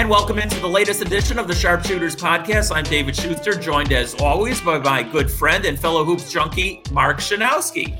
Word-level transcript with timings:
And 0.00 0.08
welcome 0.08 0.38
into 0.38 0.58
the 0.60 0.66
latest 0.66 1.02
edition 1.02 1.38
of 1.38 1.46
the 1.46 1.52
Sharpshooters 1.52 2.16
podcast. 2.16 2.74
I'm 2.74 2.84
David 2.84 3.14
Schuster, 3.14 3.52
joined 3.52 3.92
as 3.92 4.14
always 4.14 4.58
by 4.58 4.78
my 4.78 5.02
good 5.02 5.30
friend 5.30 5.66
and 5.66 5.78
fellow 5.78 6.04
hoops 6.04 6.32
junkie, 6.32 6.82
Mark 6.90 7.18
Schanowski. 7.18 7.98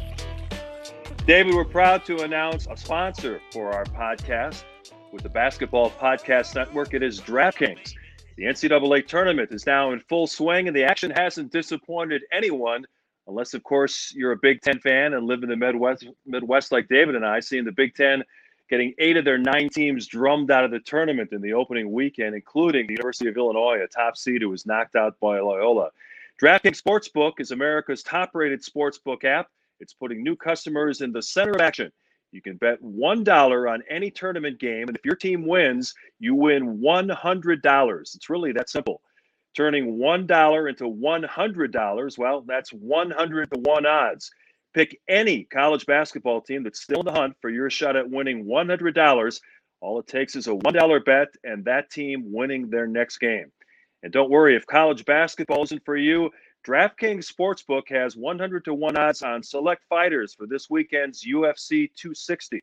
David, 1.26 1.52
we're 1.52 1.66
proud 1.66 2.06
to 2.06 2.22
announce 2.22 2.66
a 2.70 2.74
sponsor 2.74 3.42
for 3.52 3.74
our 3.74 3.84
podcast 3.84 4.64
with 5.12 5.22
the 5.22 5.28
Basketball 5.28 5.90
Podcast 5.90 6.54
Network. 6.54 6.94
It 6.94 7.02
is 7.02 7.20
DraftKings. 7.20 7.92
The 8.38 8.44
NCAA 8.44 9.06
tournament 9.06 9.52
is 9.52 9.66
now 9.66 9.92
in 9.92 10.00
full 10.00 10.26
swing, 10.26 10.68
and 10.68 10.74
the 10.74 10.84
action 10.84 11.10
hasn't 11.10 11.52
disappointed 11.52 12.22
anyone, 12.32 12.86
unless, 13.26 13.52
of 13.52 13.62
course, 13.62 14.10
you're 14.16 14.32
a 14.32 14.38
Big 14.38 14.62
Ten 14.62 14.78
fan 14.78 15.12
and 15.12 15.26
live 15.26 15.42
in 15.42 15.50
the 15.50 15.56
Midwest, 15.56 16.06
Midwest 16.24 16.72
like 16.72 16.88
David 16.88 17.14
and 17.14 17.26
I, 17.26 17.40
seeing 17.40 17.66
the 17.66 17.72
Big 17.72 17.94
Ten 17.94 18.24
getting 18.70 18.94
eight 18.98 19.16
of 19.16 19.24
their 19.24 19.36
nine 19.36 19.68
teams 19.68 20.06
drummed 20.06 20.50
out 20.50 20.64
of 20.64 20.70
the 20.70 20.78
tournament 20.78 21.32
in 21.32 21.42
the 21.42 21.52
opening 21.52 21.90
weekend, 21.90 22.36
including 22.36 22.86
the 22.86 22.94
University 22.94 23.28
of 23.28 23.36
Illinois, 23.36 23.80
a 23.82 23.88
top 23.88 24.16
seed 24.16 24.40
who 24.40 24.48
was 24.48 24.64
knocked 24.64 24.94
out 24.94 25.18
by 25.20 25.40
Loyola. 25.40 25.90
DraftKings 26.40 26.80
Sportsbook 26.80 27.40
is 27.40 27.50
America's 27.50 28.02
top 28.02 28.30
rated 28.32 28.62
sportsbook 28.62 29.24
app. 29.24 29.48
It's 29.80 29.92
putting 29.92 30.22
new 30.22 30.36
customers 30.36 31.00
in 31.00 31.12
the 31.12 31.20
center 31.20 31.52
of 31.52 31.60
action. 31.60 31.90
You 32.32 32.40
can 32.40 32.56
bet 32.56 32.80
$1 32.80 33.72
on 33.72 33.82
any 33.90 34.10
tournament 34.10 34.60
game, 34.60 34.86
and 34.86 34.96
if 34.96 35.04
your 35.04 35.16
team 35.16 35.46
wins, 35.46 35.94
you 36.20 36.36
win 36.36 36.78
$100. 36.78 38.14
It's 38.14 38.30
really 38.30 38.52
that 38.52 38.70
simple. 38.70 39.02
Turning 39.56 39.98
$1 39.98 40.68
into 40.68 40.84
$100, 40.84 42.18
well, 42.18 42.44
that's 42.46 42.72
100 42.72 43.50
to 43.50 43.60
1 43.60 43.86
odds. 43.86 44.30
Pick 44.72 45.00
any 45.08 45.44
college 45.44 45.84
basketball 45.86 46.40
team 46.40 46.62
that's 46.62 46.80
still 46.80 47.00
in 47.00 47.06
the 47.06 47.12
hunt 47.12 47.36
for 47.40 47.50
your 47.50 47.70
shot 47.70 47.96
at 47.96 48.08
winning 48.08 48.44
$100. 48.44 49.40
All 49.80 49.98
it 49.98 50.06
takes 50.06 50.36
is 50.36 50.46
a 50.46 50.50
$1 50.50 51.04
bet 51.04 51.28
and 51.42 51.64
that 51.64 51.90
team 51.90 52.32
winning 52.32 52.70
their 52.70 52.86
next 52.86 53.18
game. 53.18 53.50
And 54.02 54.12
don't 54.12 54.30
worry, 54.30 54.56
if 54.56 54.66
college 54.66 55.04
basketball 55.04 55.64
isn't 55.64 55.84
for 55.84 55.96
you, 55.96 56.30
DraftKings 56.66 57.30
Sportsbook 57.30 57.88
has 57.88 58.16
100 58.16 58.64
to 58.66 58.74
1 58.74 58.96
odds 58.96 59.22
on 59.22 59.42
select 59.42 59.82
fighters 59.88 60.34
for 60.34 60.46
this 60.46 60.68
weekend's 60.68 61.24
UFC 61.24 61.90
260. 61.96 62.60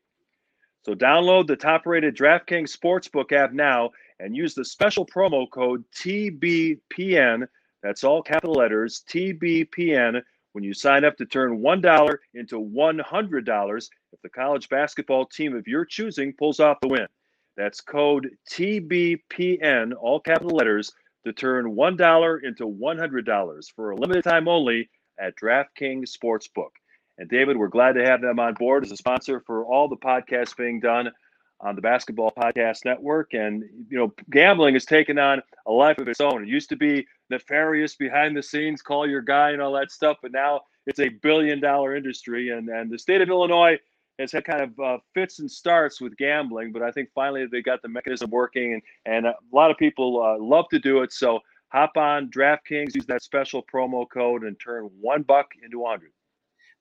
So 0.86 0.94
download 0.94 1.48
the 1.48 1.56
top 1.56 1.86
rated 1.86 2.16
DraftKings 2.16 2.76
Sportsbook 2.76 3.32
app 3.34 3.52
now 3.52 3.92
and 4.20 4.36
use 4.36 4.54
the 4.54 4.64
special 4.64 5.06
promo 5.06 5.50
code 5.50 5.84
TBPN. 5.96 7.48
That's 7.84 8.04
all 8.04 8.22
capital 8.22 8.56
letters 8.56 9.04
TBPN 9.10 10.22
when 10.54 10.64
you 10.64 10.74
sign 10.74 11.06
up 11.06 11.18
to 11.18 11.26
turn 11.26 11.60
$1 11.60 12.18
into 12.34 12.56
$100 12.60 13.90
if 14.14 14.22
the 14.22 14.30
college 14.30 14.70
basketball 14.70 15.26
team 15.26 15.56
of 15.56 15.68
your 15.68 15.86
choosing 15.86 16.34
pulls 16.34 16.60
off 16.60 16.80
the 16.82 16.88
win. 16.88 17.08
That's 17.56 17.82
code 17.82 18.30
TBPN, 18.52 19.94
all 20.00 20.20
capital 20.20 20.56
letters 20.56 20.92
to 21.26 21.34
turn 21.34 21.76
$1 21.76 22.44
into 22.44 22.68
$100 22.68 23.66
for 23.76 23.92
a 23.92 23.96
limited 23.96 24.24
time 24.24 24.48
only 24.48 24.90
at 25.20 25.36
DraftKings 25.36 26.16
Sportsbook. 26.16 26.70
And 27.18 27.30
David, 27.30 27.58
we're 27.58 27.68
glad 27.68 27.94
to 27.94 28.06
have 28.06 28.22
them 28.22 28.40
on 28.40 28.54
board 28.54 28.86
as 28.86 28.92
a 28.92 28.98
sponsor 28.98 29.42
for 29.46 29.66
all 29.66 29.88
the 29.88 29.98
podcasts 29.98 30.56
being 30.56 30.80
done 30.80 31.12
on 31.60 31.76
the 31.76 31.82
Basketball 31.82 32.32
Podcast 32.38 32.86
Network. 32.86 33.34
And, 33.34 33.64
you 33.90 33.98
know, 33.98 34.14
gambling 34.30 34.76
has 34.76 34.86
taken 34.86 35.18
on 35.18 35.42
a 35.66 35.72
life 35.72 35.98
of 35.98 36.08
its 36.08 36.22
own. 36.22 36.44
It 36.44 36.50
used 36.50 36.70
to 36.70 36.76
be 36.76 37.06
nefarious 37.30 37.96
behind 37.96 38.38
the 38.38 38.44
scenes, 38.44 38.82
call 38.82 39.10
your 39.10 39.22
guy 39.22 39.52
and 39.52 39.62
all 39.62 39.74
that 39.74 39.92
stuff, 39.92 40.18
but 40.22 40.32
now 40.32 40.62
it's 40.86 41.00
a 41.00 41.10
billion 41.10 41.60
dollar 41.60 41.96
industry. 41.96 42.50
And, 42.50 42.70
and 42.70 42.92
the 42.92 43.00
state 43.00 43.22
of 43.22 43.30
Illinois 43.30 43.78
has 44.20 44.32
had 44.32 44.46
kind 44.46 44.62
of 44.62 44.80
uh, 44.80 44.98
fits 45.14 45.40
and 45.40 45.50
starts 45.50 46.02
with 46.02 46.18
gambling, 46.18 46.72
but 46.72 46.82
I 46.82 46.92
think 46.92 47.10
finally 47.14 47.46
they 47.46 47.62
got 47.62 47.82
the 47.82 47.90
mechanism 47.90 48.30
working, 48.32 48.74
and, 48.74 48.82
and 49.06 49.26
a 49.28 49.36
lot 49.52 49.70
of 49.70 49.78
people 49.78 50.24
uh, 50.24 50.44
love 50.44 50.66
to 50.70 50.80
do 50.80 51.02
it. 51.02 51.14
So 51.14 51.40
hop 51.70 51.98
on 51.98 52.30
DraftKings, 52.30 52.96
use 52.96 53.06
that 53.08 53.22
special 53.22 53.64
promo 53.72 54.10
code, 54.10 54.44
and 54.44 54.60
turn 54.60 54.90
one 55.00 55.22
buck 55.22 55.48
into 55.64 55.86
a 55.86 55.90
hundred. 55.90 56.12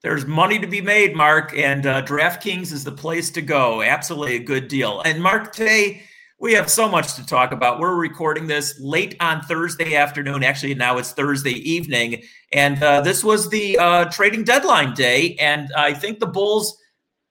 There's 0.06 0.24
money 0.24 0.60
to 0.60 0.68
be 0.68 0.80
made, 0.80 1.16
Mark, 1.16 1.52
and 1.58 1.84
uh, 1.84 2.00
DraftKings 2.00 2.70
is 2.70 2.84
the 2.84 2.92
place 2.92 3.28
to 3.30 3.42
go. 3.42 3.82
Absolutely 3.82 4.36
a 4.36 4.38
good 4.38 4.68
deal. 4.68 5.02
And 5.04 5.20
Mark, 5.20 5.52
today 5.52 6.04
we 6.38 6.52
have 6.52 6.70
so 6.70 6.88
much 6.88 7.14
to 7.14 7.26
talk 7.26 7.50
about. 7.50 7.80
We're 7.80 7.96
recording 7.96 8.46
this 8.46 8.78
late 8.78 9.16
on 9.18 9.42
Thursday 9.42 9.96
afternoon. 9.96 10.44
Actually, 10.44 10.76
now 10.76 10.98
it's 10.98 11.10
Thursday 11.10 11.54
evening, 11.54 12.22
and 12.52 12.80
uh, 12.80 13.00
this 13.00 13.24
was 13.24 13.50
the 13.50 13.76
uh, 13.78 14.04
trading 14.04 14.44
deadline 14.44 14.94
day. 14.94 15.34
And 15.40 15.72
I 15.76 15.92
think 15.92 16.20
the 16.20 16.28
Bulls 16.28 16.78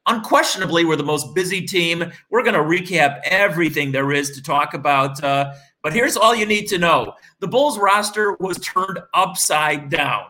unquestionably 0.05 0.83
we're 0.83 0.97
the 0.97 1.03
most 1.03 1.33
busy 1.33 1.61
team. 1.61 2.11
We're 2.29 2.43
going 2.43 2.55
to 2.55 2.59
recap 2.59 3.21
everything 3.23 3.93
there 3.93 4.11
is 4.11 4.31
to 4.31 4.43
talk 4.43 4.73
about. 4.73 5.23
Uh, 5.23 5.53
but 5.85 5.93
here's 5.93 6.17
all 6.17 6.33
you 6.33 6.47
need 6.47 6.65
to 6.65 6.79
know 6.79 7.13
the 7.41 7.47
Bulls 7.47 7.77
roster 7.77 8.35
was 8.39 8.57
turned 8.57 8.97
upside 9.13 9.87
down. 9.87 10.25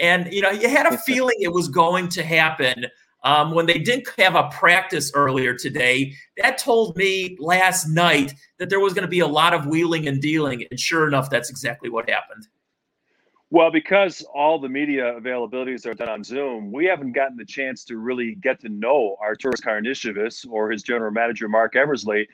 And, 0.00 0.32
you 0.32 0.40
know, 0.40 0.48
you 0.48 0.66
had 0.66 0.86
a 0.86 0.96
feeling 0.96 1.36
it 1.40 1.52
was 1.52 1.68
going 1.68 2.08
to 2.08 2.22
happen. 2.22 2.86
Um, 3.22 3.52
when 3.52 3.66
they 3.66 3.78
didn't 3.78 4.08
have 4.16 4.34
a 4.34 4.48
practice 4.48 5.12
earlier 5.14 5.54
today, 5.54 6.14
that 6.38 6.56
told 6.56 6.96
me 6.96 7.36
last 7.38 7.86
night 7.86 8.32
that 8.56 8.70
there 8.70 8.80
was 8.80 8.94
going 8.94 9.02
to 9.02 9.08
be 9.08 9.20
a 9.20 9.26
lot 9.26 9.52
of 9.52 9.66
wheeling 9.66 10.08
and 10.08 10.22
dealing. 10.22 10.64
And 10.70 10.80
sure 10.80 11.06
enough, 11.06 11.28
that's 11.28 11.50
exactly 11.50 11.90
what 11.90 12.08
happened. 12.08 12.48
Well, 13.50 13.70
because 13.70 14.22
all 14.34 14.58
the 14.58 14.70
media 14.70 15.20
availabilities 15.20 15.84
are 15.84 15.92
done 15.92 16.08
on 16.08 16.24
Zoom, 16.24 16.72
we 16.72 16.86
haven't 16.86 17.12
gotten 17.12 17.36
the 17.36 17.44
chance 17.44 17.84
to 17.84 17.98
really 17.98 18.36
get 18.36 18.58
to 18.62 18.70
know 18.70 19.18
Arturas 19.22 19.60
Karnisovas 19.60 20.46
or 20.48 20.70
his 20.70 20.82
general 20.82 21.12
manager, 21.12 21.46
Marc 21.46 21.76
Eversley. 21.76 22.26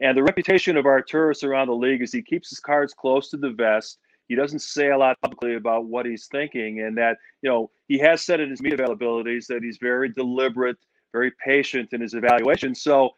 And 0.00 0.16
the 0.16 0.22
reputation 0.22 0.76
of 0.76 0.86
Arturas 0.86 1.44
around 1.44 1.68
the 1.68 1.74
league 1.74 2.02
is 2.02 2.12
he 2.12 2.22
keeps 2.22 2.50
his 2.50 2.60
cards 2.60 2.92
close 2.94 3.30
to 3.30 3.36
the 3.36 3.50
vest. 3.50 3.98
He 4.28 4.34
doesn't 4.34 4.60
say 4.60 4.90
a 4.90 4.98
lot 4.98 5.20
publicly 5.20 5.54
about 5.54 5.84
what 5.84 6.06
he's 6.06 6.26
thinking, 6.26 6.80
and 6.80 6.96
that, 6.96 7.18
you 7.42 7.50
know, 7.50 7.70
he 7.88 7.98
has 7.98 8.22
said 8.22 8.40
in 8.40 8.50
his 8.50 8.62
media 8.62 8.78
availabilities 8.78 9.46
that 9.46 9.62
he's 9.62 9.76
very 9.76 10.08
deliberate, 10.08 10.78
very 11.12 11.30
patient 11.44 11.92
in 11.92 12.00
his 12.00 12.14
evaluation. 12.14 12.74
So 12.74 13.10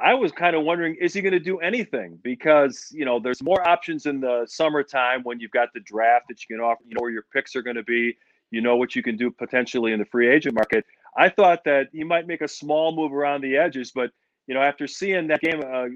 I 0.00 0.12
was 0.12 0.32
kind 0.32 0.54
of 0.54 0.64
wondering, 0.64 0.96
is 1.00 1.14
he 1.14 1.22
going 1.22 1.32
to 1.32 1.40
do 1.40 1.58
anything? 1.58 2.18
Because 2.22 2.88
you 2.92 3.04
know, 3.04 3.18
there's 3.18 3.42
more 3.42 3.66
options 3.66 4.06
in 4.06 4.20
the 4.20 4.44
summertime 4.46 5.22
when 5.22 5.40
you've 5.40 5.50
got 5.50 5.70
the 5.72 5.80
draft 5.80 6.26
that 6.28 6.38
you 6.42 6.56
can 6.56 6.64
offer. 6.64 6.82
You 6.86 6.94
know 6.94 7.00
where 7.00 7.10
your 7.10 7.26
picks 7.32 7.56
are 7.56 7.62
going 7.62 7.76
to 7.76 7.82
be. 7.84 8.16
You 8.50 8.60
know 8.60 8.76
what 8.76 8.94
you 8.94 9.02
can 9.02 9.16
do 9.16 9.30
potentially 9.30 9.92
in 9.92 9.98
the 9.98 10.04
free 10.04 10.28
agent 10.28 10.54
market. 10.54 10.84
I 11.16 11.28
thought 11.28 11.64
that 11.64 11.88
he 11.92 12.04
might 12.04 12.26
make 12.26 12.40
a 12.40 12.48
small 12.48 12.94
move 12.94 13.12
around 13.12 13.40
the 13.40 13.56
edges, 13.56 13.92
but 13.92 14.10
you 14.46 14.54
know, 14.54 14.62
after 14.62 14.86
seeing 14.86 15.28
that 15.28 15.40
game 15.40 15.62
uh, 15.62 15.86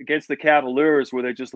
against 0.00 0.28
the 0.28 0.36
Cavaliers 0.36 1.12
where 1.12 1.22
they 1.22 1.32
just 1.32 1.54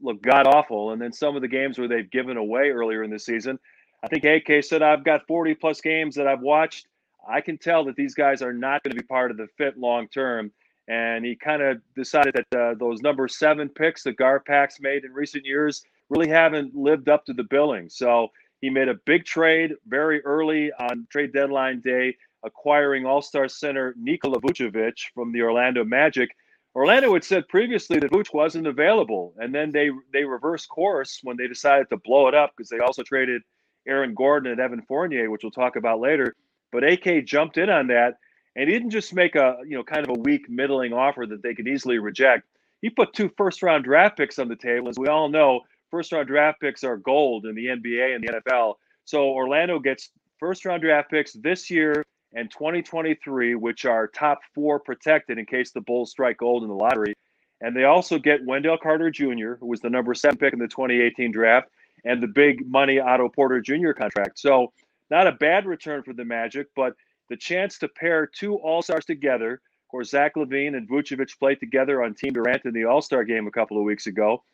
look 0.00 0.22
god 0.22 0.46
awful, 0.46 0.92
and 0.92 1.00
then 1.00 1.12
some 1.12 1.34
of 1.34 1.42
the 1.42 1.48
games 1.48 1.78
where 1.78 1.88
they've 1.88 2.10
given 2.10 2.36
away 2.36 2.70
earlier 2.70 3.02
in 3.02 3.10
the 3.10 3.18
season, 3.18 3.58
I 4.02 4.08
think 4.08 4.24
AK 4.24 4.64
said 4.64 4.82
I've 4.82 5.04
got 5.04 5.26
40 5.26 5.54
plus 5.54 5.80
games 5.80 6.14
that 6.16 6.26
I've 6.26 6.40
watched. 6.40 6.86
I 7.28 7.40
can 7.40 7.58
tell 7.58 7.84
that 7.86 7.96
these 7.96 8.14
guys 8.14 8.42
are 8.42 8.52
not 8.52 8.82
going 8.82 8.94
to 8.94 9.00
be 9.00 9.06
part 9.06 9.30
of 9.30 9.36
the 9.36 9.48
fit 9.56 9.78
long 9.78 10.08
term 10.08 10.52
and 10.88 11.24
he 11.24 11.36
kind 11.36 11.60
of 11.60 11.80
decided 11.94 12.34
that 12.34 12.58
uh, 12.58 12.74
those 12.74 13.02
number 13.02 13.28
seven 13.28 13.68
picks 13.68 14.02
that 14.04 14.16
Garpax 14.16 14.80
made 14.80 15.04
in 15.04 15.12
recent 15.12 15.44
years 15.44 15.84
really 16.08 16.28
haven't 16.28 16.74
lived 16.74 17.10
up 17.10 17.26
to 17.26 17.34
the 17.34 17.44
billing. 17.44 17.90
So 17.90 18.28
he 18.62 18.70
made 18.70 18.88
a 18.88 18.94
big 18.94 19.26
trade 19.26 19.74
very 19.86 20.24
early 20.24 20.72
on 20.72 21.06
trade 21.10 21.34
deadline 21.34 21.80
day, 21.80 22.16
acquiring 22.44 23.06
All-Star 23.06 23.48
center 23.48 23.94
Nikola 23.98 24.40
Vucevic 24.40 24.98
from 25.14 25.32
the 25.32 25.42
Orlando 25.42 25.84
Magic. 25.84 26.30
Orlando 26.74 27.12
had 27.14 27.24
said 27.24 27.48
previously 27.48 27.98
that 27.98 28.10
Vuce 28.10 28.32
wasn't 28.32 28.66
available, 28.66 29.34
and 29.38 29.54
then 29.54 29.72
they 29.72 29.90
they 30.12 30.24
reversed 30.24 30.68
course 30.68 31.20
when 31.22 31.36
they 31.36 31.48
decided 31.48 31.88
to 31.90 31.96
blow 31.96 32.28
it 32.28 32.34
up 32.34 32.52
because 32.56 32.68
they 32.68 32.78
also 32.78 33.02
traded 33.02 33.42
Aaron 33.86 34.14
Gordon 34.14 34.52
and 34.52 34.60
Evan 34.60 34.82
Fournier, 34.82 35.30
which 35.30 35.42
we'll 35.42 35.50
talk 35.50 35.76
about 35.76 36.00
later. 36.00 36.36
But 36.70 36.84
AK 36.84 37.24
jumped 37.24 37.56
in 37.58 37.70
on 37.70 37.86
that 37.88 38.18
and 38.58 38.68
he 38.68 38.74
didn't 38.74 38.90
just 38.90 39.14
make 39.14 39.36
a 39.36 39.56
you 39.66 39.76
know 39.76 39.84
kind 39.84 40.04
of 40.04 40.10
a 40.10 40.20
weak 40.20 40.50
middling 40.50 40.92
offer 40.92 41.24
that 41.26 41.42
they 41.42 41.54
could 41.54 41.68
easily 41.68 41.98
reject. 41.98 42.44
He 42.82 42.90
put 42.90 43.12
two 43.12 43.30
first 43.36 43.62
round 43.62 43.84
draft 43.84 44.16
picks 44.16 44.38
on 44.38 44.48
the 44.48 44.56
table. 44.56 44.88
As 44.88 44.98
we 44.98 45.06
all 45.06 45.28
know, 45.28 45.60
first 45.90 46.12
round 46.12 46.26
draft 46.26 46.60
picks 46.60 46.82
are 46.82 46.96
gold 46.96 47.46
in 47.46 47.54
the 47.54 47.66
NBA 47.66 48.14
and 48.14 48.22
the 48.22 48.40
NFL. 48.40 48.74
So 49.04 49.30
Orlando 49.30 49.78
gets 49.78 50.10
first 50.38 50.64
round 50.64 50.82
draft 50.82 51.08
picks 51.08 51.32
this 51.34 51.70
year 51.70 52.04
and 52.34 52.50
2023, 52.50 53.54
which 53.54 53.84
are 53.84 54.06
top 54.06 54.40
four 54.54 54.78
protected 54.78 55.38
in 55.38 55.46
case 55.46 55.70
the 55.70 55.80
Bulls 55.80 56.10
strike 56.10 56.38
gold 56.38 56.62
in 56.62 56.68
the 56.68 56.74
lottery. 56.74 57.14
And 57.60 57.74
they 57.74 57.84
also 57.84 58.18
get 58.18 58.44
Wendell 58.44 58.78
Carter 58.78 59.10
Jr., 59.10 59.54
who 59.54 59.66
was 59.66 59.80
the 59.80 59.90
number 59.90 60.14
seven 60.14 60.38
pick 60.38 60.52
in 60.52 60.58
the 60.58 60.68
2018 60.68 61.32
draft, 61.32 61.68
and 62.04 62.22
the 62.22 62.28
big 62.28 62.70
money 62.70 63.00
Otto 63.00 63.28
Porter 63.28 63.60
Jr. 63.60 63.92
contract. 63.92 64.38
So 64.38 64.72
not 65.10 65.26
a 65.26 65.32
bad 65.32 65.66
return 65.66 66.02
for 66.02 66.12
the 66.12 66.24
Magic, 66.24 66.68
but 66.76 66.94
the 67.28 67.36
chance 67.36 67.78
to 67.78 67.88
pair 67.88 68.26
two 68.26 68.56
All 68.56 68.82
Stars 68.82 69.04
together. 69.04 69.54
Of 69.54 69.90
course, 69.90 70.10
Zach 70.10 70.34
LaVine 70.36 70.76
and 70.76 70.88
Vucevic 70.88 71.38
played 71.38 71.60
together 71.60 72.02
on 72.02 72.14
Team 72.14 72.34
Durant 72.34 72.64
in 72.64 72.74
the 72.74 72.84
All 72.84 73.02
Star 73.02 73.24
game 73.24 73.46
a 73.46 73.50
couple 73.50 73.78
of 73.78 73.84
weeks 73.84 74.06
ago. 74.06 74.44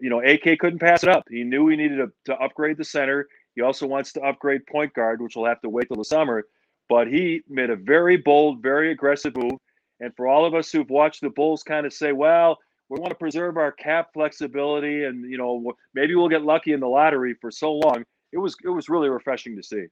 You 0.00 0.10
know, 0.10 0.20
AK 0.20 0.58
couldn't 0.58 0.78
pass 0.78 1.02
it 1.02 1.08
up. 1.08 1.24
He 1.28 1.44
knew 1.44 1.68
he 1.68 1.76
needed 1.76 1.96
to, 1.96 2.12
to 2.26 2.40
upgrade 2.40 2.76
the 2.76 2.84
center. 2.84 3.28
He 3.54 3.62
also 3.62 3.86
wants 3.86 4.12
to 4.12 4.22
upgrade 4.22 4.66
point 4.66 4.94
guard, 4.94 5.20
which 5.20 5.36
will 5.36 5.46
have 5.46 5.60
to 5.62 5.68
wait 5.68 5.88
till 5.88 5.96
the 5.96 6.04
summer. 6.04 6.44
But 6.88 7.08
he 7.08 7.42
made 7.48 7.70
a 7.70 7.76
very 7.76 8.16
bold, 8.16 8.62
very 8.62 8.90
aggressive 8.92 9.36
move. 9.36 9.58
And 10.00 10.14
for 10.16 10.28
all 10.28 10.44
of 10.44 10.54
us 10.54 10.70
who've 10.70 10.88
watched 10.88 11.20
the 11.20 11.30
Bulls 11.30 11.62
kind 11.62 11.84
of 11.84 11.92
say, 11.92 12.12
well, 12.12 12.58
we 12.88 12.98
want 12.98 13.10
to 13.10 13.16
preserve 13.16 13.56
our 13.56 13.72
cap 13.72 14.10
flexibility, 14.14 15.04
and 15.04 15.30
you 15.30 15.36
know 15.36 15.72
maybe 15.94 16.14
we'll 16.14 16.28
get 16.28 16.42
lucky 16.42 16.72
in 16.72 16.80
the 16.80 16.88
lottery 16.88 17.34
for 17.40 17.50
so 17.50 17.74
long. 17.74 18.04
It 18.32 18.38
was 18.38 18.56
it 18.64 18.70
was 18.70 18.88
really 18.88 19.08
refreshing 19.08 19.56
to 19.56 19.62
see. 19.62 19.86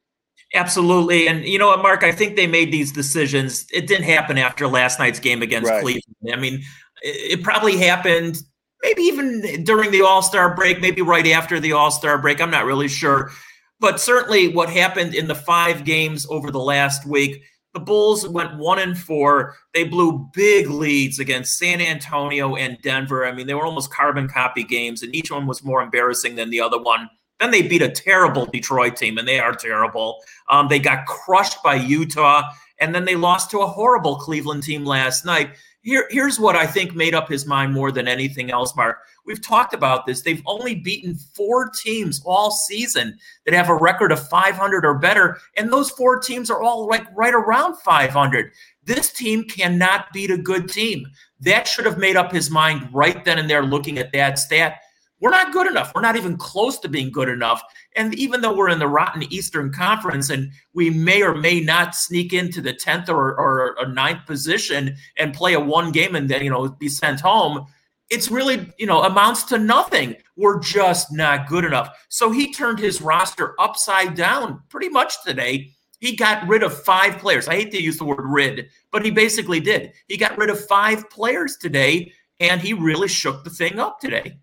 Absolutely. 0.54 1.28
And 1.28 1.44
you 1.44 1.58
know 1.58 1.68
what, 1.68 1.82
Mark, 1.82 2.02
I 2.02 2.12
think 2.12 2.36
they 2.36 2.46
made 2.46 2.70
these 2.70 2.92
decisions. 2.92 3.66
It 3.72 3.86
didn't 3.86 4.04
happen 4.04 4.36
after 4.38 4.68
last 4.68 4.98
night's 4.98 5.18
game 5.18 5.42
against 5.42 5.70
right. 5.70 5.82
Cleveland. 5.82 6.32
I 6.32 6.36
mean, 6.36 6.62
it, 7.02 7.38
it 7.38 7.42
probably 7.42 7.78
happened 7.78 8.38
maybe 8.82 9.02
even 9.02 9.64
during 9.64 9.90
the 9.90 10.02
All 10.02 10.22
Star 10.22 10.54
break, 10.54 10.80
maybe 10.80 11.02
right 11.02 11.26
after 11.28 11.58
the 11.58 11.72
All 11.72 11.90
Star 11.90 12.18
break. 12.18 12.40
I'm 12.40 12.50
not 12.50 12.64
really 12.64 12.88
sure. 12.88 13.30
But 13.78 14.00
certainly 14.00 14.48
what 14.48 14.70
happened 14.70 15.14
in 15.14 15.28
the 15.28 15.34
five 15.34 15.84
games 15.84 16.26
over 16.30 16.50
the 16.50 16.60
last 16.60 17.06
week, 17.06 17.42
the 17.74 17.80
Bulls 17.80 18.26
went 18.26 18.56
one 18.56 18.78
and 18.78 18.96
four. 18.96 19.54
They 19.74 19.84
blew 19.84 20.30
big 20.32 20.70
leads 20.70 21.18
against 21.18 21.58
San 21.58 21.82
Antonio 21.82 22.56
and 22.56 22.78
Denver. 22.80 23.26
I 23.26 23.32
mean, 23.32 23.46
they 23.46 23.52
were 23.52 23.66
almost 23.66 23.92
carbon 23.92 24.28
copy 24.28 24.64
games, 24.64 25.02
and 25.02 25.14
each 25.14 25.30
one 25.30 25.46
was 25.46 25.62
more 25.62 25.82
embarrassing 25.82 26.36
than 26.36 26.48
the 26.48 26.60
other 26.60 26.80
one. 26.80 27.10
Then 27.38 27.50
they 27.50 27.60
beat 27.60 27.82
a 27.82 27.90
terrible 27.90 28.46
Detroit 28.46 28.96
team, 28.96 29.18
and 29.18 29.28
they 29.28 29.38
are 29.38 29.54
terrible. 29.54 30.22
Um, 30.48 30.68
they 30.68 30.78
got 30.78 31.04
crushed 31.04 31.62
by 31.62 31.74
Utah, 31.74 32.44
and 32.80 32.94
then 32.94 33.04
they 33.04 33.14
lost 33.14 33.50
to 33.50 33.60
a 33.60 33.66
horrible 33.66 34.16
Cleveland 34.16 34.62
team 34.62 34.86
last 34.86 35.26
night. 35.26 35.50
Here, 35.82 36.06
here's 36.10 36.40
what 36.40 36.56
I 36.56 36.66
think 36.66 36.94
made 36.94 37.14
up 37.14 37.28
his 37.28 37.44
mind 37.44 37.74
more 37.74 37.92
than 37.92 38.08
anything 38.08 38.50
else, 38.50 38.74
Mark. 38.74 39.00
We've 39.26 39.42
talked 39.42 39.74
about 39.74 40.06
this. 40.06 40.22
They've 40.22 40.42
only 40.46 40.74
beaten 40.74 41.16
four 41.34 41.70
teams 41.70 42.22
all 42.24 42.50
season 42.50 43.18
that 43.44 43.54
have 43.54 43.68
a 43.68 43.74
record 43.74 44.12
of 44.12 44.28
500 44.28 44.84
or 44.84 44.98
better, 44.98 45.38
and 45.56 45.72
those 45.72 45.90
four 45.90 46.20
teams 46.20 46.50
are 46.50 46.62
all 46.62 46.86
like 46.86 47.06
right 47.16 47.34
around 47.34 47.76
500. 47.78 48.52
This 48.84 49.12
team 49.12 49.44
cannot 49.44 50.12
beat 50.12 50.30
a 50.30 50.38
good 50.38 50.68
team. 50.68 51.06
That 51.40 51.66
should 51.66 51.86
have 51.86 51.98
made 51.98 52.16
up 52.16 52.32
his 52.32 52.50
mind 52.50 52.88
right 52.92 53.24
then 53.24 53.38
and 53.38 53.50
there 53.50 53.64
looking 53.64 53.98
at 53.98 54.12
that 54.12 54.38
stat 54.38 54.78
we're 55.20 55.30
not 55.30 55.52
good 55.52 55.66
enough. 55.66 55.92
We're 55.94 56.02
not 56.02 56.16
even 56.16 56.36
close 56.36 56.78
to 56.80 56.88
being 56.88 57.10
good 57.10 57.28
enough. 57.28 57.62
And 57.96 58.14
even 58.14 58.42
though 58.42 58.54
we're 58.54 58.68
in 58.68 58.78
the 58.78 58.88
rotten 58.88 59.22
Eastern 59.32 59.72
Conference 59.72 60.28
and 60.28 60.52
we 60.74 60.90
may 60.90 61.22
or 61.22 61.34
may 61.34 61.60
not 61.60 61.94
sneak 61.94 62.34
into 62.34 62.60
the 62.60 62.74
10th 62.74 63.08
or, 63.08 63.38
or 63.38 63.76
a 63.78 63.88
ninth 63.88 64.26
position 64.26 64.94
and 65.16 65.32
play 65.32 65.54
a 65.54 65.60
one 65.60 65.90
game 65.90 66.14
and 66.14 66.28
then, 66.28 66.44
you 66.44 66.50
know, 66.50 66.68
be 66.68 66.88
sent 66.88 67.20
home, 67.20 67.66
it's 68.10 68.30
really, 68.30 68.72
you 68.78 68.86
know, 68.86 69.02
amounts 69.02 69.44
to 69.44 69.58
nothing. 69.58 70.16
We're 70.36 70.60
just 70.60 71.12
not 71.12 71.48
good 71.48 71.64
enough. 71.64 72.06
So 72.08 72.30
he 72.30 72.52
turned 72.52 72.78
his 72.78 73.00
roster 73.00 73.54
upside 73.60 74.14
down 74.14 74.62
pretty 74.68 74.88
much 74.88 75.22
today. 75.24 75.72
He 75.98 76.14
got 76.14 76.46
rid 76.46 76.62
of 76.62 76.78
five 76.84 77.18
players. 77.18 77.48
I 77.48 77.54
hate 77.54 77.72
to 77.72 77.82
use 77.82 77.96
the 77.96 78.04
word 78.04 78.20
rid, 78.20 78.68
but 78.92 79.04
he 79.04 79.10
basically 79.10 79.60
did. 79.60 79.92
He 80.08 80.16
got 80.16 80.36
rid 80.36 80.50
of 80.50 80.64
five 80.66 81.08
players 81.10 81.56
today, 81.56 82.12
and 82.38 82.60
he 82.60 82.74
really 82.74 83.08
shook 83.08 83.44
the 83.44 83.50
thing 83.50 83.78
up 83.78 83.98
today. 83.98 84.38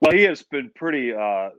Well, 0.00 0.12
he 0.12 0.22
has 0.22 0.42
been 0.42 0.70
pretty 0.74 1.12
uh, 1.12 1.50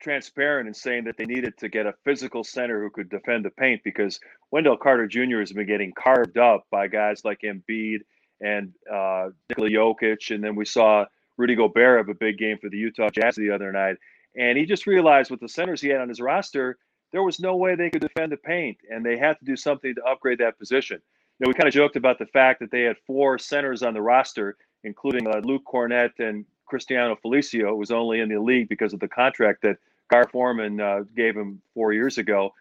transparent 0.00 0.66
in 0.66 0.74
saying 0.74 1.04
that 1.04 1.16
they 1.18 1.26
needed 1.26 1.56
to 1.58 1.68
get 1.68 1.86
a 1.86 1.94
physical 2.04 2.42
center 2.42 2.80
who 2.82 2.90
could 2.90 3.10
defend 3.10 3.44
the 3.44 3.50
paint 3.50 3.82
because 3.84 4.18
Wendell 4.50 4.78
Carter 4.78 5.06
Jr. 5.06 5.40
has 5.40 5.52
been 5.52 5.66
getting 5.66 5.92
carved 5.92 6.38
up 6.38 6.64
by 6.70 6.88
guys 6.88 7.22
like 7.24 7.40
Embiid 7.44 7.98
and 8.40 8.72
uh, 8.90 9.30
Nikola 9.48 9.68
Jokic, 9.68 10.34
and 10.34 10.42
then 10.42 10.54
we 10.54 10.64
saw 10.64 11.04
Rudy 11.36 11.54
Gobert 11.54 11.98
have 11.98 12.08
a 12.08 12.14
big 12.14 12.38
game 12.38 12.58
for 12.58 12.68
the 12.68 12.78
Utah 12.78 13.10
Jazz 13.10 13.36
the 13.36 13.50
other 13.50 13.72
night, 13.72 13.96
and 14.36 14.56
he 14.56 14.64
just 14.64 14.86
realized 14.86 15.30
with 15.30 15.40
the 15.40 15.48
centers 15.48 15.80
he 15.80 15.88
had 15.88 16.00
on 16.00 16.08
his 16.08 16.20
roster, 16.20 16.78
there 17.12 17.22
was 17.22 17.40
no 17.40 17.56
way 17.56 17.74
they 17.74 17.90
could 17.90 18.02
defend 18.02 18.32
the 18.32 18.36
paint, 18.36 18.78
and 18.90 19.04
they 19.04 19.18
had 19.18 19.38
to 19.38 19.44
do 19.44 19.56
something 19.56 19.94
to 19.94 20.04
upgrade 20.04 20.38
that 20.38 20.58
position. 20.58 21.00
You 21.38 21.46
know, 21.46 21.48
we 21.48 21.54
kind 21.54 21.68
of 21.68 21.74
joked 21.74 21.96
about 21.96 22.18
the 22.18 22.26
fact 22.26 22.60
that 22.60 22.70
they 22.70 22.82
had 22.82 22.96
four 23.06 23.38
centers 23.38 23.82
on 23.82 23.94
the 23.94 24.02
roster, 24.02 24.56
including 24.84 25.26
uh, 25.26 25.40
Luke 25.42 25.62
Kornet 25.66 26.18
and 26.18 26.44
Cristiano 26.66 27.16
Felicio 27.16 27.76
was 27.76 27.90
only 27.90 28.20
in 28.20 28.28
the 28.28 28.38
league 28.38 28.68
because 28.68 28.92
of 28.92 29.00
the 29.00 29.08
contract 29.08 29.62
that 29.62 29.78
Gar 30.10 30.28
Forman 30.28 30.80
uh, 30.80 31.00
gave 31.16 31.36
him 31.36 31.60
four 31.74 31.92
years 31.92 32.18
ago. 32.18 32.52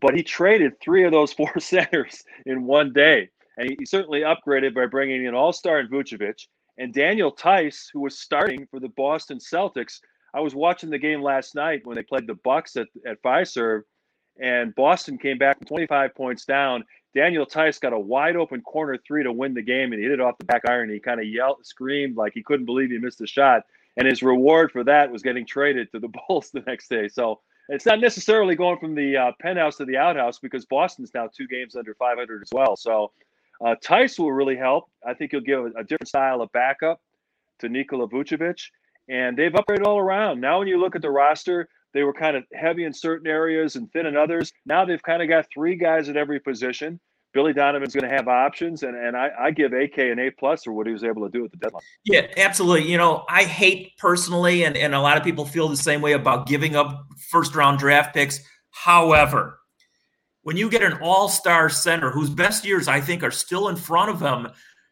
But 0.00 0.16
he 0.16 0.22
traded 0.22 0.80
three 0.80 1.04
of 1.04 1.12
those 1.12 1.32
four 1.32 1.52
centers 1.60 2.24
in 2.44 2.64
one 2.64 2.92
day. 2.92 3.30
And 3.56 3.74
he, 3.78 3.86
certainly 3.86 4.20
upgraded 4.20 4.74
by 4.74 4.86
bringing 4.86 5.24
in 5.24 5.34
All 5.34 5.52
Star 5.52 5.78
and 5.78 5.90
Vucevic 5.90 6.46
and 6.78 6.92
Daniel 6.92 7.30
Theis, 7.30 7.88
who 7.92 8.00
was 8.00 8.18
starting 8.18 8.66
for 8.66 8.80
the 8.80 8.88
Boston 8.88 9.38
Celtics. 9.38 10.00
I 10.34 10.40
was 10.40 10.54
watching 10.54 10.90
the 10.90 10.98
game 10.98 11.22
last 11.22 11.54
night 11.54 11.82
when 11.84 11.94
they 11.94 12.02
played 12.02 12.26
the 12.26 12.34
Bucks 12.34 12.76
at, 12.76 12.88
at 13.06 13.22
Fiserv, 13.22 13.82
and 14.40 14.74
Boston 14.74 15.16
came 15.16 15.38
back 15.38 15.64
25 15.66 16.14
points 16.14 16.44
down. 16.44 16.84
Daniel 17.14 17.46
Theis 17.46 17.78
got 17.78 17.92
a 17.92 17.98
wide 17.98 18.34
open 18.34 18.60
corner 18.60 18.98
three 19.06 19.22
to 19.22 19.32
win 19.32 19.54
the 19.54 19.62
game, 19.62 19.92
and 19.92 20.00
he 20.00 20.08
hit 20.08 20.14
it 20.14 20.20
off 20.20 20.38
the 20.38 20.44
back 20.44 20.62
iron. 20.68 20.90
He 20.90 20.98
kind 20.98 21.20
of 21.20 21.26
yelled, 21.26 21.64
screamed 21.64 22.16
like 22.16 22.32
he 22.34 22.42
couldn't 22.42 22.66
believe 22.66 22.90
he 22.90 22.98
missed 22.98 23.20
the 23.20 23.26
shot. 23.26 23.62
And 23.96 24.08
his 24.08 24.24
reward 24.24 24.72
for 24.72 24.82
that 24.82 25.12
was 25.12 25.22
getting 25.22 25.46
traded 25.46 25.92
to 25.92 26.00
the 26.00 26.08
Bulls 26.28 26.50
the 26.50 26.64
next 26.66 26.88
day. 26.88 27.06
So 27.06 27.40
it's 27.68 27.86
not 27.86 28.00
necessarily 28.00 28.56
going 28.56 28.78
from 28.78 28.96
the 28.96 29.16
uh, 29.16 29.32
penthouse 29.40 29.76
to 29.76 29.84
the 29.84 29.96
outhouse 29.96 30.40
because 30.40 30.66
Boston's 30.66 31.12
now 31.14 31.28
two 31.34 31.46
games 31.46 31.76
under 31.76 31.94
500 31.94 32.42
as 32.42 32.50
well. 32.52 32.76
So 32.76 33.12
uh, 33.64 33.74
Theis 33.82 34.18
will 34.18 34.32
really 34.32 34.56
help. 34.56 34.84
I 35.06 35.14
think 35.14 35.32
he'll 35.32 35.40
give 35.40 35.60
a, 35.60 35.80
a 35.80 35.84
different 35.84 36.08
style 36.08 36.40
of 36.40 36.50
backup 36.52 37.00
to 37.60 37.68
Nikola 37.68 38.08
Vucevic. 38.08 38.60
And 39.08 39.36
they've 39.36 39.52
upgraded 39.52 39.86
all 39.86 39.98
around. 39.98 40.40
Now, 40.40 40.60
when 40.60 40.68
you 40.68 40.80
look 40.80 40.96
at 40.96 41.02
the 41.02 41.10
roster, 41.10 41.68
they 41.92 42.02
were 42.02 42.12
kind 42.12 42.36
of 42.36 42.44
heavy 42.52 42.84
in 42.84 42.92
certain 42.92 43.26
areas 43.26 43.76
and 43.76 43.90
thin 43.92 44.06
in 44.06 44.16
others. 44.16 44.52
Now 44.66 44.84
they've 44.84 45.02
kind 45.02 45.22
of 45.22 45.28
got 45.28 45.46
three 45.52 45.76
guys 45.76 46.08
at 46.08 46.16
every 46.16 46.40
position. 46.40 47.00
Billy 47.32 47.52
Donovan's 47.52 47.92
going 47.92 48.08
to 48.08 48.16
have 48.16 48.28
options, 48.28 48.84
and, 48.84 48.96
and 48.96 49.16
I, 49.16 49.28
I 49.38 49.50
give 49.50 49.72
AK 49.72 49.98
an 49.98 50.20
A 50.20 50.30
plus 50.30 50.62
for 50.62 50.72
what 50.72 50.86
he 50.86 50.92
was 50.92 51.02
able 51.02 51.22
to 51.22 51.28
do 51.28 51.44
at 51.44 51.50
the 51.50 51.56
deadline. 51.56 51.82
Yeah, 52.04 52.28
absolutely. 52.36 52.88
You 52.88 52.96
know, 52.96 53.24
I 53.28 53.42
hate 53.42 53.96
personally, 53.98 54.64
and, 54.64 54.76
and 54.76 54.94
a 54.94 55.00
lot 55.00 55.16
of 55.16 55.24
people 55.24 55.44
feel 55.44 55.68
the 55.68 55.76
same 55.76 56.00
way 56.00 56.12
about 56.12 56.46
giving 56.46 56.76
up 56.76 57.06
first 57.30 57.56
round 57.56 57.80
draft 57.80 58.14
picks. 58.14 58.38
However, 58.70 59.58
when 60.44 60.56
you 60.56 60.70
get 60.70 60.82
an 60.82 60.98
all 61.02 61.28
star 61.28 61.68
center 61.68 62.10
whose 62.10 62.30
best 62.30 62.64
years 62.64 62.86
I 62.86 63.00
think 63.00 63.22
are 63.22 63.30
still 63.30 63.68
in 63.68 63.76
front 63.76 64.10
of 64.10 64.20
him, 64.20 64.48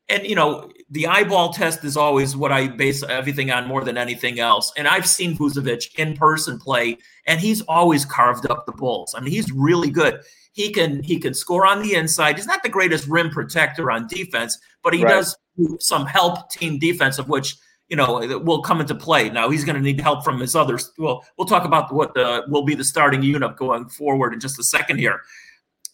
and 0.08 0.26
you 0.26 0.34
know 0.34 0.70
the 0.90 1.06
eyeball 1.06 1.52
test 1.52 1.84
is 1.84 1.96
always 1.96 2.36
what 2.36 2.50
I 2.50 2.68
base 2.68 3.02
everything 3.02 3.50
on 3.50 3.68
more 3.68 3.84
than 3.84 3.96
anything 3.96 4.40
else. 4.40 4.72
And 4.76 4.88
I've 4.88 5.06
seen 5.06 5.36
Vucevic 5.36 5.94
in 5.98 6.14
person 6.16 6.58
play, 6.58 6.98
and 7.26 7.38
he's 7.38 7.60
always 7.62 8.04
carved 8.04 8.50
up 8.50 8.66
the 8.66 8.72
Bulls. 8.72 9.14
I 9.16 9.20
mean, 9.20 9.32
he's 9.32 9.52
really 9.52 9.90
good. 9.90 10.20
He 10.52 10.70
can 10.70 11.02
he 11.02 11.18
can 11.18 11.34
score 11.34 11.66
on 11.66 11.82
the 11.82 11.94
inside. 11.94 12.36
He's 12.36 12.46
not 12.46 12.62
the 12.62 12.68
greatest 12.68 13.06
rim 13.06 13.30
protector 13.30 13.90
on 13.90 14.06
defense, 14.06 14.58
but 14.82 14.94
he 14.94 15.04
right. 15.04 15.10
does 15.10 15.36
some 15.78 16.06
help 16.06 16.50
team 16.50 16.78
defense 16.78 17.18
of 17.18 17.28
which 17.28 17.56
you 17.88 17.96
know 17.96 18.40
will 18.42 18.62
come 18.62 18.80
into 18.80 18.94
play. 18.94 19.28
Now 19.28 19.50
he's 19.50 19.64
going 19.64 19.76
to 19.76 19.82
need 19.82 20.00
help 20.00 20.24
from 20.24 20.40
his 20.40 20.56
others. 20.56 20.90
Well, 20.98 21.24
we'll 21.36 21.46
talk 21.46 21.64
about 21.64 21.92
what 21.92 22.14
the 22.14 22.42
will 22.48 22.64
be 22.64 22.74
the 22.74 22.84
starting 22.84 23.22
unit 23.22 23.56
going 23.56 23.88
forward 23.90 24.32
in 24.32 24.40
just 24.40 24.58
a 24.58 24.64
second 24.64 24.98
here. 24.98 25.20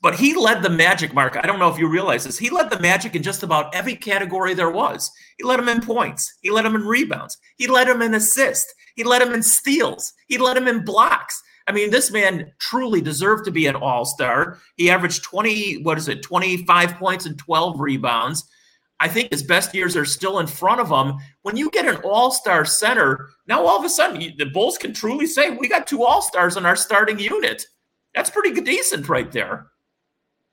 But 0.00 0.14
he 0.14 0.34
led 0.34 0.62
the 0.62 0.70
Magic, 0.70 1.12
Mark. 1.12 1.36
I 1.36 1.46
don't 1.46 1.58
know 1.58 1.68
if 1.68 1.78
you 1.78 1.88
realize 1.88 2.24
this. 2.24 2.38
He 2.38 2.50
led 2.50 2.70
the 2.70 2.78
Magic 2.78 3.16
in 3.16 3.22
just 3.22 3.42
about 3.42 3.74
every 3.74 3.96
category 3.96 4.54
there 4.54 4.70
was. 4.70 5.10
He 5.38 5.44
led 5.44 5.58
them 5.58 5.68
in 5.68 5.80
points. 5.80 6.32
He 6.40 6.50
led 6.50 6.64
them 6.64 6.76
in 6.76 6.84
rebounds. 6.84 7.36
He 7.56 7.66
led 7.66 7.88
them 7.88 8.02
in 8.02 8.14
assists. 8.14 8.72
He 8.94 9.02
led 9.02 9.22
them 9.22 9.34
in 9.34 9.42
steals. 9.42 10.12
He 10.28 10.38
led 10.38 10.56
them 10.56 10.68
in 10.68 10.84
blocks. 10.84 11.42
I 11.66 11.72
mean, 11.72 11.90
this 11.90 12.10
man 12.10 12.52
truly 12.58 13.00
deserved 13.00 13.44
to 13.44 13.50
be 13.50 13.66
an 13.66 13.74
all 13.76 14.04
star. 14.04 14.58
He 14.76 14.88
averaged 14.88 15.24
20, 15.24 15.82
what 15.82 15.98
is 15.98 16.08
it, 16.08 16.22
25 16.22 16.94
points 16.94 17.26
and 17.26 17.36
12 17.36 17.80
rebounds. 17.80 18.48
I 19.00 19.08
think 19.08 19.30
his 19.30 19.42
best 19.42 19.74
years 19.74 19.96
are 19.96 20.04
still 20.04 20.38
in 20.38 20.46
front 20.46 20.80
of 20.80 20.88
him. 20.88 21.18
When 21.42 21.56
you 21.56 21.70
get 21.70 21.86
an 21.86 22.00
all 22.04 22.30
star 22.30 22.64
center, 22.64 23.28
now 23.46 23.64
all 23.64 23.78
of 23.78 23.84
a 23.84 23.88
sudden 23.88 24.32
the 24.38 24.46
Bulls 24.46 24.78
can 24.78 24.92
truly 24.92 25.26
say, 25.26 25.50
we 25.50 25.68
got 25.68 25.86
two 25.86 26.04
all 26.04 26.22
stars 26.22 26.56
in 26.56 26.66
our 26.66 26.76
starting 26.76 27.18
unit. 27.18 27.64
That's 28.14 28.30
pretty 28.30 28.58
decent 28.60 29.08
right 29.08 29.30
there. 29.30 29.66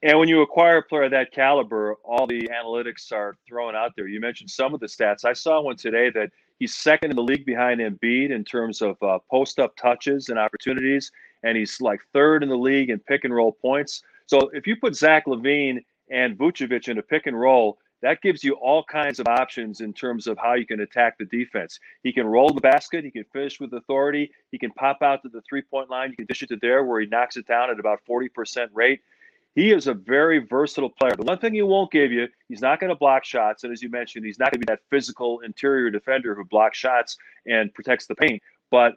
And 0.05 0.19
when 0.19 0.29
you 0.29 0.43
acquire 0.43 0.77
a 0.77 0.83
player 0.83 1.05
of 1.05 1.11
that 1.11 1.31
caliber, 1.31 1.95
all 2.03 2.27
the 2.27 2.47
analytics 2.49 3.11
are 3.11 3.35
thrown 3.47 3.75
out 3.75 3.93
there. 3.95 4.07
You 4.07 4.19
mentioned 4.19 4.51
some 4.51 4.75
of 4.75 4.79
the 4.79 4.85
stats. 4.85 5.25
I 5.25 5.33
saw 5.33 5.59
one 5.61 5.77
today 5.77 6.11
that 6.11 6.29
he's 6.59 6.75
second 6.75 7.09
in 7.09 7.15
the 7.15 7.23
league 7.23 7.43
behind 7.43 7.81
Embiid 7.81 8.29
in 8.29 8.43
terms 8.43 8.83
of 8.83 9.01
uh, 9.01 9.17
post 9.31 9.57
up 9.57 9.75
touches 9.77 10.29
and 10.29 10.37
opportunities, 10.37 11.11
and 11.41 11.57
he's 11.57 11.81
like 11.81 12.01
third 12.13 12.43
in 12.43 12.49
the 12.49 12.55
league 12.55 12.91
in 12.91 12.99
pick 12.99 13.23
and 13.23 13.33
roll 13.33 13.53
points. 13.53 14.03
So 14.27 14.51
if 14.53 14.67
you 14.67 14.75
put 14.75 14.95
Zach 14.95 15.25
LaVine 15.25 15.83
and 16.11 16.37
Vucevic 16.37 16.87
in 16.87 16.99
a 16.99 17.01
pick 17.01 17.25
and 17.25 17.39
roll, 17.39 17.79
that 18.03 18.21
gives 18.21 18.43
you 18.43 18.53
all 18.53 18.83
kinds 18.83 19.19
of 19.19 19.27
options 19.27 19.81
in 19.81 19.91
terms 19.91 20.27
of 20.27 20.37
how 20.37 20.53
you 20.53 20.67
can 20.67 20.81
attack 20.81 21.17
the 21.17 21.25
defense. 21.25 21.79
He 22.03 22.13
can 22.13 22.27
roll 22.27 22.53
the 22.53 22.61
basket, 22.61 23.03
he 23.03 23.09
can 23.09 23.25
finish 23.33 23.59
with 23.59 23.73
authority, 23.73 24.29
he 24.51 24.59
can 24.59 24.69
pop 24.73 25.01
out 25.01 25.23
to 25.23 25.29
the 25.29 25.41
three 25.49 25.63
point 25.63 25.89
line, 25.89 26.11
you 26.11 26.15
can 26.15 26.27
dish 26.27 26.43
it 26.43 26.49
to 26.49 26.57
there 26.61 26.83
where 26.83 27.01
he 27.01 27.07
knocks 27.07 27.37
it 27.37 27.47
down 27.47 27.71
at 27.71 27.79
about 27.79 28.01
40% 28.07 28.67
rate. 28.71 29.01
He 29.55 29.71
is 29.71 29.87
a 29.87 29.93
very 29.93 30.39
versatile 30.39 30.89
player. 30.89 31.15
The 31.15 31.23
one 31.23 31.39
thing 31.39 31.53
he 31.53 31.61
won't 31.61 31.91
give 31.91 32.11
you, 32.11 32.27
he's 32.49 32.61
not 32.61 32.79
going 32.79 32.89
to 32.89 32.95
block 32.95 33.23
shots. 33.23 33.63
And 33.63 33.71
as 33.73 33.81
you 33.81 33.89
mentioned, 33.89 34.25
he's 34.25 34.37
not 34.37 34.51
going 34.51 34.59
to 34.59 34.65
be 34.67 34.71
that 34.71 34.81
physical 34.89 35.39
interior 35.39 35.89
defender 35.89 36.35
who 36.35 36.43
blocks 36.43 36.77
shots 36.77 37.17
and 37.47 37.73
protects 37.73 38.05
the 38.05 38.15
paint. 38.15 38.41
But, 38.69 38.95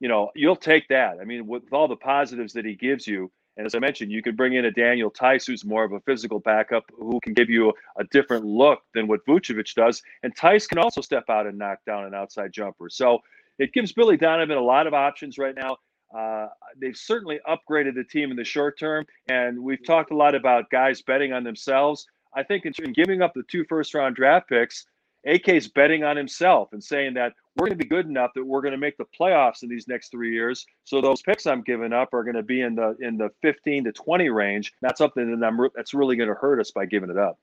you 0.00 0.08
know, 0.08 0.30
you'll 0.34 0.56
take 0.56 0.88
that. 0.88 1.18
I 1.20 1.24
mean, 1.24 1.46
with 1.46 1.72
all 1.72 1.86
the 1.86 1.96
positives 1.96 2.52
that 2.54 2.64
he 2.64 2.74
gives 2.74 3.06
you, 3.06 3.30
And 3.60 3.66
as 3.66 3.74
I 3.74 3.78
mentioned, 3.78 4.10
you 4.10 4.22
could 4.22 4.38
bring 4.38 4.54
in 4.54 4.64
a 4.64 4.70
Daniel 4.70 5.10
Theis 5.10 5.46
who's 5.46 5.66
more 5.66 5.84
of 5.84 5.92
a 5.92 6.00
physical 6.00 6.40
backup, 6.40 6.84
who 6.96 7.20
can 7.20 7.34
give 7.34 7.50
you 7.50 7.74
a 7.98 8.04
different 8.04 8.44
look 8.46 8.80
than 8.94 9.06
what 9.06 9.20
Vucevic 9.26 9.74
does. 9.74 10.02
And 10.22 10.34
Theis 10.34 10.66
can 10.66 10.78
also 10.78 11.02
step 11.02 11.24
out 11.28 11.46
and 11.46 11.58
knock 11.58 11.78
down 11.86 12.04
an 12.04 12.14
outside 12.14 12.52
jumper. 12.52 12.88
So 12.88 13.18
it 13.58 13.74
gives 13.74 13.92
Billy 13.92 14.16
Donovan 14.16 14.56
a 14.56 14.62
lot 14.62 14.86
of 14.86 14.94
options 14.94 15.36
right 15.36 15.54
now. 15.54 15.76
Uh, 16.16 16.48
they've 16.80 16.96
certainly 16.96 17.38
upgraded 17.48 17.94
the 17.94 18.04
team 18.04 18.30
in 18.30 18.36
the 18.36 18.44
short 18.44 18.78
term, 18.78 19.06
and 19.28 19.58
we've 19.58 19.84
talked 19.84 20.10
a 20.10 20.16
lot 20.16 20.34
about 20.34 20.70
guys 20.70 21.02
betting 21.02 21.32
on 21.32 21.44
themselves. 21.44 22.06
I 22.34 22.42
think 22.42 22.64
in, 22.66 22.72
in 22.82 22.92
giving 22.92 23.22
up 23.22 23.32
the 23.34 23.42
two 23.50 23.64
first 23.68 23.94
round 23.94 24.16
draft 24.16 24.48
picks, 24.48 24.86
AK's 25.26 25.68
betting 25.68 26.02
on 26.02 26.16
himself 26.16 26.70
and 26.72 26.82
saying 26.82 27.14
that 27.14 27.34
we're 27.56 27.66
going 27.66 27.78
to 27.78 27.84
be 27.84 27.88
good 27.88 28.06
enough 28.06 28.30
that 28.34 28.44
we're 28.44 28.62
going 28.62 28.72
to 28.72 28.78
make 28.78 28.96
the 28.96 29.06
playoffs 29.18 29.62
in 29.62 29.68
these 29.68 29.86
next 29.86 30.10
three 30.10 30.32
years. 30.32 30.64
So 30.84 31.00
those 31.00 31.20
picks 31.20 31.46
I'm 31.46 31.62
giving 31.62 31.92
up 31.92 32.14
are 32.14 32.24
going 32.24 32.36
to 32.36 32.42
be 32.42 32.62
in 32.62 32.74
the 32.74 32.96
in 33.00 33.18
the 33.18 33.30
15 33.42 33.84
to 33.84 33.92
20 33.92 34.28
range. 34.30 34.72
Not 34.82 34.96
something 34.96 35.38
that 35.38 35.46
I'm 35.46 35.58
that's 35.74 35.94
really 35.94 36.16
going 36.16 36.28
to 36.28 36.34
hurt 36.34 36.60
us 36.60 36.70
by 36.70 36.86
giving 36.86 37.10
it 37.10 37.18
up. 37.18 37.38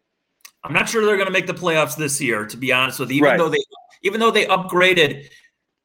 I'm 0.63 0.74
not 0.74 0.89
sure 0.89 1.05
they're 1.05 1.17
going 1.17 1.27
to 1.27 1.31
make 1.33 1.47
the 1.47 1.53
playoffs 1.53 1.95
this 1.95 2.19
year, 2.19 2.45
to 2.45 2.57
be 2.57 2.74
honest 2.74 3.00
with 3.00 3.09
you. 3.09 3.17
Even 3.17 3.29
right. 3.29 3.38
though 3.38 3.50
they 3.50 3.63
even 4.03 4.19
though 4.19 4.31
they 4.31 4.45
upgraded 4.45 5.29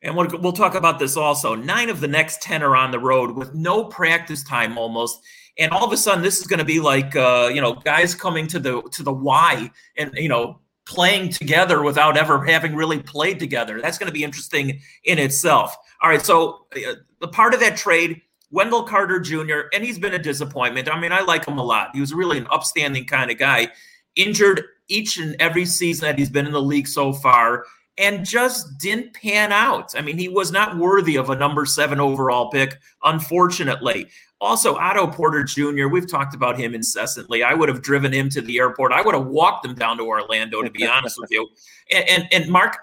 and 0.03 0.17
we'll, 0.17 0.29
we'll 0.41 0.53
talk 0.53 0.75
about 0.75 0.99
this 0.99 1.17
also. 1.17 1.55
Nine 1.55 1.89
of 1.89 2.01
the 2.01 2.09
next 2.09 2.43
10 2.43 2.63
are 2.63 2.77
on 2.77 2.91
the 2.91 2.99
road 2.99 3.37
with 3.37 3.55
no 3.55 3.85
practice 3.85 4.43
time 4.43 4.77
almost. 4.77 5.21
And 5.59 5.71
all 5.71 5.85
of 5.85 5.93
a 5.93 5.97
sudden, 5.97 6.23
this 6.23 6.41
is 6.41 6.47
going 6.47 6.59
to 6.59 6.65
be 6.65 6.81
like, 6.81 7.15
uh, 7.15 7.51
you 7.53 7.61
know, 7.61 7.75
guys 7.75 8.15
coming 8.15 8.47
to 8.49 8.59
the 8.59 8.83
to 8.93 9.03
the 9.03 9.13
Y 9.13 9.71
and, 9.97 10.11
you 10.15 10.29
know, 10.29 10.61
playing 10.87 11.29
together 11.31 11.83
without 11.83 12.17
ever 12.17 12.45
having 12.45 12.75
really 12.75 12.99
played 12.99 13.39
together. 13.39 13.81
That's 13.81 13.99
going 13.99 14.09
to 14.09 14.13
be 14.13 14.25
interesting 14.25 14.81
in 15.05 15.19
itself. 15.19 15.77
All 16.01 16.11
right. 16.11 16.23
So 16.23 16.67
uh, 16.75 16.95
the 17.21 17.29
part 17.29 17.55
of 17.55 17.61
that 17.61 17.77
trade, 17.77 18.23
Wendell 18.51 18.85
Carter 18.85 19.21
Jr., 19.21 19.69
and 19.73 19.85
he's 19.85 19.99
been 19.99 20.15
a 20.15 20.19
disappointment. 20.19 20.93
I 20.93 20.99
mean, 20.99 21.13
I 21.13 21.21
like 21.21 21.45
him 21.47 21.59
a 21.59 21.65
lot. 21.65 21.91
He 21.95 22.01
was 22.01 22.13
really 22.13 22.39
an 22.39 22.47
upstanding 22.51 23.05
kind 23.05 23.31
of 23.31 23.39
guy. 23.39 23.69
Injured 24.17 24.65
each 24.89 25.19
and 25.19 25.37
every 25.39 25.65
season 25.65 26.07
that 26.07 26.19
he's 26.19 26.31
been 26.31 26.47
in 26.47 26.53
the 26.53 26.63
league 26.63 26.89
so 26.89 27.13
far 27.13 27.65
and 27.99 28.25
just 28.25 28.79
didn't 28.79 29.13
pan 29.15 29.53
out. 29.53 29.95
I 29.97 30.01
mean, 30.01 30.19
he 30.19 30.29
was 30.29 30.51
not 30.51 30.79
worthy 30.79 31.17
of 31.17 31.31
a 31.31 31.37
number 31.37 31.67
seven 31.67 32.01
overall 32.01 32.51
pick, 32.51 32.79
unfortunately. 33.05 34.09
Also, 34.41 34.75
Otto 34.77 35.07
Porter 35.07 35.45
Jr., 35.45 35.87
we've 35.87 36.11
talked 36.11 36.35
about 36.35 36.59
him 36.59 36.75
incessantly. 36.75 37.43
I 37.43 37.55
would 37.55 37.69
have 37.69 37.83
driven 37.83 38.13
him 38.13 38.29
to 38.31 38.41
the 38.41 38.59
airport. 38.59 38.93
I 38.93 39.03
would 39.03 39.15
have 39.15 39.27
walked 39.27 39.65
him 39.65 39.75
down 39.75 39.99
to 39.99 40.05
Orlando, 40.05 40.63
to 40.63 40.71
be 40.71 40.87
honest 40.87 41.17
with 41.21 41.31
you. 41.31 41.49
And, 41.93 42.09
and, 42.09 42.29
and 42.33 42.51
Mark, 42.51 42.79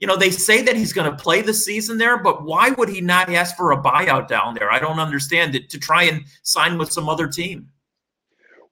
you 0.00 0.08
know, 0.08 0.16
they 0.16 0.30
say 0.30 0.62
that 0.62 0.76
he's 0.76 0.92
going 0.92 1.10
to 1.10 1.16
play 1.16 1.40
the 1.40 1.54
season 1.54 1.98
there, 1.98 2.18
but 2.18 2.44
why 2.44 2.70
would 2.70 2.88
he 2.88 3.00
not 3.00 3.30
ask 3.30 3.56
for 3.56 3.72
a 3.72 3.80
buyout 3.80 4.28
down 4.28 4.54
there? 4.54 4.72
I 4.72 4.78
don't 4.78 4.98
understand 4.98 5.54
it 5.54 5.70
to 5.70 5.78
try 5.78 6.04
and 6.04 6.24
sign 6.42 6.78
with 6.78 6.90
some 6.90 7.08
other 7.08 7.28
team. 7.28 7.68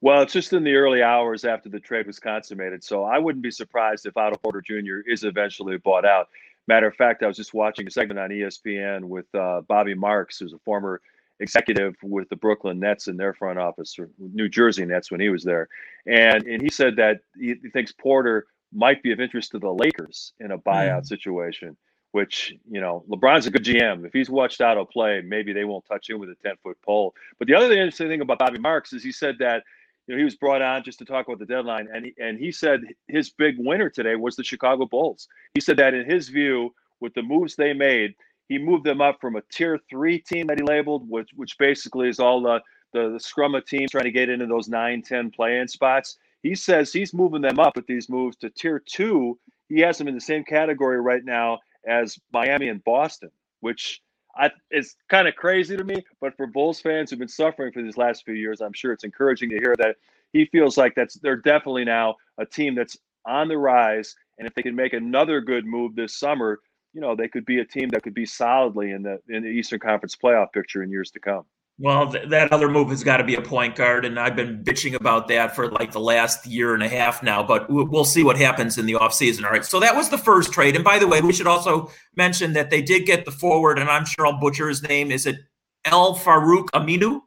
Well, 0.03 0.21
it's 0.21 0.33
just 0.33 0.51
in 0.51 0.65
the 0.65 0.75
early 0.75 1.01
hours 1.01 1.45
after 1.45 1.69
the 1.69 1.79
trade 1.79 2.07
was 2.07 2.19
consummated. 2.19 2.83
So 2.83 3.05
I 3.05 3.17
wouldn't 3.17 3.41
be 3.41 3.49
surprised 3.49 4.05
if 4.05 4.17
Otto 4.17 4.35
Porter 4.35 4.61
Jr. 4.61 5.09
is 5.09 5.23
eventually 5.23 5.77
bought 5.77 6.03
out. 6.03 6.27
Matter 6.67 6.87
of 6.87 6.95
fact, 6.95 7.23
I 7.23 7.27
was 7.27 7.37
just 7.37 7.53
watching 7.53 7.87
a 7.87 7.89
segment 7.89 8.19
on 8.19 8.29
ESPN 8.29 9.05
with 9.05 9.33
uh, 9.33 9.61
Bobby 9.61 9.93
Marks, 9.93 10.37
who's 10.37 10.51
a 10.51 10.59
former 10.65 10.99
executive 11.39 11.95
with 12.03 12.27
the 12.27 12.35
Brooklyn 12.35 12.81
Nets 12.81 13.07
in 13.07 13.15
their 13.15 13.33
front 13.33 13.59
office, 13.59 13.97
or 13.97 14.09
New 14.19 14.49
Jersey 14.49 14.83
Nets 14.83 15.09
when 15.09 15.21
he 15.21 15.29
was 15.29 15.41
there. 15.41 15.69
And, 16.05 16.45
and 16.47 16.61
he 16.61 16.69
said 16.69 16.97
that 16.97 17.21
he 17.39 17.55
thinks 17.71 17.93
Porter 17.93 18.47
might 18.73 19.01
be 19.03 19.13
of 19.13 19.21
interest 19.21 19.51
to 19.51 19.59
the 19.59 19.71
Lakers 19.71 20.33
in 20.41 20.51
a 20.51 20.57
buyout 20.57 21.03
mm. 21.03 21.07
situation, 21.07 21.77
which, 22.11 22.53
you 22.69 22.81
know, 22.81 23.05
LeBron's 23.09 23.45
a 23.45 23.51
good 23.51 23.63
GM. 23.63 24.05
If 24.05 24.11
he's 24.11 24.29
watched 24.29 24.59
Otto 24.59 24.83
play, 24.83 25.21
maybe 25.25 25.53
they 25.53 25.63
won't 25.63 25.85
touch 25.85 26.09
him 26.09 26.19
with 26.19 26.27
a 26.27 26.35
10 26.43 26.55
foot 26.61 26.77
pole. 26.81 27.15
But 27.39 27.47
the 27.47 27.55
other 27.55 27.71
interesting 27.71 28.09
thing 28.09 28.19
about 28.19 28.39
Bobby 28.39 28.59
Marks 28.59 28.91
is 28.91 29.01
he 29.01 29.13
said 29.13 29.37
that 29.39 29.63
you 30.07 30.15
know, 30.15 30.19
he 30.19 30.25
was 30.25 30.35
brought 30.35 30.61
on 30.61 30.83
just 30.83 30.99
to 30.99 31.05
talk 31.05 31.27
about 31.27 31.39
the 31.39 31.45
deadline, 31.45 31.87
and 31.93 32.05
he, 32.05 32.13
and 32.17 32.37
he 32.37 32.51
said 32.51 32.81
his 33.07 33.29
big 33.29 33.55
winner 33.57 33.89
today 33.89 34.15
was 34.15 34.35
the 34.35 34.43
Chicago 34.43 34.85
Bulls. 34.85 35.27
He 35.53 35.61
said 35.61 35.77
that 35.77 35.93
in 35.93 36.09
his 36.09 36.29
view, 36.29 36.73
with 36.99 37.13
the 37.13 37.21
moves 37.21 37.55
they 37.55 37.73
made, 37.73 38.15
he 38.49 38.57
moved 38.57 38.83
them 38.83 39.01
up 39.01 39.19
from 39.21 39.35
a 39.35 39.41
tier 39.51 39.79
three 39.89 40.19
team 40.19 40.47
that 40.47 40.57
he 40.57 40.63
labeled, 40.63 41.09
which 41.09 41.29
which 41.35 41.57
basically 41.57 42.09
is 42.09 42.19
all 42.19 42.41
the 42.41 42.61
the, 42.93 43.11
the 43.13 43.19
scrum 43.19 43.55
of 43.55 43.65
teams 43.65 43.91
trying 43.91 44.03
to 44.03 44.11
get 44.11 44.29
into 44.29 44.45
those 44.45 44.69
9, 44.69 45.01
10 45.01 45.31
play-in 45.31 45.67
spots. 45.67 46.17
He 46.43 46.53
says 46.53 46.93
he's 46.93 47.13
moving 47.13 47.41
them 47.41 47.59
up 47.59 47.75
with 47.75 47.87
these 47.87 48.09
moves 48.09 48.37
to 48.37 48.49
tier 48.49 48.79
two. 48.85 49.39
He 49.69 49.79
has 49.79 49.97
them 49.97 50.07
in 50.07 50.13
the 50.13 50.21
same 50.21 50.43
category 50.43 51.01
right 51.01 51.23
now 51.23 51.59
as 51.87 52.19
Miami 52.31 52.67
and 52.67 52.83
Boston, 52.83 53.31
which 53.61 54.01
I, 54.35 54.51
it's 54.71 54.95
kind 55.09 55.27
of 55.27 55.35
crazy 55.35 55.77
to 55.77 55.83
me, 55.83 56.03
but 56.19 56.35
for 56.35 56.47
Bulls 56.47 56.81
fans 56.81 57.09
who've 57.09 57.19
been 57.19 57.27
suffering 57.27 57.71
for 57.71 57.83
these 57.83 57.97
last 57.97 58.25
few 58.25 58.33
years, 58.33 58.61
I'm 58.61 58.73
sure 58.73 58.91
it's 58.91 59.03
encouraging 59.03 59.49
to 59.51 59.57
hear 59.57 59.75
that 59.77 59.97
he 60.31 60.45
feels 60.45 60.77
like 60.77 60.95
that's 60.95 61.15
they're 61.15 61.35
definitely 61.35 61.85
now 61.85 62.15
a 62.39 62.45
team 62.45 62.73
that's 62.75 62.97
on 63.25 63.47
the 63.47 63.57
rise. 63.57 64.15
And 64.39 64.47
if 64.47 64.55
they 64.55 64.63
can 64.63 64.75
make 64.75 64.93
another 64.93 65.39
good 65.41 65.65
move 65.65 65.95
this 65.95 66.17
summer, 66.17 66.59
you 66.93 67.01
know, 67.01 67.15
they 67.15 67.27
could 67.27 67.45
be 67.45 67.59
a 67.59 67.65
team 67.65 67.89
that 67.89 68.03
could 68.03 68.15
be 68.15 68.25
solidly 68.25 68.91
in 68.91 69.03
the 69.03 69.19
in 69.29 69.43
the 69.43 69.49
Eastern 69.49 69.79
Conference 69.79 70.15
playoff 70.15 70.51
picture 70.51 70.81
in 70.81 70.89
years 70.89 71.11
to 71.11 71.19
come. 71.19 71.45
Well, 71.79 72.11
th- 72.11 72.29
that 72.29 72.53
other 72.53 72.69
move 72.69 72.89
has 72.89 73.03
got 73.03 73.17
to 73.17 73.23
be 73.23 73.35
a 73.35 73.41
point 73.41 73.75
guard, 73.75 74.05
and 74.05 74.19
I've 74.19 74.35
been 74.35 74.63
bitching 74.63 74.93
about 74.93 75.27
that 75.29 75.55
for 75.55 75.71
like 75.71 75.91
the 75.91 75.99
last 75.99 76.45
year 76.45 76.75
and 76.75 76.83
a 76.83 76.87
half 76.87 77.23
now. 77.23 77.41
But 77.41 77.67
w- 77.67 77.89
we'll 77.89 78.05
see 78.05 78.23
what 78.23 78.37
happens 78.37 78.77
in 78.77 78.85
the 78.85 78.93
offseason. 78.93 79.43
All 79.43 79.51
right. 79.51 79.65
So 79.65 79.79
that 79.79 79.95
was 79.95 80.09
the 80.09 80.17
first 80.17 80.53
trade. 80.53 80.75
And 80.75 80.83
by 80.83 80.99
the 80.99 81.07
way, 81.07 81.21
we 81.21 81.33
should 81.33 81.47
also 81.47 81.89
mention 82.15 82.53
that 82.53 82.69
they 82.69 82.81
did 82.81 83.05
get 83.05 83.25
the 83.25 83.31
forward, 83.31 83.79
and 83.79 83.89
I'm 83.89 84.05
sure 84.05 84.27
I'll 84.27 84.39
butcher 84.39 84.69
his 84.69 84.83
name. 84.83 85.09
Is 85.09 85.25
it 85.25 85.37
El 85.85 86.15
Farouq 86.15 86.65
Aminu? 86.75 87.21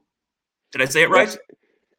Did 0.71 0.83
I 0.83 0.85
say 0.85 1.03
it 1.03 1.11
right? 1.11 1.29
Yes. 1.29 1.39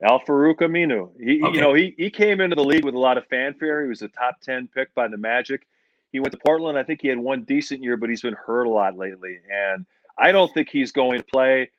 Al 0.03 0.21
Farouq 0.21 0.59
Aminu. 0.59 1.09
He, 1.19 1.43
okay. 1.43 1.53
you 1.53 1.61
know, 1.61 1.73
he 1.73 1.95
he 1.97 2.09
came 2.09 2.39
into 2.39 2.55
the 2.55 2.63
league 2.63 2.85
with 2.85 2.95
a 2.95 2.99
lot 2.99 3.17
of 3.17 3.25
fanfare. 3.27 3.83
He 3.83 3.89
was 3.89 4.03
a 4.03 4.07
top 4.09 4.39
ten 4.41 4.69
pick 4.73 4.93
by 4.95 5.07
the 5.09 5.17
Magic. 5.17 5.67
He 6.13 6.19
went 6.21 6.31
to 6.31 6.37
Portland. 6.37 6.77
I 6.77 6.83
think 6.83 7.01
he 7.01 7.09
had 7.09 7.17
one 7.17 7.43
decent 7.43 7.83
year, 7.83 7.97
but 7.97 8.09
he's 8.09 8.21
been 8.21 8.35
hurt 8.35 8.67
a 8.67 8.69
lot 8.69 8.97
lately, 8.97 9.39
and 9.51 9.85
I 10.17 10.31
don't 10.31 10.53
think 10.53 10.69
he's 10.69 10.91
going 10.91 11.19
to 11.19 11.25
play 11.25 11.69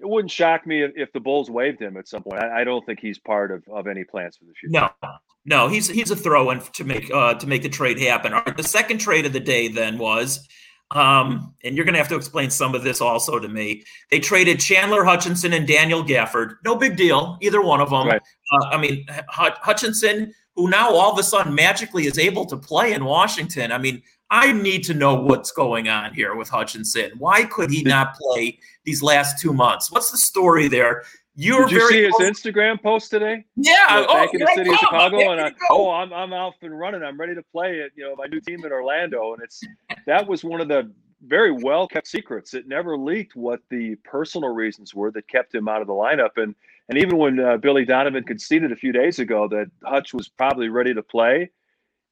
it 0.00 0.08
wouldn't 0.08 0.30
shock 0.30 0.66
me 0.66 0.82
if, 0.82 0.92
if, 0.96 1.12
the 1.12 1.20
Bulls 1.20 1.50
waived 1.50 1.80
him 1.80 1.96
at 1.96 2.08
some 2.08 2.22
point. 2.22 2.42
I, 2.42 2.60
I, 2.60 2.64
don't 2.64 2.84
think 2.86 3.00
he's 3.00 3.18
part 3.18 3.50
of, 3.50 3.62
of 3.68 3.86
any 3.86 4.04
plans 4.04 4.36
for 4.36 4.44
the 4.44 4.52
future. 4.52 4.72
No, 4.72 4.90
no, 5.44 5.68
he's 5.68 5.88
he's 5.88 6.10
a 6.10 6.16
throw-in 6.16 6.60
to 6.60 6.84
make 6.84 7.12
uh, 7.12 7.34
to 7.34 7.46
make 7.46 7.62
the 7.62 7.68
trade 7.68 7.98
happen. 7.98 8.32
Right, 8.32 8.56
the 8.56 8.62
second 8.62 8.98
trade 8.98 9.26
of 9.26 9.32
the 9.32 9.40
day 9.40 9.68
then 9.68 9.98
was, 9.98 10.46
um, 10.90 11.54
and 11.64 11.76
you're 11.76 11.84
going 11.84 11.94
to 11.94 11.98
have 11.98 12.08
to 12.08 12.16
explain 12.16 12.50
some 12.50 12.74
of 12.74 12.82
this 12.82 13.00
also 13.00 13.38
to 13.38 13.48
me. 13.48 13.84
They 14.10 14.20
traded 14.20 14.60
Chandler 14.60 15.04
Hutchinson 15.04 15.52
and 15.52 15.66
Daniel 15.66 16.02
Gafford. 16.02 16.56
No 16.64 16.76
big 16.76 16.96
deal, 16.96 17.38
either 17.40 17.60
one 17.60 17.80
of 17.80 17.90
them. 17.90 18.08
Right. 18.08 18.22
Uh, 18.52 18.66
I 18.66 18.78
mean, 18.78 19.06
Hutchinson, 19.28 20.32
who 20.56 20.68
now 20.68 20.90
all 20.90 21.12
of 21.12 21.18
a 21.18 21.22
sudden 21.22 21.54
magically 21.54 22.06
is 22.06 22.18
able 22.18 22.46
to 22.46 22.56
play 22.56 22.92
in 22.92 23.04
Washington. 23.04 23.72
I 23.72 23.78
mean, 23.78 24.02
I 24.30 24.52
need 24.52 24.84
to 24.84 24.94
know 24.94 25.14
what's 25.14 25.50
going 25.50 25.88
on 25.88 26.14
here 26.14 26.36
with 26.36 26.48
Hutchinson. 26.48 27.10
Why 27.18 27.44
could 27.44 27.70
he 27.70 27.82
not 27.82 28.14
play 28.14 28.58
these 28.84 29.02
last 29.02 29.40
two 29.40 29.52
months? 29.52 29.90
What's 29.90 30.10
the 30.10 30.18
story 30.18 30.68
there? 30.68 31.02
You're 31.34 31.66
Did 31.66 31.72
you 31.72 31.88
see 31.88 32.02
his 32.04 32.14
Instagram 32.14 32.82
post 32.82 33.10
today? 33.10 33.44
Yeah, 33.56 33.72
oh, 33.88 34.12
thanking 34.12 34.40
the 34.40 34.50
city 34.54 34.70
of 34.70 34.76
Chicago, 34.76 35.32
and 35.32 35.40
I, 35.40 35.52
oh, 35.70 35.90
I'm 35.90 36.12
I'm 36.12 36.32
off 36.32 36.54
and 36.62 36.78
running. 36.78 37.02
I'm 37.02 37.18
ready 37.18 37.34
to 37.34 37.42
play 37.52 37.78
it. 37.78 37.92
You 37.94 38.04
know, 38.04 38.16
my 38.16 38.26
new 38.26 38.40
team 38.40 38.64
in 38.64 38.72
Orlando, 38.72 39.32
and 39.32 39.42
it's 39.42 39.60
that 40.06 40.26
was 40.26 40.44
one 40.44 40.60
of 40.60 40.68
the 40.68 40.92
very 41.22 41.52
well 41.52 41.86
kept 41.86 42.08
secrets. 42.08 42.54
It 42.54 42.66
never 42.66 42.96
leaked 42.96 43.36
what 43.36 43.60
the 43.70 43.94
personal 44.04 44.50
reasons 44.50 44.94
were 44.94 45.10
that 45.12 45.28
kept 45.28 45.54
him 45.54 45.68
out 45.68 45.80
of 45.80 45.86
the 45.86 45.92
lineup. 45.92 46.30
And 46.36 46.54
and 46.88 46.98
even 46.98 47.16
when 47.16 47.38
uh, 47.38 47.56
Billy 47.56 47.84
Donovan 47.84 48.24
conceded 48.24 48.72
a 48.72 48.76
few 48.76 48.92
days 48.92 49.18
ago 49.18 49.46
that 49.48 49.70
Hutch 49.84 50.12
was 50.12 50.28
probably 50.28 50.68
ready 50.68 50.92
to 50.92 51.02
play, 51.02 51.50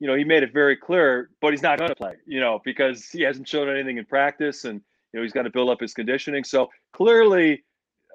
you 0.01 0.07
know, 0.07 0.15
he 0.15 0.25
made 0.25 0.43
it 0.43 0.53
very 0.53 0.77
clear, 0.77 1.31
but 1.41 1.53
he's 1.53 1.63
not 1.63 1.79
going 1.79 1.91
to 1.91 1.97
play, 1.97 2.15
you 2.27 2.41
know, 2.41 2.61
because 2.65 3.09
he 3.09 3.23
hasn't 3.23 3.49
shown 3.49 3.69
anything 3.69 3.99
in 3.99 4.05
practice 4.05 4.65
and, 4.65 4.81
you 5.13 5.21
know, 5.21 5.23
he's 5.23 5.33
got 5.33 5.43
to 5.43 5.51
build 5.51 5.71
up 5.71 5.81
his 5.81 5.95
conditioning. 5.95 6.45
So 6.45 6.71
clearly, 6.93 7.65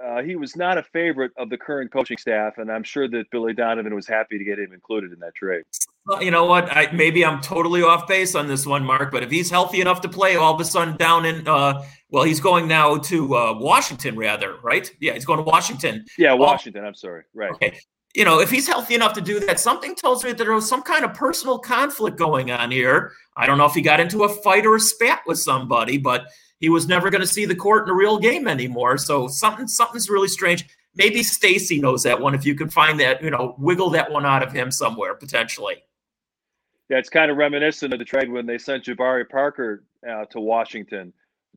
uh, 0.03 0.21
he 0.21 0.35
was 0.35 0.55
not 0.55 0.77
a 0.77 0.83
favorite 0.83 1.31
of 1.37 1.49
the 1.49 1.57
current 1.57 1.91
coaching 1.91 2.17
staff, 2.17 2.57
and 2.57 2.71
I'm 2.71 2.83
sure 2.83 3.07
that 3.09 3.29
Billy 3.31 3.53
Donovan 3.53 3.93
was 3.93 4.07
happy 4.07 4.37
to 4.37 4.43
get 4.43 4.57
him 4.57 4.73
included 4.73 5.11
in 5.11 5.19
that 5.19 5.35
trade. 5.35 5.63
Well, 6.05 6.21
you 6.21 6.31
know 6.31 6.45
what? 6.45 6.65
I, 6.75 6.91
maybe 6.91 7.23
I'm 7.23 7.39
totally 7.41 7.83
off 7.83 8.07
base 8.07 8.35
on 8.35 8.47
this 8.47 8.65
one, 8.65 8.83
Mark. 8.83 9.11
But 9.11 9.23
if 9.23 9.31
he's 9.31 9.49
healthy 9.49 9.81
enough 9.81 10.01
to 10.01 10.09
play, 10.09 10.35
all 10.35 10.53
of 10.53 10.59
a 10.59 10.65
sudden 10.65 10.97
down 10.97 11.25
in, 11.25 11.47
uh, 11.47 11.85
well, 12.09 12.23
he's 12.23 12.39
going 12.39 12.67
now 12.67 12.97
to 12.97 13.35
uh, 13.35 13.53
Washington, 13.57 14.17
rather, 14.17 14.57
right? 14.63 14.91
Yeah, 14.99 15.13
he's 15.13 15.25
going 15.25 15.37
to 15.37 15.43
Washington. 15.43 16.05
Yeah, 16.17 16.33
Washington. 16.33 16.83
I'm 16.85 16.95
sorry, 16.95 17.23
right? 17.33 17.51
Okay 17.51 17.77
you 18.13 18.23
know, 18.23 18.39
if 18.39 18.51
he's 18.51 18.67
healthy 18.67 18.93
enough 18.93 19.13
to 19.13 19.21
do 19.21 19.39
that, 19.39 19.59
something 19.59 19.95
tells 19.95 20.23
me 20.23 20.31
that 20.31 20.37
there 20.37 20.53
was 20.53 20.69
some 20.69 20.83
kind 20.83 21.03
of 21.03 21.13
personal 21.13 21.57
conflict 21.57 22.17
going 22.17 22.51
on 22.51 22.69
here. 22.69 23.13
I 23.35 23.47
don't 23.47 23.57
know 23.57 23.65
if 23.65 23.73
he 23.73 23.81
got 23.81 23.99
into 23.99 24.23
a 24.23 24.29
fight 24.29 24.65
or 24.65 24.75
a 24.75 24.79
spat 24.79 25.21
with 25.25 25.39
somebody, 25.39 25.97
but 25.97 26.27
he 26.59 26.69
was 26.69 26.87
never 26.87 27.09
going 27.09 27.21
to 27.21 27.27
see 27.27 27.45
the 27.45 27.55
court 27.55 27.87
in 27.87 27.89
a 27.89 27.95
real 27.95 28.19
game 28.19 28.47
anymore. 28.47 28.97
So 28.97 29.27
something 29.27 29.67
something's 29.67 30.09
really 30.09 30.27
strange. 30.27 30.67
Maybe 30.95 31.23
Stacey 31.23 31.79
knows 31.79 32.03
that 32.03 32.21
one. 32.21 32.35
If 32.35 32.45
you 32.45 32.53
can 32.53 32.69
find 32.69 32.99
that, 32.99 33.23
you 33.23 33.31
know, 33.31 33.55
wiggle 33.57 33.89
that 33.91 34.11
one 34.11 34.25
out 34.27 34.43
of 34.43 34.51
him 34.51 34.69
somewhere 34.69 35.15
potentially. 35.15 35.83
Yeah, 36.89 36.99
it's 36.99 37.09
kind 37.09 37.31
of 37.31 37.37
reminiscent 37.37 37.93
of 37.93 37.99
the 37.99 38.05
trade 38.05 38.29
when 38.29 38.45
they 38.45 38.59
sent 38.59 38.85
Jabari 38.85 39.27
Parker 39.27 39.83
uh, 40.07 40.25
to 40.25 40.39
Washington 40.39 41.11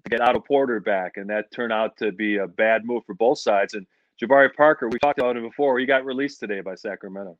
to 0.04 0.10
get 0.10 0.22
Otto 0.22 0.40
Porter 0.40 0.80
back, 0.80 1.18
and 1.18 1.28
that 1.28 1.50
turned 1.50 1.72
out 1.72 1.96
to 1.98 2.12
be 2.12 2.38
a 2.38 2.46
bad 2.46 2.86
move 2.86 3.04
for 3.04 3.14
both 3.14 3.38
sides. 3.38 3.74
And 3.74 3.86
Jabari 4.22 4.54
Parker, 4.54 4.88
we 4.88 4.98
talked 4.98 5.18
about 5.18 5.36
him 5.36 5.42
before. 5.42 5.78
He 5.78 5.86
got 5.86 6.04
released 6.04 6.40
today 6.40 6.60
by 6.60 6.74
Sacramento. 6.74 7.38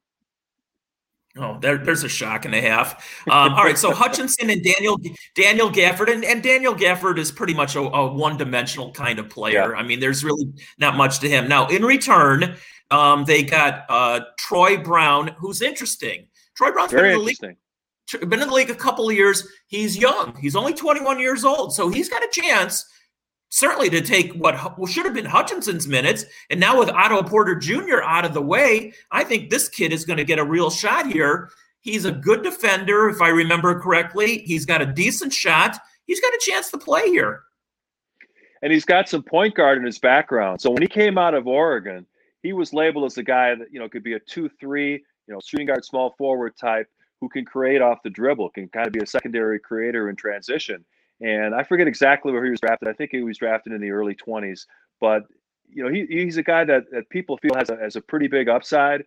Oh, 1.39 1.59
there, 1.61 1.77
there's 1.77 2.03
a 2.03 2.09
shock 2.09 2.47
and 2.47 2.55
a 2.55 2.61
half. 2.61 3.23
Um, 3.29 3.53
all 3.55 3.65
right, 3.65 3.77
so 3.77 3.91
Hutchinson 3.95 4.49
and 4.51 4.63
Daniel 4.63 4.99
Daniel 5.35 5.71
Gafford, 5.71 6.11
and, 6.11 6.25
and 6.25 6.43
Daniel 6.43 6.75
Gafford 6.75 7.19
is 7.19 7.31
pretty 7.31 7.55
much 7.55 7.77
a, 7.77 7.81
a 7.81 8.13
one-dimensional 8.13 8.93
kind 8.93 9.19
of 9.19 9.29
player. 9.29 9.73
Yeah. 9.73 9.79
I 9.79 9.83
mean, 9.83 10.01
there's 10.01 10.25
really 10.25 10.47
not 10.79 10.97
much 10.97 11.19
to 11.21 11.29
him. 11.29 11.47
Now, 11.49 11.67
in 11.69 11.85
return, 11.85 12.57
um, 12.91 13.25
they 13.25 13.43
got 13.43 13.85
uh, 13.89 14.21
Troy 14.39 14.79
Brown, 14.79 15.35
who's 15.39 15.61
interesting. 15.61 16.29
Troy 16.57 16.71
Brown's 16.73 16.93
Very 16.93 17.11
been 17.11 17.13
in 17.13 17.19
the 17.19 17.25
league, 17.25 18.31
been 18.31 18.43
in 18.43 18.49
the 18.49 18.55
league 18.55 18.71
a 18.71 18.75
couple 18.75 19.09
of 19.09 19.15
years. 19.15 19.47
He's 19.67 19.99
young. 19.99 20.37
He's 20.41 20.57
only 20.57 20.73
21 20.73 21.21
years 21.21 21.45
old, 21.45 21.75
so 21.75 21.91
he's 21.91 22.09
got 22.09 22.23
a 22.23 22.29
chance 22.33 22.87
certainly 23.49 23.89
to 23.91 24.01
take 24.01 24.33
what 24.35 24.57
should 24.89 25.05
have 25.05 25.15
been 25.15 25.25
Hutchinson's 25.25 25.87
minutes. 25.87 26.25
And 26.51 26.61
now 26.61 26.79
with 26.79 26.91
Otto 26.91 27.23
Porter 27.23 27.55
Jr. 27.55 28.03
out 28.03 28.25
of 28.25 28.35
the 28.35 28.43
way, 28.43 28.93
I 29.11 29.25
think 29.25 29.51
this 29.51 29.69
kid 29.69 29.93
is 29.93 30.05
going 30.05 30.19
to 30.19 30.25
get 30.25 30.39
a 30.39 30.45
real 30.45 30.71
shot 30.71 31.07
here. 31.07 31.51
He's 31.81 32.05
a 32.05 32.13
good 32.13 32.43
defender, 32.43 33.09
if 33.09 33.23
I 33.23 33.29
remember 33.29 33.81
correctly. 33.81 34.39
He's 34.39 34.67
got 34.67 34.83
a 34.83 34.87
decent 34.87 35.33
shot. 35.33 35.79
He's 36.07 36.21
got 36.21 36.35
a 36.35 36.41
chance 36.41 36.71
to 36.73 36.79
play 36.79 37.09
here. 37.09 37.43
And 38.63 38.73
he's 38.73 38.85
got 38.85 39.09
some 39.09 39.23
point 39.23 39.55
guard 39.55 39.79
in 39.79 39.85
his 39.85 39.99
background. 39.99 40.61
So 40.61 40.71
when 40.71 40.83
he 40.83 40.89
came 40.89 41.17
out 41.17 41.35
of 41.35 41.47
Oregon, 41.47 42.05
he 42.43 42.53
was 42.53 42.73
labeled 42.73 43.05
as 43.05 43.19
a 43.19 43.23
guy 43.23 43.55
that, 43.55 43.69
you 43.73 43.79
know, 43.79 43.89
could 43.89 44.03
be 44.03 44.15
a 44.15 44.21
2 44.21 44.49
3, 44.49 44.93
you 44.93 45.01
know, 45.29 45.39
shooting 45.45 45.67
guard, 45.67 45.85
small 45.85 46.15
forward 46.19 46.57
type 46.57 46.89
who 47.21 47.29
can 47.29 47.45
create 47.45 47.81
off 47.81 48.03
the 48.03 48.11
dribble, 48.11 48.51
can 48.51 48.69
kind 48.69 48.87
of 48.87 48.93
be 48.93 49.01
a 49.01 49.07
secondary 49.07 49.59
creator 49.59 50.11
in 50.11 50.17
transition. 50.17 50.85
And 51.21 51.55
I 51.55 51.63
forget 51.63 51.87
exactly 51.87 52.33
where 52.33 52.45
he 52.45 52.51
was 52.51 52.61
drafted. 52.61 52.89
I 52.89 52.93
think 52.93 53.11
he 53.11 53.23
was 53.23 53.39
drafted 53.39 53.73
in 53.73 53.81
the 53.81 53.91
early 53.91 54.15
20s. 54.15 54.67
But 55.01 55.23
you 55.69 55.83
know, 55.83 55.91
he, 55.91 56.07
he's 56.09 56.37
a 56.37 56.43
guy 56.43 56.65
that, 56.65 56.85
that 56.93 57.09
people 57.11 57.39
feel 57.39 57.55
has 57.57 57.71
a, 57.71 57.77
has 57.77 57.97
a 57.97 58.01
pretty 58.01 58.29
big 58.29 58.49
upside. 58.49 59.05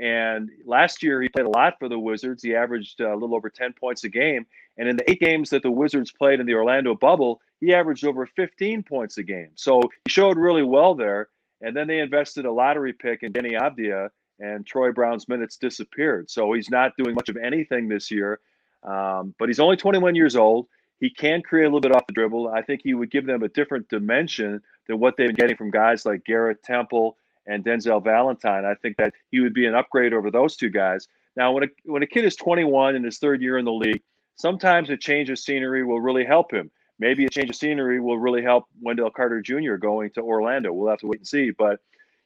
And 0.00 0.50
last 0.64 1.02
year 1.02 1.20
he 1.20 1.28
played 1.28 1.46
a 1.46 1.50
lot 1.50 1.74
for 1.78 1.88
the 1.88 1.98
Wizards. 1.98 2.42
He 2.42 2.54
averaged 2.54 3.00
uh, 3.00 3.12
a 3.12 3.16
little 3.16 3.34
over 3.34 3.50
10 3.50 3.72
points 3.72 4.04
a 4.04 4.08
game. 4.08 4.46
And 4.76 4.88
in 4.88 4.96
the 4.96 5.10
eight 5.10 5.20
games 5.20 5.50
that 5.50 5.62
the 5.62 5.70
Wizards 5.70 6.12
played 6.12 6.40
in 6.40 6.46
the 6.46 6.54
Orlando 6.54 6.94
bubble, 6.94 7.40
he 7.60 7.74
averaged 7.74 8.04
over 8.04 8.26
15 8.26 8.84
points 8.84 9.18
a 9.18 9.22
game. 9.22 9.50
So 9.56 9.80
he 10.04 10.10
showed 10.10 10.36
really 10.36 10.62
well 10.62 10.94
there. 10.94 11.28
And 11.60 11.76
then 11.76 11.88
they 11.88 11.98
invested 11.98 12.44
a 12.44 12.52
lottery 12.52 12.92
pick 12.92 13.24
in 13.24 13.32
Deni 13.32 13.60
Avdija, 13.60 14.10
and 14.38 14.64
Troy 14.64 14.92
Brown's 14.92 15.28
minutes 15.28 15.56
disappeared. 15.56 16.30
So 16.30 16.52
he's 16.52 16.70
not 16.70 16.92
doing 16.96 17.16
much 17.16 17.28
of 17.28 17.36
anything 17.36 17.88
this 17.88 18.10
year. 18.10 18.38
Um, 18.84 19.34
but 19.40 19.48
he's 19.48 19.58
only 19.58 19.76
21 19.76 20.14
years 20.14 20.36
old. 20.36 20.68
He 21.00 21.10
can 21.10 21.42
create 21.42 21.64
a 21.64 21.68
little 21.68 21.80
bit 21.80 21.94
off 21.94 22.06
the 22.06 22.12
dribble. 22.12 22.48
I 22.48 22.62
think 22.62 22.80
he 22.82 22.94
would 22.94 23.10
give 23.10 23.26
them 23.26 23.42
a 23.42 23.48
different 23.48 23.88
dimension 23.88 24.60
than 24.88 24.98
what 24.98 25.16
they've 25.16 25.28
been 25.28 25.36
getting 25.36 25.56
from 25.56 25.70
guys 25.70 26.04
like 26.04 26.24
Garrett 26.24 26.62
Temple 26.62 27.16
and 27.46 27.64
Denzel 27.64 28.02
Valentine. 28.02 28.64
I 28.64 28.74
think 28.74 28.96
that 28.96 29.14
he 29.30 29.40
would 29.40 29.54
be 29.54 29.66
an 29.66 29.74
upgrade 29.74 30.12
over 30.12 30.30
those 30.30 30.56
two 30.56 30.70
guys. 30.70 31.08
Now, 31.36 31.52
when 31.52 31.64
a, 31.64 31.66
when 31.84 32.02
a 32.02 32.06
kid 32.06 32.24
is 32.24 32.36
21 32.36 32.96
in 32.96 33.04
his 33.04 33.18
third 33.18 33.40
year 33.40 33.58
in 33.58 33.64
the 33.64 33.72
league, 33.72 34.02
sometimes 34.36 34.90
a 34.90 34.96
change 34.96 35.30
of 35.30 35.38
scenery 35.38 35.84
will 35.84 36.00
really 36.00 36.24
help 36.24 36.52
him. 36.52 36.70
Maybe 36.98 37.24
a 37.26 37.30
change 37.30 37.50
of 37.50 37.56
scenery 37.56 38.00
will 38.00 38.18
really 38.18 38.42
help 38.42 38.64
Wendell 38.82 39.10
Carter 39.10 39.40
Jr. 39.40 39.76
going 39.76 40.10
to 40.10 40.20
Orlando. 40.20 40.72
We'll 40.72 40.90
have 40.90 40.98
to 41.00 41.06
wait 41.06 41.20
and 41.20 41.28
see. 41.28 41.52
But, 41.52 41.80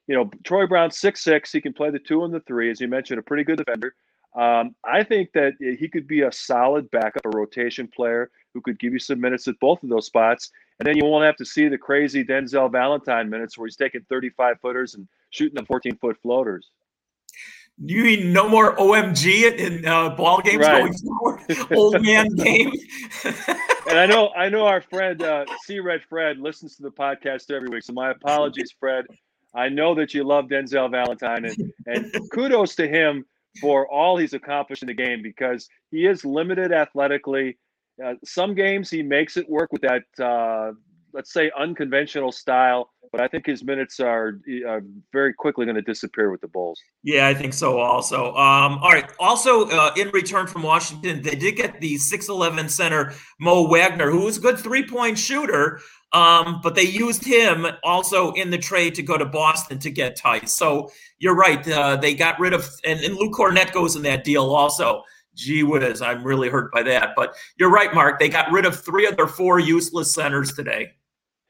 you 0.06 0.14
know, 0.14 0.30
Troy 0.44 0.66
Brown, 0.66 0.90
six 0.90 1.22
six. 1.22 1.52
He 1.52 1.60
can 1.60 1.74
play 1.74 1.90
the 1.90 1.98
two 1.98 2.24
and 2.24 2.32
the 2.32 2.40
three. 2.40 2.70
As 2.70 2.80
you 2.80 2.88
mentioned, 2.88 3.18
a 3.18 3.22
pretty 3.22 3.44
good 3.44 3.58
defender. 3.58 3.94
Um, 4.34 4.74
I 4.82 5.04
think 5.04 5.32
that 5.34 5.52
he 5.60 5.88
could 5.88 6.08
be 6.08 6.22
a 6.22 6.32
solid 6.32 6.90
backup, 6.90 7.26
a 7.26 7.28
rotation 7.28 7.86
player 7.86 8.30
who 8.54 8.60
could 8.60 8.78
give 8.78 8.92
you 8.92 8.98
some 8.98 9.20
minutes 9.20 9.48
at 9.48 9.58
both 9.60 9.82
of 9.82 9.88
those 9.88 10.06
spots. 10.06 10.50
And 10.78 10.86
then 10.86 10.96
you 10.96 11.04
won't 11.04 11.24
have 11.24 11.36
to 11.36 11.44
see 11.44 11.68
the 11.68 11.78
crazy 11.78 12.24
Denzel 12.24 12.70
Valentine 12.70 13.30
minutes 13.30 13.56
where 13.56 13.66
he's 13.66 13.76
taking 13.76 14.02
35 14.08 14.60
footers 14.60 14.94
and 14.94 15.06
shooting 15.30 15.54
the 15.54 15.66
14 15.66 15.96
foot 15.96 16.16
floaters. 16.22 16.70
You 17.78 18.04
mean 18.04 18.32
no 18.32 18.48
more 18.48 18.76
OMG 18.76 19.58
in 19.58 19.86
uh, 19.86 20.10
ball 20.10 20.40
games 20.40 20.58
right. 20.58 20.82
going 20.82 20.94
forward? 20.94 21.40
Old 21.72 22.02
man 22.02 22.28
game. 22.36 22.70
and 23.88 23.98
I 23.98 24.06
know, 24.06 24.30
I 24.36 24.48
know 24.48 24.66
our 24.66 24.82
friend 24.82 25.22
uh, 25.22 25.46
C 25.64 25.80
Red 25.80 26.02
Fred 26.08 26.38
listens 26.38 26.76
to 26.76 26.82
the 26.82 26.90
podcast 26.90 27.50
every 27.50 27.68
week. 27.68 27.82
So 27.82 27.92
my 27.92 28.10
apologies, 28.10 28.74
Fred. 28.78 29.06
I 29.54 29.68
know 29.68 29.94
that 29.94 30.14
you 30.14 30.24
love 30.24 30.46
Denzel 30.46 30.90
Valentine, 30.90 31.44
and, 31.44 31.72
and 31.86 32.30
kudos 32.30 32.74
to 32.76 32.88
him 32.88 33.24
for 33.60 33.86
all 33.90 34.16
he's 34.16 34.32
accomplished 34.32 34.82
in 34.82 34.86
the 34.86 34.94
game 34.94 35.22
because 35.22 35.68
he 35.90 36.06
is 36.06 36.24
limited 36.24 36.72
athletically. 36.72 37.58
Uh, 38.04 38.14
some 38.24 38.54
games 38.54 38.90
he 38.90 39.02
makes 39.02 39.36
it 39.36 39.48
work 39.48 39.72
with 39.72 39.82
that, 39.82 40.04
uh, 40.24 40.72
let's 41.12 41.32
say, 41.32 41.50
unconventional 41.58 42.32
style, 42.32 42.90
but 43.12 43.20
I 43.20 43.28
think 43.28 43.44
his 43.44 43.62
minutes 43.62 44.00
are, 44.00 44.40
are 44.66 44.82
very 45.12 45.34
quickly 45.34 45.66
going 45.66 45.76
to 45.76 45.82
disappear 45.82 46.30
with 46.30 46.40
the 46.40 46.48
Bulls. 46.48 46.80
Yeah, 47.02 47.28
I 47.28 47.34
think 47.34 47.52
so 47.52 47.78
also. 47.78 48.28
Um, 48.34 48.78
all 48.78 48.90
right. 48.90 49.08
Also, 49.20 49.68
uh, 49.68 49.92
in 49.96 50.08
return 50.08 50.46
from 50.46 50.62
Washington, 50.62 51.20
they 51.22 51.34
did 51.34 51.56
get 51.56 51.80
the 51.80 51.96
6'11 51.96 52.70
center 52.70 53.12
Mo 53.38 53.68
Wagner, 53.68 54.10
who 54.10 54.24
was 54.24 54.38
a 54.38 54.40
good 54.40 54.58
three 54.58 54.86
point 54.86 55.18
shooter. 55.18 55.80
Um, 56.14 56.60
but 56.62 56.74
they 56.74 56.82
used 56.82 57.24
him 57.24 57.66
also 57.82 58.32
in 58.32 58.50
the 58.50 58.58
trade 58.58 58.94
to 58.96 59.02
go 59.02 59.16
to 59.16 59.24
Boston 59.24 59.78
to 59.78 59.90
get 59.90 60.18
Theis. 60.18 60.48
So 60.48 60.90
you're 61.18 61.36
right. 61.36 61.66
Uh, 61.66 61.96
they 61.96 62.14
got 62.14 62.38
rid 62.38 62.52
of, 62.52 62.68
and, 62.84 63.00
and 63.00 63.14
Luke 63.14 63.32
Kornet 63.32 63.72
goes 63.72 63.96
in 63.96 64.02
that 64.02 64.24
deal 64.24 64.54
also. 64.54 65.04
Gee 65.34 65.62
whiz, 65.62 66.02
I'm 66.02 66.22
really 66.24 66.48
hurt 66.48 66.72
by 66.72 66.82
that. 66.84 67.14
But 67.16 67.34
you're 67.56 67.70
right, 67.70 67.94
Mark. 67.94 68.18
They 68.18 68.28
got 68.28 68.52
rid 68.52 68.66
of 68.66 68.78
three 68.78 69.06
of 69.06 69.16
their 69.16 69.26
four 69.26 69.58
useless 69.58 70.12
centers 70.12 70.52
today. 70.52 70.92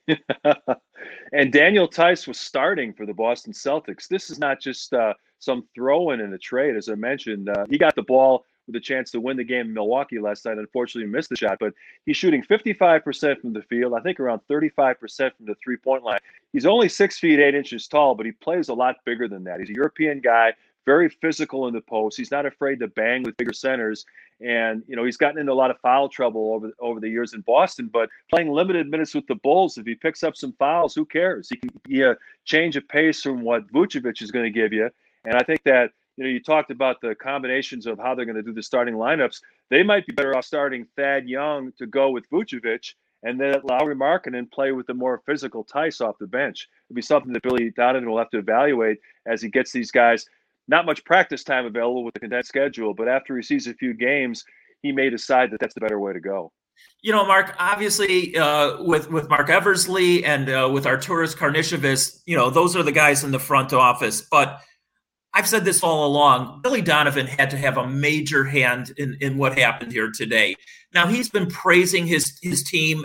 and 1.33 1.53
Daniel 1.53 1.89
Theis 1.89 2.27
was 2.27 2.39
starting 2.39 2.93
for 2.93 3.07
the 3.07 3.15
Boston 3.15 3.53
Celtics. 3.53 4.09
This 4.09 4.31
is 4.31 4.39
not 4.39 4.61
just 4.61 4.93
uh, 4.93 5.15
some 5.39 5.65
throw 5.75 6.11
in 6.11 6.21
in 6.21 6.33
a 6.33 6.39
trade. 6.39 6.77
As 6.77 6.89
I 6.89 6.95
mentioned, 6.95 7.49
uh, 7.49 7.67
he 7.69 7.79
got 7.79 7.95
the 7.95 8.03
ball 8.03 8.45
with 8.67 8.77
a 8.77 8.81
chance 8.81 9.11
to 9.11 9.21
win 9.21 9.37
the 9.37 9.45
game 9.45 9.67
in 9.67 9.75
Milwaukee 9.75 10.19
last 10.19 10.45
night. 10.45 10.59
Unfortunately, 10.59 11.11
missed 11.11 11.31
the 11.31 11.37
shot, 11.37 11.59
but 11.59 11.73
he's 12.07 12.17
shooting 12.17 12.43
55% 12.43 13.41
from 13.41 13.53
the 13.53 13.63
field. 13.63 13.95
I 13.95 14.01
think 14.01 14.21
around 14.21 14.41
35% 14.49 14.99
from 15.37 15.47
the 15.47 15.55
three 15.63 15.77
point 15.77 16.05
line. 16.05 16.21
He's 16.53 16.67
only 16.67 16.89
six 16.89 17.19
feet 17.19 17.41
eight 17.41 17.55
inches 17.55 17.89
tall, 17.89 18.15
but 18.15 18.27
he 18.27 18.33
plays 18.33 18.69
a 18.69 18.75
lot 18.75 18.97
bigger 19.05 19.27
than 19.27 19.45
that. 19.45 19.61
He's 19.61 19.71
a 19.71 19.75
European 19.75 20.21
guy, 20.21 20.55
very 20.85 21.09
physical 21.09 21.69
in 21.69 21.75
the 21.75 21.81
post. 21.81 22.17
He's 22.17 22.31
not 22.31 22.47
afraid 22.47 22.81
to 22.81 22.89
bang 22.89 23.23
with 23.23 23.37
bigger 23.37 23.53
centers, 23.53 24.05
and 24.41 24.83
you 24.87 24.97
know 24.97 25.05
he's 25.05 25.17
gotten 25.17 25.39
into 25.39 25.53
a 25.53 25.55
lot 25.55 25.71
of 25.71 25.79
foul 25.81 26.09
trouble 26.09 26.55
over 26.55 26.71
over 26.81 27.01
the 27.01 27.09
years 27.09 27.35
in 27.35 27.41
Boston. 27.43 27.89
But 27.93 28.09
playing 28.31 28.51
limited 28.51 28.91
minutes 28.91 29.15
with 29.15 29.27
the 29.27 29.37
Bulls, 29.37 29.79
if 29.79 29.87
he 29.87 29.95
picks 29.95 30.23
up 30.23 30.37
some 30.37 30.53
fouls, 30.59 30.95
who 30.95 31.05
cares? 31.05 31.49
He 31.49 31.57
can 31.57 31.71
be 31.85 32.03
a 32.03 32.13
uh, 32.13 32.15
change 32.45 32.77
of 32.77 32.87
pace 32.89 33.23
from 33.23 33.43
what 33.43 33.71
Vucevic 33.73 34.23
is 34.23 34.31
going 34.31 34.45
to 34.45 34.51
give 34.51 34.73
you. 34.73 34.91
And 35.25 35.37
I 35.37 35.43
think 35.43 35.63
that 35.65 35.91
you 36.17 36.25
know, 36.25 36.31
you 36.31 36.43
talked 36.43 36.71
about 36.71 37.01
the 37.01 37.15
combinations 37.15 37.87
of 37.87 37.99
how 37.99 38.15
they're 38.15 38.27
going 38.27 38.37
to 38.37 38.43
do 38.43 38.53
the 38.53 38.63
starting 38.63 38.95
lineups. 38.95 39.41
They 39.71 39.83
might 39.83 40.07
be 40.07 40.13
better 40.13 40.37
off 40.37 40.45
starting 40.45 40.87
Thad 40.97 41.29
Young 41.29 41.73
to 41.79 41.87
go 41.87 42.11
with 42.11 42.29
Vucevic 42.31 42.95
and 43.23 43.41
then 43.41 43.55
Lauri 43.63 43.95
Markkanen 43.95 44.51
play 44.51 44.73
with 44.73 44.87
the 44.87 44.95
more 44.95 45.23
physical 45.25 45.65
Theis 45.65 46.01
off 46.01 46.19
the 46.19 46.27
bench. 46.27 46.69
It'll 46.89 46.97
be 46.97 47.03
something 47.03 47.33
that 47.33 47.43
Billy 47.43 47.71
Donovan 47.71 48.11
will 48.11 48.19
have 48.19 48.31
to 48.31 48.39
evaluate 48.39 48.99
as 49.27 49.41
he 49.41 49.49
gets 49.49 49.73
these 49.73 49.91
guys. 49.91 50.27
Not 50.69 50.87
much 50.87 51.05
practice 51.05 51.45
time 51.45 51.67
available 51.67 52.05
with 52.05 52.15
the 52.15 52.21
condensed 52.21 52.49
schedule, 52.49 52.95
but 52.95 53.09
after 53.09 53.37
he 53.37 53.43
sees 53.43 53.67
a 53.67 53.75
few 53.75 53.95
games, 53.95 54.45
he 54.83 54.93
may 54.93 55.11
decide 55.11 55.51
that 55.51 55.61
that's 55.61 55.75
the 55.75 55.81
better 55.81 56.01
way 56.01 56.13
to 56.13 56.21
go. 56.21 56.53
You 57.03 57.13
know, 57.13 57.27
Mark. 57.27 57.55
Obviously, 57.59 58.37
uh, 58.37 58.83
with 58.83 59.11
with 59.11 59.29
Marc 59.29 59.51
Eversley 59.51 60.25
and 60.25 60.49
uh, 60.49 60.71
with 60.73 60.85
Arturas 60.85 61.37
Karnisovas, 61.37 62.23
you 62.27 62.37
know, 62.37 62.49
those 62.49 62.77
are 62.77 62.83
the 62.83 62.93
guys 62.93 63.25
in 63.25 63.33
the 63.33 63.39
front 63.39 63.73
office. 63.73 64.23
But 64.31 64.61
I've 65.35 65.49
said 65.49 65.65
this 65.65 65.83
all 65.83 66.07
along. 66.07 66.61
Billy 66.63 66.83
Donovan 66.83 67.27
had 67.27 67.51
to 67.51 67.57
have 67.57 67.79
a 67.79 67.89
major 67.89 68.45
hand 68.45 68.93
in, 68.99 69.17
in 69.21 69.39
what 69.39 69.59
happened 69.59 69.93
here 69.93 70.11
today. 70.11 70.55
Now 70.95 71.07
he's 71.07 71.29
been 71.29 71.47
praising 71.47 72.07
his 72.07 72.39
his 72.43 72.63
team, 72.63 73.05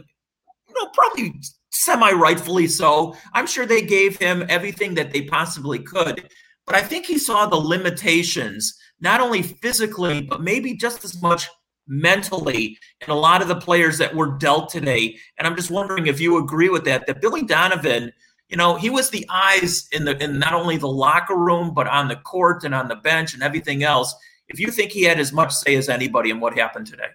you 0.68 0.76
know, 0.76 0.90
probably 0.94 1.40
semi 1.72 2.12
rightfully 2.12 2.68
so. 2.68 3.16
I'm 3.34 3.48
sure 3.48 3.66
they 3.66 3.82
gave 3.82 4.18
him 4.18 4.46
everything 4.50 4.96
that 4.96 5.12
they 5.12 5.22
possibly 5.22 5.80
could, 5.80 6.30
but 6.68 6.76
I 6.76 6.82
think 6.82 7.08
he 7.08 7.18
saw 7.18 7.48
the 7.48 7.56
limitations, 7.56 8.78
not 9.00 9.22
only 9.22 9.42
physically, 9.42 10.22
but 10.22 10.42
maybe 10.42 10.76
just 10.76 11.04
as 11.04 11.20
much 11.22 11.50
mentally 11.88 12.78
and 13.02 13.10
a 13.10 13.16
lot 13.16 13.42
of 13.42 13.48
the 13.48 13.56
players 13.56 13.98
that 13.98 14.14
were 14.14 14.38
dealt 14.38 14.70
today. 14.70 15.18
And 15.40 15.48
I'm 15.48 15.56
just 15.56 15.72
wondering 15.72 16.06
if 16.06 16.20
you 16.20 16.38
agree 16.38 16.70
with 16.70 16.86
that, 16.86 17.08
that 17.08 17.22
Billy 17.22 17.42
Donovan– 17.42 18.12
you 18.50 18.56
know, 18.56 18.76
he 18.76 18.90
was 18.90 19.10
the 19.10 19.26
eyes 19.30 19.88
in 19.92 20.06
the 20.06 20.22
in 20.24 20.40
not 20.40 20.54
only 20.54 20.78
the 20.78 20.88
locker 20.88 21.36
room 21.36 21.74
but 21.74 21.88
on 21.88 22.08
the 22.08 22.16
court 22.16 22.64
and 22.64 22.74
on 22.74 22.88
the 22.88 22.96
bench 22.96 23.34
and 23.34 23.44
everything 23.44 23.84
else. 23.84 24.16
If 24.48 24.60
you 24.60 24.72
think 24.72 24.92
he 24.92 25.04
had 25.04 25.20
as 25.20 25.34
much 25.34 25.52
say 25.52 25.76
as 25.76 25.90
anybody 25.90 26.30
in 26.30 26.40
what 26.40 26.58
happened 26.58 26.88
today, 26.88 27.10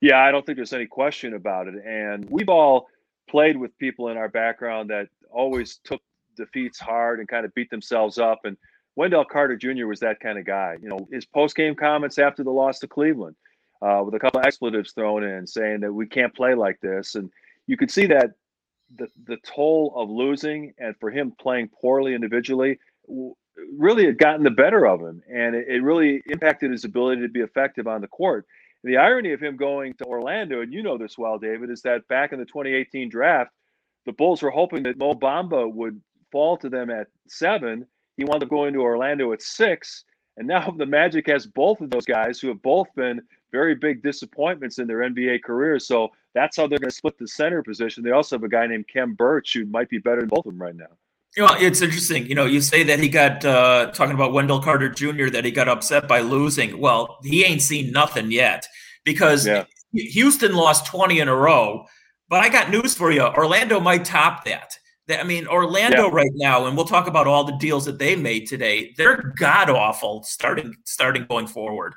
yeah, 0.00 0.24
I 0.24 0.30
don't 0.30 0.46
think 0.46 0.56
there's 0.56 0.72
any 0.72 0.86
question 0.86 1.34
about 1.34 1.68
it. 1.68 1.74
And 1.84 2.28
we've 2.30 2.48
all 2.48 2.88
played 3.28 3.56
with 3.58 3.76
people 3.78 4.08
in 4.08 4.16
our 4.16 4.28
background 4.28 4.88
that 4.88 5.08
always 5.30 5.80
took 5.84 6.00
defeats 6.36 6.78
hard 6.78 7.18
and 7.18 7.28
kind 7.28 7.44
of 7.44 7.54
beat 7.54 7.70
themselves 7.70 8.18
up. 8.18 8.40
And 8.44 8.56
Wendell 8.94 9.24
Carter 9.24 9.56
Jr. 9.56 9.86
was 9.86 10.00
that 10.00 10.20
kind 10.20 10.38
of 10.38 10.44
guy. 10.44 10.76
You 10.80 10.88
know, 10.88 11.08
his 11.10 11.24
post 11.24 11.56
game 11.56 11.74
comments 11.74 12.18
after 12.18 12.42
the 12.42 12.50
loss 12.50 12.78
to 12.80 12.86
Cleveland, 12.86 13.36
uh, 13.82 14.02
with 14.04 14.14
a 14.14 14.18
couple 14.18 14.40
of 14.40 14.46
expletives 14.46 14.92
thrown 14.92 15.24
in, 15.24 15.46
saying 15.46 15.80
that 15.80 15.92
we 15.92 16.06
can't 16.06 16.34
play 16.34 16.54
like 16.54 16.80
this. 16.80 17.14
And 17.14 17.30
you 17.66 17.76
could 17.76 17.90
see 17.90 18.06
that 18.06 18.32
the 18.96 19.08
the 19.26 19.36
toll 19.38 19.92
of 19.96 20.08
losing 20.08 20.72
and 20.78 20.94
for 21.00 21.10
him 21.10 21.32
playing 21.40 21.68
poorly 21.80 22.14
individually 22.14 22.78
really 23.76 24.06
had 24.06 24.18
gotten 24.18 24.44
the 24.44 24.50
better 24.50 24.86
of 24.86 25.00
him, 25.00 25.22
and 25.32 25.54
it, 25.54 25.66
it 25.68 25.82
really 25.82 26.22
impacted 26.26 26.70
his 26.70 26.84
ability 26.84 27.22
to 27.22 27.28
be 27.28 27.40
effective 27.40 27.86
on 27.86 28.00
the 28.00 28.08
court. 28.08 28.46
And 28.82 28.92
the 28.92 28.98
irony 28.98 29.32
of 29.32 29.40
him 29.40 29.56
going 29.56 29.94
to 29.94 30.04
Orlando, 30.04 30.60
and 30.60 30.72
you 30.72 30.82
know 30.82 30.98
this 30.98 31.18
well, 31.18 31.38
David, 31.38 31.70
is 31.70 31.82
that 31.82 32.06
back 32.08 32.32
in 32.32 32.38
the 32.38 32.44
2018 32.44 33.08
draft, 33.08 33.50
the 34.04 34.12
Bulls 34.12 34.42
were 34.42 34.50
hoping 34.50 34.82
that 34.84 34.98
Mo 34.98 35.14
Bamba 35.14 35.72
would 35.72 36.00
fall 36.30 36.56
to 36.58 36.68
them 36.68 36.90
at 36.90 37.08
seven. 37.28 37.86
He 38.16 38.24
wound 38.24 38.42
up 38.42 38.48
going 38.48 38.72
to 38.74 38.80
Orlando 38.80 39.32
at 39.32 39.42
six. 39.42 40.04
And 40.36 40.46
now 40.46 40.70
the 40.76 40.86
Magic 40.86 41.26
has 41.28 41.46
both 41.46 41.80
of 41.80 41.90
those 41.90 42.04
guys 42.04 42.40
who 42.40 42.48
have 42.48 42.62
both 42.62 42.88
been 42.94 43.20
very 43.52 43.74
big 43.74 44.02
disappointments 44.02 44.78
in 44.78 44.86
their 44.86 44.98
NBA 44.98 45.42
careers. 45.42 45.86
So 45.86 46.10
that's 46.34 46.56
how 46.56 46.66
they're 46.66 46.78
going 46.78 46.90
to 46.90 46.94
split 46.94 47.18
the 47.18 47.28
center 47.28 47.62
position. 47.62 48.02
They 48.02 48.10
also 48.10 48.36
have 48.36 48.42
a 48.42 48.48
guy 48.48 48.66
named 48.66 48.86
Khem 48.92 49.14
Birch 49.14 49.54
who 49.54 49.64
might 49.66 49.88
be 49.88 49.98
better 49.98 50.20
than 50.20 50.28
both 50.28 50.46
of 50.46 50.52
them 50.52 50.60
right 50.60 50.76
now. 50.76 50.86
You 51.36 51.44
know, 51.44 51.54
it's 51.58 51.82
interesting. 51.82 52.26
You 52.26 52.34
know, 52.34 52.46
you 52.46 52.62
say 52.62 52.82
that 52.84 52.98
he 52.98 53.08
got 53.08 53.44
uh, 53.44 53.90
talking 53.92 54.14
about 54.14 54.32
Wendell 54.32 54.62
Carter 54.62 54.88
Jr. 54.88 55.28
that 55.30 55.44
he 55.44 55.50
got 55.50 55.68
upset 55.68 56.08
by 56.08 56.20
losing. 56.20 56.78
Well, 56.78 57.18
he 57.22 57.44
ain't 57.44 57.60
seen 57.60 57.92
nothing 57.92 58.30
yet 58.30 58.66
because 59.04 59.46
yeah. 59.46 59.64
Houston 59.92 60.54
lost 60.54 60.86
20 60.86 61.20
in 61.20 61.28
a 61.28 61.36
row. 61.36 61.86
But 62.28 62.42
I 62.42 62.48
got 62.48 62.70
news 62.70 62.94
for 62.94 63.12
you. 63.12 63.22
Orlando 63.22 63.80
might 63.80 64.04
top 64.04 64.44
that. 64.46 64.78
I 65.08 65.22
mean, 65.22 65.46
Orlando 65.46 66.08
yeah. 66.08 66.14
right 66.14 66.32
now, 66.34 66.66
and 66.66 66.76
we'll 66.76 66.86
talk 66.86 67.06
about 67.06 67.26
all 67.26 67.44
the 67.44 67.56
deals 67.56 67.84
that 67.84 67.98
they 67.98 68.16
made 68.16 68.46
today. 68.46 68.92
They're 68.96 69.32
god 69.38 69.70
awful 69.70 70.22
starting 70.24 70.74
starting 70.84 71.26
going 71.28 71.46
forward. 71.46 71.94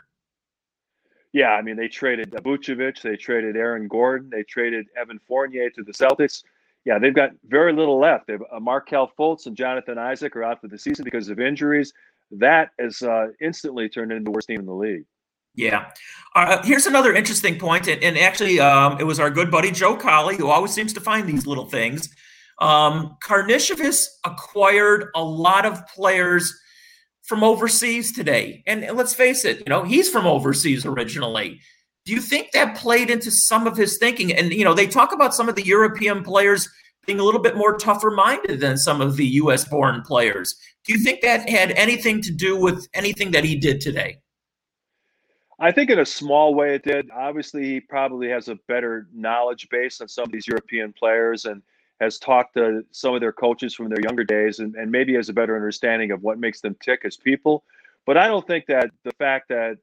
Yeah, 1.31 1.51
I 1.51 1.61
mean, 1.61 1.75
they 1.75 1.87
traded 1.87 2.31
Vucevic, 2.31 3.01
they 3.01 3.15
traded 3.15 3.55
Aaron 3.55 3.87
Gordon, 3.87 4.29
they 4.31 4.43
traded 4.43 4.87
Evan 4.99 5.19
Fournier 5.27 5.69
to 5.71 5.83
the 5.83 5.91
Celtics. 5.91 6.43
Yeah, 6.85 6.97
they've 6.97 7.13
got 7.13 7.31
very 7.47 7.73
little 7.73 7.99
left. 7.99 8.27
They've 8.27 8.41
uh, 8.51 8.59
Markelle 8.59 9.11
Fultz 9.17 9.45
and 9.45 9.55
Jonathan 9.55 9.97
Isaac 9.97 10.35
are 10.35 10.43
out 10.43 10.61
for 10.61 10.67
the 10.67 10.77
season 10.77 11.03
because 11.03 11.29
of 11.29 11.39
injuries. 11.39 11.93
That 12.31 12.71
has 12.79 13.01
uh, 13.01 13.27
instantly 13.41 13.89
turned 13.89 14.11
into 14.11 14.23
the 14.23 14.31
worst 14.31 14.47
team 14.47 14.59
in 14.59 14.65
the 14.65 14.73
league. 14.73 15.05
Yeah. 15.55 15.91
Uh, 16.35 16.63
here's 16.63 16.85
another 16.85 17.13
interesting 17.13 17.59
point, 17.59 17.87
and, 17.87 18.01
and 18.01 18.17
actually, 18.17 18.59
um, 18.59 18.99
it 18.99 19.03
was 19.03 19.19
our 19.19 19.29
good 19.29 19.51
buddy 19.51 19.71
Joe 19.71 19.95
Colley 19.95 20.37
who 20.37 20.47
always 20.47 20.71
seems 20.71 20.93
to 20.93 21.01
find 21.01 21.27
these 21.27 21.45
little 21.45 21.65
things. 21.65 22.09
Um, 22.61 23.17
acquired 24.25 25.07
a 25.15 25.23
lot 25.23 25.65
of 25.65 25.87
players 25.87 26.53
from 27.23 27.43
overseas 27.43 28.11
today. 28.11 28.63
And 28.65 28.81
let's 28.97 29.13
face 29.13 29.45
it, 29.45 29.59
you 29.59 29.65
know, 29.69 29.83
he's 29.83 30.09
from 30.09 30.25
overseas 30.25 30.85
originally. 30.85 31.59
Do 32.05 32.11
you 32.11 32.21
think 32.21 32.51
that 32.51 32.75
played 32.75 33.09
into 33.11 33.29
some 33.29 33.67
of 33.67 33.77
his 33.77 33.97
thinking? 33.99 34.33
And, 34.33 34.51
you 34.51 34.63
know, 34.63 34.73
they 34.73 34.87
talk 34.87 35.13
about 35.13 35.35
some 35.35 35.47
of 35.47 35.55
the 35.55 35.65
European 35.65 36.23
players 36.23 36.67
being 37.05 37.19
a 37.19 37.23
little 37.23 37.41
bit 37.41 37.55
more 37.55 37.77
tougher 37.77 38.11
minded 38.11 38.59
than 38.59 38.77
some 38.77 38.99
of 38.99 39.15
the 39.15 39.25
US 39.25 39.63
born 39.65 40.01
players. 40.01 40.55
Do 40.85 40.93
you 40.93 40.99
think 40.99 41.21
that 41.21 41.47
had 41.47 41.71
anything 41.71 42.21
to 42.23 42.31
do 42.31 42.59
with 42.59 42.87
anything 42.93 43.31
that 43.31 43.43
he 43.43 43.55
did 43.55 43.79
today? 43.79 44.17
I 45.59 45.71
think 45.71 45.89
in 45.89 45.99
a 45.99 46.05
small 46.05 46.55
way 46.55 46.75
it 46.75 46.83
did. 46.83 47.09
Obviously, 47.11 47.63
he 47.63 47.79
probably 47.79 48.29
has 48.29 48.47
a 48.47 48.57
better 48.67 49.07
knowledge 49.13 49.67
base 49.69 50.01
on 50.01 50.07
some 50.07 50.23
of 50.23 50.31
these 50.31 50.47
European 50.47 50.93
players 50.93 51.45
and 51.45 51.61
has 51.99 52.17
talked 52.17 52.53
to 52.55 52.83
some 52.91 53.13
of 53.13 53.21
their 53.21 53.33
coaches 53.33 53.73
from 53.73 53.89
their 53.89 54.01
younger 54.01 54.23
days 54.23 54.59
and, 54.59 54.75
and 54.75 54.91
maybe 54.91 55.15
has 55.15 55.29
a 55.29 55.33
better 55.33 55.55
understanding 55.55 56.11
of 56.11 56.23
what 56.23 56.39
makes 56.39 56.61
them 56.61 56.75
tick 56.83 57.01
as 57.03 57.17
people. 57.17 57.63
But 58.05 58.17
I 58.17 58.27
don't 58.27 58.45
think 58.47 58.65
that 58.67 58.89
the 59.03 59.11
fact 59.13 59.49
that 59.49 59.77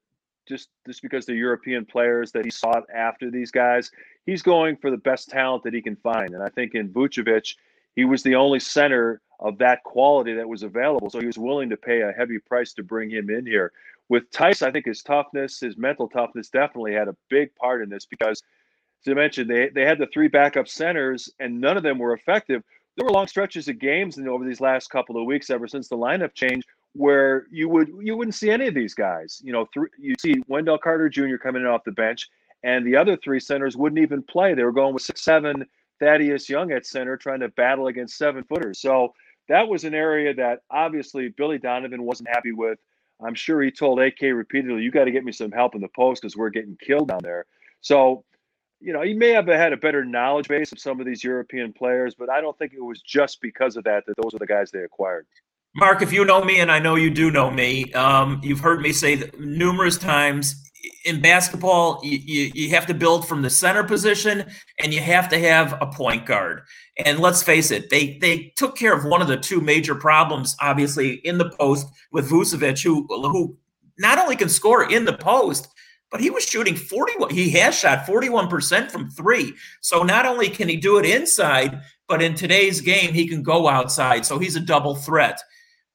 just 0.46 0.68
just 0.86 1.02
because 1.02 1.26
they're 1.26 1.36
European 1.36 1.84
players 1.84 2.32
that 2.32 2.44
he 2.44 2.50
sought 2.50 2.84
after 2.94 3.30
these 3.30 3.50
guys, 3.50 3.90
he's 4.24 4.42
going 4.42 4.76
for 4.76 4.90
the 4.90 4.96
best 4.96 5.28
talent 5.28 5.64
that 5.64 5.74
he 5.74 5.82
can 5.82 5.96
find. 5.96 6.34
And 6.34 6.42
I 6.42 6.48
think 6.48 6.74
in 6.74 6.88
Vucevic, 6.88 7.56
he 7.94 8.04
was 8.04 8.22
the 8.22 8.34
only 8.34 8.60
center 8.60 9.20
of 9.40 9.58
that 9.58 9.82
quality 9.84 10.32
that 10.34 10.48
was 10.48 10.62
available. 10.62 11.10
So 11.10 11.20
he 11.20 11.26
was 11.26 11.38
willing 11.38 11.68
to 11.70 11.76
pay 11.76 12.02
a 12.02 12.12
heavy 12.12 12.38
price 12.38 12.72
to 12.74 12.82
bring 12.82 13.10
him 13.10 13.28
in 13.28 13.44
here. 13.44 13.72
With 14.08 14.30
Theis, 14.30 14.62
I 14.62 14.70
think 14.70 14.86
his 14.86 15.02
toughness, 15.02 15.60
his 15.60 15.76
mental 15.76 16.08
toughness 16.08 16.48
definitely 16.48 16.94
had 16.94 17.08
a 17.08 17.16
big 17.28 17.54
part 17.56 17.82
in 17.82 17.88
this 17.88 18.06
because 18.06 18.42
to 19.04 19.14
mention 19.14 19.48
they 19.48 19.68
they 19.68 19.84
had 19.84 19.98
the 19.98 20.06
three 20.12 20.28
backup 20.28 20.68
centers 20.68 21.30
and 21.40 21.60
none 21.60 21.76
of 21.76 21.82
them 21.82 21.98
were 21.98 22.14
effective. 22.14 22.62
There 22.96 23.04
were 23.04 23.12
long 23.12 23.26
stretches 23.26 23.68
of 23.68 23.78
games 23.78 24.16
and 24.16 24.28
over 24.28 24.44
these 24.44 24.60
last 24.60 24.88
couple 24.88 25.20
of 25.20 25.26
weeks, 25.26 25.50
ever 25.50 25.68
since 25.68 25.88
the 25.88 25.96
lineup 25.96 26.34
change, 26.34 26.64
where 26.94 27.46
you 27.50 27.68
would 27.68 27.88
you 28.00 28.16
wouldn't 28.16 28.34
see 28.34 28.50
any 28.50 28.66
of 28.66 28.74
these 28.74 28.94
guys. 28.94 29.40
You 29.44 29.52
know, 29.52 29.68
th- 29.72 29.86
you 29.98 30.14
see 30.18 30.42
Wendell 30.48 30.78
Carter 30.78 31.08
Jr. 31.08 31.36
coming 31.36 31.62
in 31.62 31.68
off 31.68 31.84
the 31.84 31.92
bench, 31.92 32.28
and 32.62 32.86
the 32.86 32.96
other 32.96 33.16
three 33.16 33.40
centers 33.40 33.76
wouldn't 33.76 34.00
even 34.00 34.22
play. 34.22 34.54
They 34.54 34.64
were 34.64 34.72
going 34.72 34.94
with 34.94 35.02
six 35.02 35.22
seven 35.22 35.66
Thaddeus 36.00 36.48
Young 36.48 36.72
at 36.72 36.86
center, 36.86 37.16
trying 37.16 37.40
to 37.40 37.48
battle 37.50 37.86
against 37.88 38.16
seven 38.16 38.44
footers. 38.44 38.80
So 38.80 39.14
that 39.48 39.68
was 39.68 39.84
an 39.84 39.94
area 39.94 40.34
that 40.34 40.60
obviously 40.70 41.28
Billy 41.28 41.58
Donovan 41.58 42.02
wasn't 42.02 42.28
happy 42.30 42.52
with. 42.52 42.78
I'm 43.24 43.34
sure 43.34 43.62
he 43.62 43.70
told 43.70 44.00
AK 44.00 44.20
repeatedly, 44.22 44.82
"You 44.82 44.90
got 44.90 45.04
to 45.04 45.10
get 45.10 45.24
me 45.24 45.32
some 45.32 45.52
help 45.52 45.74
in 45.74 45.80
the 45.80 45.88
post 45.88 46.22
because 46.22 46.36
we're 46.36 46.50
getting 46.50 46.76
killed 46.80 47.08
down 47.08 47.20
there." 47.22 47.44
So 47.82 48.24
you 48.80 48.92
know, 48.92 49.02
he 49.02 49.14
may 49.14 49.30
have 49.30 49.46
had 49.46 49.72
a 49.72 49.76
better 49.76 50.04
knowledge 50.04 50.48
base 50.48 50.72
of 50.72 50.78
some 50.78 51.00
of 51.00 51.06
these 51.06 51.24
European 51.24 51.72
players, 51.72 52.14
but 52.14 52.30
I 52.30 52.40
don't 52.40 52.56
think 52.58 52.72
it 52.72 52.82
was 52.82 53.00
just 53.02 53.40
because 53.40 53.76
of 53.76 53.84
that 53.84 54.04
that 54.06 54.14
those 54.22 54.34
are 54.34 54.38
the 54.38 54.46
guys 54.46 54.70
they 54.70 54.82
acquired. 54.82 55.26
Mark, 55.74 56.02
if 56.02 56.12
you 56.12 56.24
know 56.24 56.42
me, 56.42 56.60
and 56.60 56.72
I 56.72 56.78
know 56.78 56.94
you 56.94 57.10
do 57.10 57.30
know 57.30 57.50
me, 57.50 57.92
um, 57.92 58.40
you've 58.42 58.60
heard 58.60 58.80
me 58.80 58.92
say 58.92 59.30
numerous 59.38 59.98
times 59.98 60.62
in 61.04 61.20
basketball, 61.20 62.00
you, 62.02 62.18
you, 62.18 62.52
you, 62.54 62.70
have 62.70 62.86
to 62.86 62.94
build 62.94 63.26
from 63.26 63.42
the 63.42 63.50
center 63.50 63.82
position 63.82 64.44
and 64.78 64.92
you 64.92 65.00
have 65.00 65.28
to 65.28 65.38
have 65.38 65.76
a 65.80 65.86
point 65.86 66.26
guard. 66.26 66.62
And 67.04 67.18
let's 67.18 67.42
face 67.42 67.70
it, 67.70 67.90
they 67.90 68.18
they 68.18 68.52
took 68.56 68.76
care 68.76 68.96
of 68.96 69.04
one 69.04 69.22
of 69.22 69.28
the 69.28 69.36
two 69.36 69.60
major 69.60 69.94
problems, 69.94 70.56
obviously, 70.60 71.14
in 71.14 71.38
the 71.38 71.50
post 71.50 71.86
with 72.12 72.30
Vucevic, 72.30 72.82
who 72.82 73.06
who 73.08 73.56
not 73.98 74.18
only 74.18 74.36
can 74.36 74.48
score 74.48 74.90
in 74.90 75.04
the 75.04 75.16
post, 75.16 75.68
but 76.10 76.20
he 76.20 76.30
was 76.30 76.44
shooting 76.44 76.76
41 76.76 77.30
he 77.30 77.50
has 77.50 77.78
shot 77.78 78.06
41% 78.06 78.90
from 78.90 79.10
3 79.10 79.54
so 79.80 80.02
not 80.02 80.26
only 80.26 80.48
can 80.48 80.68
he 80.68 80.76
do 80.76 80.98
it 80.98 81.04
inside 81.04 81.80
but 82.08 82.22
in 82.22 82.34
today's 82.34 82.80
game 82.80 83.12
he 83.12 83.26
can 83.28 83.42
go 83.42 83.68
outside. 83.68 84.24
So 84.26 84.38
he's 84.38 84.56
a 84.56 84.60
double 84.60 84.94
threat. 84.94 85.40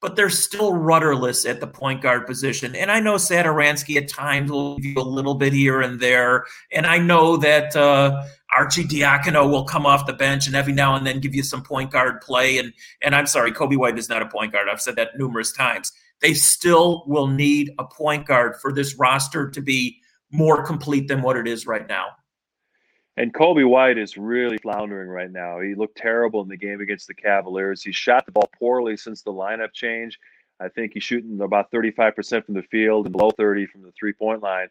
But 0.02 0.15
they're 0.15 0.32
still 0.32 0.74
rudderless 0.74 1.45
at 1.45 1.60
the 1.60 1.67
point 1.67 2.02
guard 2.02 2.26
position. 2.26 2.76
And 2.76 2.91
i 2.91 3.00
know 3.00 3.15
Satoransky 3.15 3.97
at 3.97 4.08
times 4.08 4.50
will 4.50 4.78
give 4.80 4.93
you 4.95 5.02
a 5.02 5.04
little 5.04 5.36
bit 5.36 5.54
here 5.54 5.80
and 5.80 6.00
there. 6.00 6.45
And 6.71 6.88
i 6.88 6.97
know 6.97 7.38
that 7.38 7.76
uh, 7.76 8.24
Arcidiacono 8.52 9.50
will 9.50 9.63
come 9.63 9.86
off 9.86 10.08
the 10.08 10.13
bench 10.13 10.47
and 10.47 10.56
every 10.56 10.74
now 10.74 10.95
and 10.95 11.06
then 11.06 11.19
give 11.19 11.36
you 11.36 11.43
some 11.43 11.62
point 11.62 11.91
guard 11.91 12.19
play. 12.21 12.58
And 12.58 12.74
and 13.04 13.15
i'm 13.15 13.28
sorry 13.28 13.52
Coby 13.52 13.78
White 13.78 14.00
is 14.00 14.10
not 14.10 14.24
a 14.24 14.28
point 14.28 14.54
guard. 14.54 14.67
I've 14.71 14.82
said 14.82 14.95
that 14.95 15.17
numerous 15.17 15.52
times. 15.52 15.91
They 16.19 16.34
still 16.34 17.04
will 17.06 17.28
need 17.28 17.71
a 17.78 17.86
point 17.86 18.26
guard 18.26 18.56
for 18.60 18.74
this 18.74 18.95
roster 18.95 19.52
to 19.52 19.62
be 19.62 20.00
more 20.31 20.63
complete 20.63 21.07
than 21.07 21.21
what 21.21 21.37
it 21.37 21.47
is 21.47 21.67
right 21.67 21.87
now. 21.87 22.07
And 23.17 23.33
Coby 23.33 23.67
White 23.67 23.97
is 23.97 24.17
really 24.17 24.57
floundering 24.57 25.09
right 25.09 25.31
now. 25.31 25.59
He 25.59 25.75
looked 25.75 25.97
terrible 25.97 26.41
in 26.41 26.47
the 26.47 26.57
game 26.57 26.79
against 26.79 27.07
the 27.07 27.13
Cavaliers. 27.13 27.83
He 27.83 27.91
shot 27.91 28.25
the 28.25 28.31
ball 28.31 28.49
poorly 28.57 28.95
since 28.95 29.21
the 29.21 29.33
lineup 29.33 29.73
change. 29.73 30.17
I 30.61 30.69
think 30.69 30.93
he's 30.93 31.03
shooting 31.03 31.41
about 31.41 31.71
35% 31.71 32.45
from 32.45 32.55
the 32.55 32.63
field 32.63 33.05
and 33.05 33.11
below 33.11 33.31
30 33.31 33.65
from 33.65 33.81
the 33.81 33.91
three 33.91 34.13
point 34.13 34.41
line. 34.41 34.69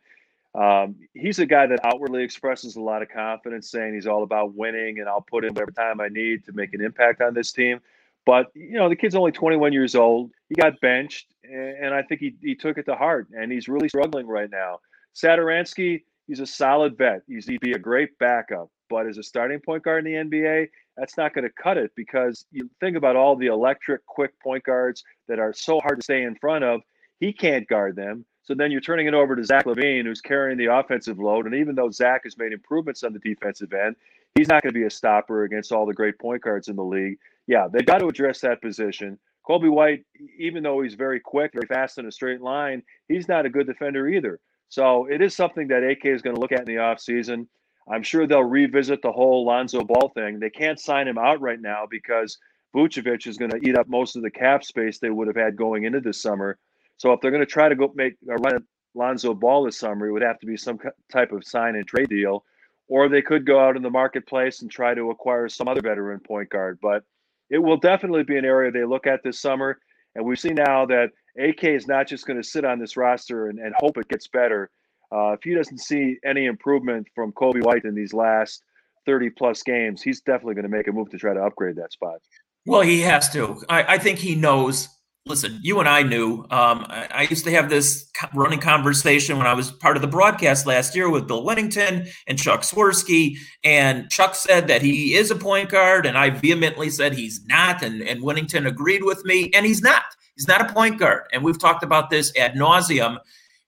Um, 0.54 0.96
he's 1.14 1.38
a 1.38 1.46
guy 1.46 1.66
that 1.66 1.84
outwardly 1.84 2.24
expresses 2.24 2.76
a 2.76 2.80
lot 2.80 3.02
of 3.02 3.08
confidence, 3.08 3.70
saying 3.70 3.94
he's 3.94 4.06
all 4.06 4.22
about 4.22 4.54
winning 4.54 4.98
and 4.98 5.08
I'll 5.08 5.20
put 5.20 5.44
in 5.44 5.54
whatever 5.54 5.70
time 5.70 6.00
I 6.00 6.08
need 6.08 6.44
to 6.46 6.52
make 6.52 6.74
an 6.74 6.80
impact 6.80 7.20
on 7.20 7.34
this 7.34 7.52
team. 7.52 7.80
But, 8.26 8.50
you 8.54 8.72
know, 8.72 8.88
the 8.88 8.96
kid's 8.96 9.14
only 9.14 9.32
21 9.32 9.72
years 9.72 9.94
old. 9.94 10.30
He 10.48 10.54
got 10.54 10.80
benched, 10.80 11.26
and 11.44 11.94
I 11.94 12.02
think 12.02 12.20
he, 12.20 12.36
he 12.40 12.54
took 12.54 12.78
it 12.78 12.84
to 12.84 12.94
heart, 12.94 13.28
and 13.32 13.50
he's 13.50 13.68
really 13.68 13.88
struggling 13.88 14.26
right 14.26 14.50
now. 14.50 14.80
Satoransky, 15.14 16.02
he's 16.26 16.40
a 16.40 16.46
solid 16.46 16.96
bet. 16.96 17.22
He's 17.26 17.46
he'd 17.46 17.60
be 17.60 17.72
a 17.72 17.78
great 17.78 18.18
backup, 18.18 18.70
but 18.88 19.06
as 19.06 19.18
a 19.18 19.22
starting 19.22 19.60
point 19.60 19.82
guard 19.82 20.06
in 20.06 20.30
the 20.30 20.38
NBA, 20.38 20.68
that's 20.96 21.16
not 21.16 21.34
going 21.34 21.44
to 21.44 21.62
cut 21.62 21.78
it 21.78 21.92
because 21.96 22.44
you 22.52 22.68
think 22.80 22.96
about 22.96 23.16
all 23.16 23.36
the 23.36 23.46
electric, 23.46 24.04
quick 24.06 24.38
point 24.40 24.64
guards 24.64 25.02
that 25.28 25.38
are 25.38 25.52
so 25.52 25.80
hard 25.80 25.98
to 25.98 26.04
stay 26.04 26.22
in 26.22 26.34
front 26.36 26.64
of. 26.64 26.82
He 27.18 27.32
can't 27.32 27.66
guard 27.68 27.96
them. 27.96 28.24
So 28.42 28.54
then 28.54 28.70
you're 28.70 28.80
turning 28.80 29.06
it 29.06 29.14
over 29.14 29.36
to 29.36 29.44
Zach 29.44 29.64
LaVine, 29.66 30.04
who's 30.04 30.20
carrying 30.20 30.58
the 30.58 30.74
offensive 30.74 31.18
load. 31.18 31.46
And 31.46 31.54
even 31.54 31.74
though 31.74 31.90
Zach 31.90 32.22
has 32.24 32.36
made 32.36 32.52
improvements 32.52 33.02
on 33.04 33.12
the 33.12 33.18
defensive 33.18 33.72
end, 33.72 33.96
he's 34.34 34.48
not 34.48 34.62
going 34.62 34.72
to 34.72 34.78
be 34.78 34.86
a 34.86 34.90
stopper 34.90 35.44
against 35.44 35.72
all 35.72 35.86
the 35.86 35.94
great 35.94 36.18
point 36.18 36.42
guards 36.42 36.68
in 36.68 36.76
the 36.76 36.84
league. 36.84 37.18
Yeah, 37.46 37.68
they've 37.72 37.86
got 37.86 37.98
to 37.98 38.08
address 38.08 38.40
that 38.40 38.60
position. 38.60 39.18
Coby 39.48 39.70
White, 39.70 40.04
even 40.38 40.62
though 40.62 40.82
he's 40.82 40.94
very 40.94 41.20
quick, 41.20 41.52
very 41.52 41.66
fast 41.66 41.98
in 41.98 42.06
a 42.06 42.12
straight 42.12 42.40
line, 42.40 42.82
he's 43.08 43.28
not 43.28 43.46
a 43.46 43.50
good 43.50 43.66
defender 43.66 44.08
either. 44.08 44.38
So 44.70 45.06
it 45.06 45.20
is 45.20 45.35
something 45.35 45.68
that 45.68 45.83
AK 45.83 46.06
is 46.06 46.22
going 46.22 46.37
to 46.37 46.40
look 46.40 46.52
at 46.52 46.61
in 46.61 46.64
the 46.64 46.80
offseason. 46.80 47.46
I'm 47.90 48.04
sure 48.04 48.26
they'll 48.26 48.44
revisit 48.44 49.02
the 49.02 49.11
whole 49.11 49.44
Lonzo 49.44 49.83
Ball 49.83 50.11
thing. 50.14 50.38
They 50.38 50.48
can't 50.48 50.78
sign 50.78 51.09
him 51.09 51.18
out 51.18 51.40
right 51.40 51.61
now 51.61 51.87
because 51.90 52.38
Vucevic 52.74 53.26
is 53.26 53.37
going 53.37 53.50
to 53.50 53.61
eat 53.68 53.76
up 53.76 53.88
most 53.88 54.14
of 54.14 54.22
the 54.22 54.30
cap 54.30 54.62
space 54.64 54.98
they 54.98 55.11
would 55.11 55.26
have 55.26 55.37
had 55.37 55.56
going 55.56 55.85
into 55.85 56.00
this 56.00 56.22
summer. 56.22 56.56
So 56.98 57.12
if 57.12 57.20
they're 57.20 57.33
going 57.33 57.44
to 57.44 57.46
try 57.46 57.68
to 57.68 57.74
go 57.74 57.92
make 57.96 58.14
a 58.28 58.35
run 58.37 58.54
at 58.54 58.62
Lonzo 58.94 59.35
Ball 59.35 59.64
this 59.64 59.76
summer, 59.78 60.06
it 60.06 60.12
would 60.12 60.22
have 60.22 60.38
to 60.38 60.46
be 60.46 60.56
some 60.56 60.78
type 61.11 61.33
of 61.33 61.44
sign 61.44 61.74
and 61.74 61.87
trade 61.87 62.09
deal, 62.09 62.44
or 62.87 63.09
they 63.09 63.22
could 63.22 63.44
go 63.44 63.59
out 63.59 63.76
in 63.76 63.83
the 63.83 63.90
marketplace 63.90 64.62
and 64.62 64.70
try 64.70 64.94
to 64.94 65.11
acquire 65.11 65.48
some 65.48 65.66
other 65.66 65.83
veteran 65.83 66.20
point 66.20 66.48
guard. 66.48 66.78
But 66.80 67.02
it 67.48 67.59
will 67.59 67.76
definitely 67.76 68.22
be 68.22 68.37
an 68.37 68.44
area 68.44 68.70
they 68.70 68.85
look 68.85 69.09
at 69.09 69.24
this 69.24 69.40
summer. 69.40 69.78
And 70.14 70.24
we 70.24 70.37
see 70.37 70.50
now 70.50 70.87
that 70.87 71.11
AK 71.38 71.64
is 71.64 71.86
not 71.86 72.06
just 72.08 72.26
going 72.26 72.40
to 72.40 72.46
sit 72.46 72.64
on 72.64 72.78
this 72.78 72.96
roster 72.96 73.48
and, 73.48 73.58
and 73.58 73.74
hope 73.78 73.98
it 73.98 74.08
gets 74.08 74.28
better. 74.28 74.70
Uh, 75.12 75.32
if 75.32 75.42
he 75.42 75.54
doesn't 75.54 75.78
see 75.78 76.18
any 76.24 76.46
improvement 76.46 77.06
from 77.14 77.32
Coby 77.32 77.62
White 77.62 77.84
in 77.84 77.94
these 77.94 78.12
last 78.12 78.62
30 79.06 79.30
plus 79.30 79.62
games, 79.62 80.02
he's 80.02 80.20
definitely 80.20 80.54
going 80.54 80.64
to 80.64 80.68
make 80.68 80.88
a 80.88 80.92
move 80.92 81.10
to 81.10 81.18
try 81.18 81.34
to 81.34 81.42
upgrade 81.42 81.76
that 81.76 81.92
spot. 81.92 82.20
Well, 82.66 82.82
he 82.82 83.00
has 83.00 83.30
to. 83.30 83.62
I, 83.68 83.94
I 83.94 83.98
think 83.98 84.18
he 84.18 84.34
knows. 84.34 84.88
Listen, 85.26 85.58
you 85.62 85.80
and 85.80 85.88
I 85.88 86.02
knew. 86.02 86.40
Um, 86.50 86.86
I, 86.88 87.08
I, 87.10 87.22
used 87.22 87.44
to 87.44 87.50
have 87.50 87.68
this 87.68 88.10
running 88.34 88.58
conversation 88.58 89.36
when 89.36 89.46
I 89.46 89.52
was 89.52 89.70
part 89.70 89.96
of 89.96 90.02
the 90.02 90.08
broadcast 90.08 90.66
last 90.66 90.96
year 90.96 91.10
with 91.10 91.26
Bill 91.26 91.44
Wennington 91.44 92.08
and 92.26 92.38
Chuck 92.38 92.62
Swirsky. 92.62 93.36
And 93.62 94.10
Chuck 94.10 94.34
said 94.34 94.68
that 94.68 94.82
he 94.82 95.14
is 95.14 95.30
a 95.30 95.36
point 95.36 95.68
guard, 95.68 96.06
and 96.06 96.16
I 96.16 96.30
vehemently 96.30 96.88
said 96.88 97.14
he's 97.14 97.44
not. 97.46 97.82
And, 97.82 98.02
and 98.02 98.22
Wennington 98.22 98.66
agreed 98.66 99.04
with 99.04 99.24
me, 99.24 99.50
and 99.54 99.66
he's 99.66 99.82
not. 99.82 100.04
He's 100.40 100.48
not 100.48 100.62
a 100.62 100.72
point 100.72 100.98
guard. 100.98 101.24
And 101.35 101.44
we've 101.44 101.59
talked 101.59 101.83
about 101.83 102.09
this 102.09 102.35
ad 102.35 102.55
nauseum. 102.55 103.18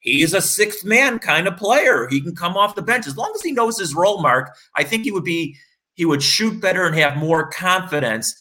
He's 0.01 0.33
a 0.33 0.41
sixth 0.41 0.87
man 0.87 1.19
kind 1.19 1.47
of 1.47 1.59
player. 1.59 2.09
He 2.09 2.23
can 2.23 2.35
come 2.35 2.57
off 2.57 2.75
the 2.75 2.81
bench 2.81 3.07
as 3.07 3.15
long 3.15 3.31
as 3.35 3.43
he 3.43 3.53
knows 3.53 3.79
his 3.79 3.95
role. 3.95 4.23
Mark, 4.23 4.57
I 4.75 4.83
think 4.83 5.05
he 5.05 5.11
would 5.11 5.23
be 5.23 5.55
he 5.93 6.07
would 6.07 6.23
shoot 6.23 6.63
better 6.63 6.87
and 6.87 6.97
have 6.97 7.19
more 7.19 7.51
confidence. 7.51 8.35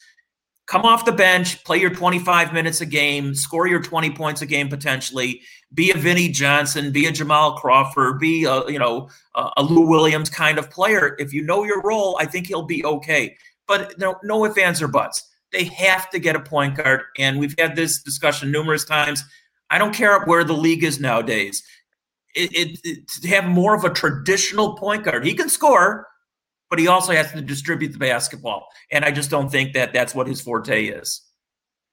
Come 0.66 0.84
off 0.84 1.04
the 1.04 1.12
bench, 1.12 1.62
play 1.66 1.80
your 1.80 1.90
25 1.90 2.54
minutes 2.54 2.80
a 2.80 2.86
game, 2.86 3.36
score 3.36 3.68
your 3.68 3.82
20 3.82 4.12
points 4.12 4.42
a 4.42 4.46
game 4.46 4.70
potentially. 4.70 5.42
Be 5.74 5.92
a 5.92 5.98
Vinnie 5.98 6.30
Johnson, 6.30 6.94
be 6.94 7.08
a 7.08 7.12
Jamal 7.12 7.58
Crawford, 7.58 8.18
be 8.18 8.46
a 8.46 8.66
you 8.70 8.80
know 8.80 9.10
a 9.36 9.62
Lou 9.62 9.86
Williams 9.86 10.30
kind 10.30 10.58
of 10.58 10.72
player. 10.72 11.18
If 11.20 11.34
you 11.34 11.44
know 11.44 11.66
your 11.66 11.82
role, 11.82 12.16
I 12.18 12.28
think 12.28 12.48
he'll 12.48 12.64
be 12.64 12.86
okay. 12.86 13.36
But 13.68 14.00
no, 14.00 14.16
no 14.24 14.46
ifs 14.46 14.58
ands 14.58 14.82
or 14.82 14.88
buts 14.88 15.28
they 15.52 15.66
have 15.66 16.10
to 16.12 16.20
get 16.20 16.36
a 16.36 16.40
point 16.40 16.76
guard. 16.76 17.02
And 17.18 17.40
we've 17.40 17.56
had 17.58 17.76
this 17.76 18.02
discussion 18.02 18.52
numerous 18.52 18.86
times. 18.86 19.24
I 19.70 19.78
don't 19.78 19.94
care 19.94 20.20
where 20.26 20.44
the 20.44 20.54
league 20.54 20.84
is 20.84 21.00
nowadays. 21.00 21.64
It, 22.36 22.54
it, 22.54 22.80
it, 22.84 23.08
to 23.22 23.28
have 23.30 23.46
more 23.46 23.76
of 23.76 23.84
a 23.84 23.90
traditional 23.90 24.76
point 24.76 25.04
guard, 25.04 25.26
he 25.26 25.34
can 25.34 25.50
score, 25.50 26.08
but 26.70 26.80
he 26.80 26.88
also 26.88 27.12
has 27.12 27.32
to 27.34 27.42
distribute 27.42 27.92
the 27.92 27.98
basketball. 27.98 28.68
And 28.92 29.04
I 29.04 29.12
just 29.12 29.30
don't 29.30 29.52
think 29.52 29.74
that 29.74 29.94
that's 29.94 30.16
what 30.16 30.28
his 30.28 30.40
forte 30.40 30.86
is. 30.86 31.22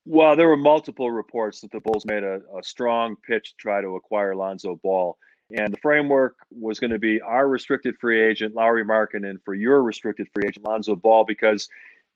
Well, 0.05 0.37
there 0.37 0.49
were 0.49 0.57
multiple 0.57 1.11
reports 1.11 1.61
that 1.61 1.71
the 1.71 1.81
Bulls 1.81 2.07
made 2.07 2.23
a, 2.23 2.41
a 2.57 2.63
strong 2.63 3.17
pitch 3.27 3.51
to 3.51 3.55
try 3.59 3.81
to 3.83 3.97
acquire 3.97 4.35
Lonzo 4.35 4.77
Ball. 4.83 5.19
And 5.51 5.73
the 5.73 5.79
framework 5.79 6.37
was 6.51 6.79
going 6.79 6.91
to 6.93 6.99
be 6.99 7.21
our 7.21 7.49
restricted 7.49 7.97
free 8.01 8.21
agent, 8.21 8.55
Lauri 8.55 8.85
Markkanen, 8.85 9.37
for 9.45 9.55
your 9.55 9.83
restricted 9.83 10.29
free 10.33 10.45
agent, 10.47 10.67
Lonzo 10.67 10.95
Ball, 10.95 11.25
because 11.25 11.69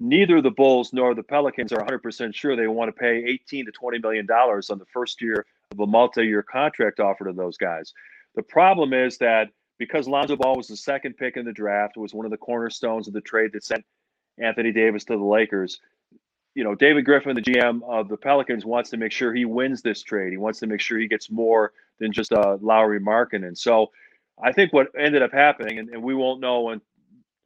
neither 0.03 0.41
the 0.41 0.51
Bulls 0.51 0.93
nor 0.93 1.15
the 1.15 1.23
Pelicans 1.23 1.73
are 1.73 1.85
100% 1.85 2.35
sure 2.35 2.57
they 2.57 2.67
want 2.67 2.89
to 2.89 2.93
pay 2.93 3.25
18 3.25 3.67
to 3.67 3.73
20 3.73 3.99
million 4.01 4.27
dollars 4.27 4.69
on 4.69 4.79
the 4.79 4.85
first 4.87 5.23
year 5.23 5.47
of 5.71 5.79
a 5.79 5.87
multi-year 5.87 6.43
contract 6.43 6.99
offer 6.99 7.25
to 7.25 7.33
those 7.33 7.57
guys. 7.57 7.95
The 8.35 8.43
problem 8.43 8.93
is 8.93 9.17
that 9.19 9.51
because 9.79 10.09
Lonzo 10.09 10.37
Ball 10.37 10.57
was 10.57 10.67
the 10.69 10.77
second 10.77 11.17
pick 11.17 11.37
in 11.37 11.45
the 11.45 11.53
draft, 11.53 11.97
was 11.97 12.13
one 12.13 12.27
of 12.27 12.33
the 12.33 12.37
cornerstones 12.37 13.07
of 13.07 13.15
the 13.15 13.21
trade 13.21 13.53
that 13.53 13.65
sent 13.65 13.85
Anthony 14.39 14.73
Davis 14.73 15.05
to 15.05 15.17
the 15.17 15.25
Lakers. 15.25 15.81
You 16.55 16.65
know, 16.65 16.75
David 16.75 17.05
Griffin, 17.05 17.35
the 17.35 17.43
GM 17.43 17.81
of 17.89 18.09
the 18.09 18.17
Pelicans, 18.17 18.65
wants 18.65 18.91
to 18.91 18.97
make 18.97 19.13
sure 19.13 19.33
he 19.33 19.45
wins 19.45 19.83
this 19.83 20.03
trade. 20.03 20.33
He 20.33 20.37
wants 20.37 20.59
to 20.61 20.67
make 20.67 20.81
sure 20.81 20.99
he 20.99 21.09
gets 21.09 21.31
more 21.31 21.73
than 22.01 22.13
just 22.13 22.33
a 22.33 22.41
uh, 22.41 22.59
Lauri 22.61 23.01
And 23.33 23.57
So 23.57 23.91
I 24.43 24.53
think 24.53 24.73
what 24.73 24.89
ended 24.99 25.23
up 25.23 25.33
happening, 25.33 25.79
and, 25.79 25.89
and 25.91 26.03
we 26.03 26.15
won't 26.15 26.41
know 26.41 26.61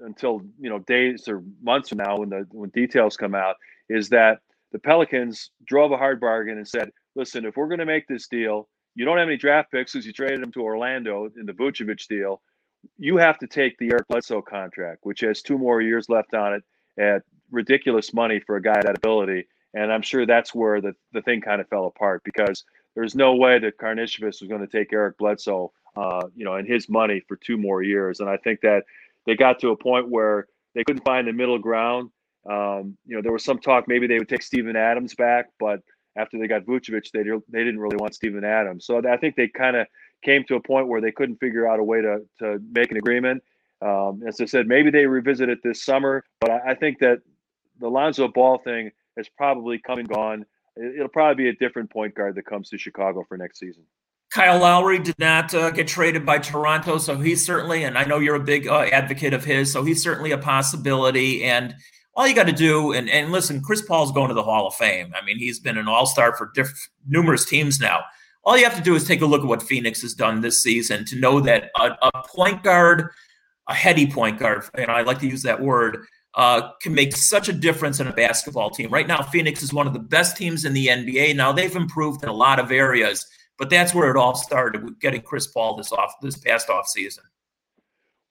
until 0.00 0.42
you 0.60 0.70
know 0.70 0.78
days 0.80 1.28
or 1.28 1.42
months 1.62 1.88
from 1.88 1.98
now 1.98 2.18
when 2.18 2.28
the 2.28 2.46
when 2.50 2.70
details 2.70 3.16
come 3.16 3.34
out 3.34 3.56
is 3.88 4.08
that 4.10 4.40
the 4.72 4.78
Pelicans 4.78 5.50
drove 5.64 5.92
a 5.92 5.96
hard 5.96 6.20
bargain 6.20 6.58
and 6.58 6.68
said, 6.68 6.90
listen, 7.14 7.44
if 7.44 7.56
we're 7.56 7.68
going 7.68 7.78
to 7.78 7.86
make 7.86 8.06
this 8.08 8.28
deal, 8.28 8.68
you 8.94 9.04
don't 9.04 9.18
have 9.18 9.28
any 9.28 9.36
draft 9.36 9.70
picks 9.70 9.92
because 9.92 10.06
you 10.06 10.12
traded 10.12 10.42
them 10.42 10.52
to 10.52 10.60
Orlando 10.60 11.28
in 11.38 11.46
the 11.46 11.52
Vucevic 11.52 12.06
deal. 12.08 12.42
You 12.98 13.16
have 13.16 13.38
to 13.38 13.46
take 13.46 13.78
the 13.78 13.90
Eric 13.90 14.08
Bledsoe 14.08 14.42
contract, 14.42 15.00
which 15.02 15.20
has 15.20 15.42
two 15.42 15.58
more 15.58 15.80
years 15.80 16.08
left 16.08 16.34
on 16.34 16.54
it 16.54 16.62
at 17.00 17.22
ridiculous 17.50 18.12
money 18.12 18.40
for 18.40 18.56
a 18.56 18.62
guy 18.62 18.80
that 18.82 18.98
ability. 18.98 19.46
And 19.74 19.92
I'm 19.92 20.02
sure 20.02 20.26
that's 20.26 20.54
where 20.54 20.80
the, 20.80 20.94
the 21.12 21.22
thing 21.22 21.40
kind 21.40 21.60
of 21.60 21.68
fell 21.68 21.86
apart 21.86 22.22
because 22.24 22.64
there's 22.94 23.14
no 23.14 23.34
way 23.34 23.58
that 23.58 23.78
Karnisovas 23.78 24.40
was 24.40 24.48
going 24.48 24.66
to 24.66 24.66
take 24.66 24.92
Eric 24.92 25.18
Bledsoe, 25.18 25.72
uh, 25.96 26.26
you 26.34 26.44
know, 26.44 26.54
and 26.54 26.66
his 26.66 26.88
money 26.88 27.22
for 27.28 27.36
two 27.36 27.58
more 27.58 27.82
years. 27.82 28.20
And 28.20 28.28
I 28.28 28.38
think 28.38 28.60
that 28.62 28.84
they 29.26 29.34
got 29.34 29.58
to 29.60 29.70
a 29.70 29.76
point 29.76 30.08
where 30.08 30.46
they 30.74 30.84
couldn't 30.84 31.04
find 31.04 31.26
the 31.26 31.32
middle 31.32 31.58
ground. 31.58 32.10
Um, 32.48 32.96
you 33.06 33.16
know, 33.16 33.22
there 33.22 33.32
was 33.32 33.44
some 33.44 33.58
talk 33.58 33.88
maybe 33.88 34.06
they 34.06 34.18
would 34.18 34.28
take 34.28 34.42
Steven 34.42 34.76
Adams 34.76 35.14
back, 35.14 35.46
but 35.58 35.80
after 36.16 36.38
they 36.38 36.46
got 36.46 36.64
Vucevic, 36.64 37.10
they 37.12 37.22
they 37.22 37.64
didn't 37.64 37.80
really 37.80 37.96
want 37.96 38.14
Steven 38.14 38.44
Adams. 38.44 38.86
So 38.86 39.02
I 39.06 39.16
think 39.16 39.36
they 39.36 39.48
kind 39.48 39.76
of 39.76 39.86
came 40.22 40.44
to 40.44 40.54
a 40.54 40.60
point 40.60 40.88
where 40.88 41.00
they 41.00 41.12
couldn't 41.12 41.36
figure 41.36 41.68
out 41.68 41.80
a 41.80 41.84
way 41.84 42.00
to 42.00 42.20
to 42.38 42.58
make 42.72 42.90
an 42.90 42.96
agreement. 42.96 43.42
Um, 43.82 44.22
as 44.26 44.40
I 44.40 44.46
said, 44.46 44.66
maybe 44.66 44.90
they 44.90 45.06
revisit 45.06 45.48
it 45.48 45.58
this 45.62 45.84
summer, 45.84 46.24
but 46.40 46.50
I, 46.50 46.70
I 46.70 46.74
think 46.74 46.98
that 47.00 47.18
the 47.78 47.88
Lonzo 47.88 48.28
Ball 48.28 48.58
thing 48.58 48.90
has 49.16 49.28
probably 49.36 49.78
come 49.78 49.98
and 49.98 50.08
gone. 50.08 50.46
It'll 50.76 51.08
probably 51.08 51.44
be 51.44 51.50
a 51.50 51.54
different 51.54 51.90
point 51.90 52.14
guard 52.14 52.36
that 52.36 52.46
comes 52.46 52.70
to 52.70 52.78
Chicago 52.78 53.24
for 53.28 53.36
next 53.36 53.58
season. 53.58 53.84
Kyle 54.30 54.60
Lowry 54.60 54.98
did 54.98 55.18
not 55.18 55.54
uh, 55.54 55.70
get 55.70 55.86
traded 55.86 56.26
by 56.26 56.38
Toronto, 56.38 56.98
so 56.98 57.16
he's 57.16 57.44
certainly, 57.44 57.84
and 57.84 57.96
I 57.96 58.04
know 58.04 58.18
you're 58.18 58.34
a 58.34 58.40
big 58.40 58.66
uh, 58.66 58.80
advocate 58.92 59.32
of 59.32 59.44
his, 59.44 59.72
so 59.72 59.84
he's 59.84 60.02
certainly 60.02 60.32
a 60.32 60.38
possibility. 60.38 61.44
And 61.44 61.74
all 62.14 62.26
you 62.26 62.34
got 62.34 62.46
to 62.46 62.52
do, 62.52 62.92
and, 62.92 63.08
and 63.08 63.30
listen, 63.30 63.62
Chris 63.62 63.82
Paul's 63.82 64.12
going 64.12 64.28
to 64.28 64.34
the 64.34 64.42
Hall 64.42 64.66
of 64.66 64.74
Fame. 64.74 65.12
I 65.14 65.24
mean, 65.24 65.38
he's 65.38 65.60
been 65.60 65.78
an 65.78 65.86
all 65.86 66.06
star 66.06 66.36
for 66.36 66.50
diff- 66.54 66.90
numerous 67.06 67.44
teams 67.44 67.78
now. 67.78 68.00
All 68.44 68.56
you 68.56 68.64
have 68.64 68.76
to 68.76 68.82
do 68.82 68.94
is 68.94 69.06
take 69.06 69.22
a 69.22 69.26
look 69.26 69.42
at 69.42 69.48
what 69.48 69.62
Phoenix 69.62 70.02
has 70.02 70.14
done 70.14 70.40
this 70.40 70.62
season 70.62 71.04
to 71.06 71.16
know 71.16 71.40
that 71.40 71.70
a, 71.76 71.90
a 72.02 72.22
point 72.28 72.62
guard, 72.62 73.10
a 73.68 73.74
heady 73.74 74.06
point 74.10 74.38
guard, 74.38 74.64
and 74.74 74.90
I 74.90 75.02
like 75.02 75.18
to 75.20 75.28
use 75.28 75.42
that 75.42 75.60
word, 75.60 76.06
uh, 76.34 76.70
can 76.82 76.94
make 76.94 77.16
such 77.16 77.48
a 77.48 77.52
difference 77.52 78.00
in 78.00 78.06
a 78.06 78.12
basketball 78.12 78.70
team. 78.70 78.90
Right 78.90 79.06
now, 79.06 79.22
Phoenix 79.22 79.62
is 79.62 79.72
one 79.72 79.86
of 79.86 79.94
the 79.94 79.98
best 79.98 80.36
teams 80.36 80.64
in 80.64 80.74
the 80.74 80.86
NBA. 80.88 81.34
Now, 81.34 81.52
they've 81.52 81.74
improved 81.74 82.22
in 82.22 82.28
a 82.28 82.34
lot 82.34 82.58
of 82.58 82.70
areas 82.70 83.26
but 83.58 83.70
that's 83.70 83.94
where 83.94 84.10
it 84.10 84.16
all 84.16 84.34
started 84.34 84.84
with 84.84 85.00
getting 85.00 85.22
Chris 85.22 85.46
Paul 85.46 85.76
this 85.76 85.92
off 85.92 86.14
this 86.20 86.36
past 86.36 86.68
off 86.70 86.86
season. 86.86 87.24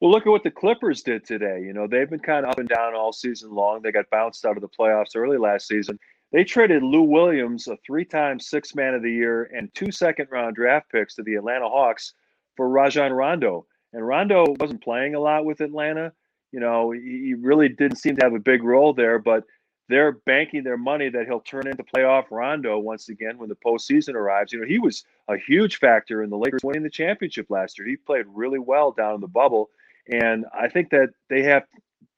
Well, 0.01 0.11
look 0.11 0.27
at 0.27 0.29
what 0.29 0.43
the 0.43 0.51
Clippers 0.51 1.01
did 1.01 1.25
today. 1.25 1.61
You 1.63 1.73
know, 1.73 1.87
they've 1.87 2.09
been 2.09 2.19
kind 2.19 2.45
of 2.45 2.51
up 2.51 2.59
and 2.59 2.67
down 2.67 2.93
all 2.93 3.13
season 3.13 3.53
long. 3.53 3.81
They 3.81 3.91
got 3.91 4.09
bounced 4.09 4.45
out 4.45 4.57
of 4.57 4.61
the 4.61 4.69
playoffs 4.69 5.15
early 5.15 5.37
last 5.37 5.67
season. 5.67 5.97
They 6.31 6.43
traded 6.43 6.83
Lou 6.83 7.03
Williams, 7.03 7.67
a 7.67 7.77
three-time 7.85 8.39
six 8.39 8.75
man 8.75 8.93
of 8.93 9.01
the 9.01 9.11
year, 9.11 9.49
and 9.55 9.73
two 9.73 9.91
second-round 9.91 10.55
draft 10.55 10.91
picks 10.91 11.15
to 11.15 11.23
the 11.23 11.35
Atlanta 11.35 11.69
Hawks 11.69 12.13
for 12.57 12.67
Rajon 12.67 13.13
Rondo. 13.13 13.65
And 13.93 14.05
Rondo 14.05 14.45
wasn't 14.59 14.83
playing 14.83 15.15
a 15.15 15.19
lot 15.19 15.45
with 15.45 15.61
Atlanta. 15.61 16.11
You 16.51 16.59
know, 16.59 16.91
he 16.91 17.33
really 17.37 17.69
didn't 17.69 17.97
seem 17.97 18.17
to 18.17 18.25
have 18.25 18.33
a 18.33 18.39
big 18.39 18.63
role 18.63 18.93
there, 18.93 19.17
but 19.17 19.45
they're 19.87 20.13
banking 20.13 20.63
their 20.63 20.77
money 20.77 21.09
that 21.09 21.25
he'll 21.27 21.41
turn 21.41 21.67
into 21.67 21.83
playoff 21.83 22.25
Rondo 22.31 22.79
once 22.79 23.09
again 23.09 23.37
when 23.37 23.49
the 23.49 23.55
postseason 23.55 24.15
arrives. 24.15 24.51
You 24.51 24.61
know, 24.61 24.67
he 24.67 24.79
was 24.79 25.05
a 25.27 25.37
huge 25.37 25.77
factor 25.77 26.23
in 26.23 26.29
the 26.29 26.37
Lakers 26.37 26.61
winning 26.63 26.83
the 26.83 26.89
championship 26.89 27.49
last 27.49 27.77
year. 27.77 27.87
He 27.87 27.95
played 27.95 28.25
really 28.27 28.59
well 28.59 28.91
down 28.91 29.15
in 29.15 29.21
the 29.21 29.27
bubble. 29.27 29.69
And 30.11 30.45
I 30.57 30.69
think 30.69 30.89
that 30.89 31.09
they 31.29 31.43
have 31.43 31.63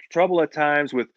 trouble 0.10 0.41
at 0.41 0.53
times 0.53 0.93
with 0.93 1.08